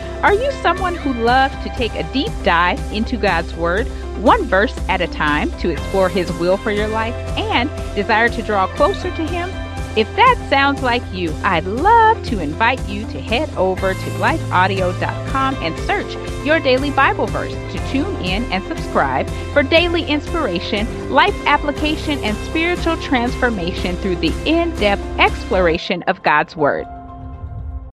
Are 0.23 0.35
you 0.35 0.51
someone 0.61 0.93
who 0.93 1.13
loves 1.13 1.55
to 1.63 1.69
take 1.69 1.95
a 1.95 2.03
deep 2.13 2.31
dive 2.43 2.79
into 2.93 3.17
God's 3.17 3.55
Word, 3.55 3.87
one 4.21 4.45
verse 4.45 4.77
at 4.87 5.01
a 5.01 5.07
time, 5.07 5.49
to 5.57 5.69
explore 5.69 6.09
His 6.09 6.31
will 6.33 6.57
for 6.57 6.69
your 6.69 6.87
life 6.87 7.15
and 7.39 7.71
desire 7.95 8.29
to 8.29 8.43
draw 8.43 8.67
closer 8.67 9.09
to 9.09 9.25
Him? 9.25 9.49
If 9.97 10.07
that 10.15 10.37
sounds 10.47 10.83
like 10.83 11.01
you, 11.11 11.33
I'd 11.43 11.65
love 11.65 12.23
to 12.27 12.37
invite 12.37 12.87
you 12.87 13.05
to 13.07 13.19
head 13.19 13.49
over 13.55 13.95
to 13.95 13.99
lifeaudio.com 13.99 15.55
and 15.55 15.77
search 15.79 16.45
your 16.45 16.59
daily 16.59 16.91
Bible 16.91 17.25
verse 17.25 17.53
to 17.53 17.89
tune 17.89 18.15
in 18.17 18.43
and 18.51 18.63
subscribe 18.65 19.27
for 19.53 19.63
daily 19.63 20.03
inspiration, 20.05 21.09
life 21.09 21.35
application, 21.47 22.23
and 22.23 22.37
spiritual 22.47 22.95
transformation 22.97 23.95
through 23.97 24.17
the 24.17 24.33
in 24.45 24.69
depth 24.75 25.01
exploration 25.19 26.03
of 26.03 26.21
God's 26.21 26.55
Word. 26.55 26.85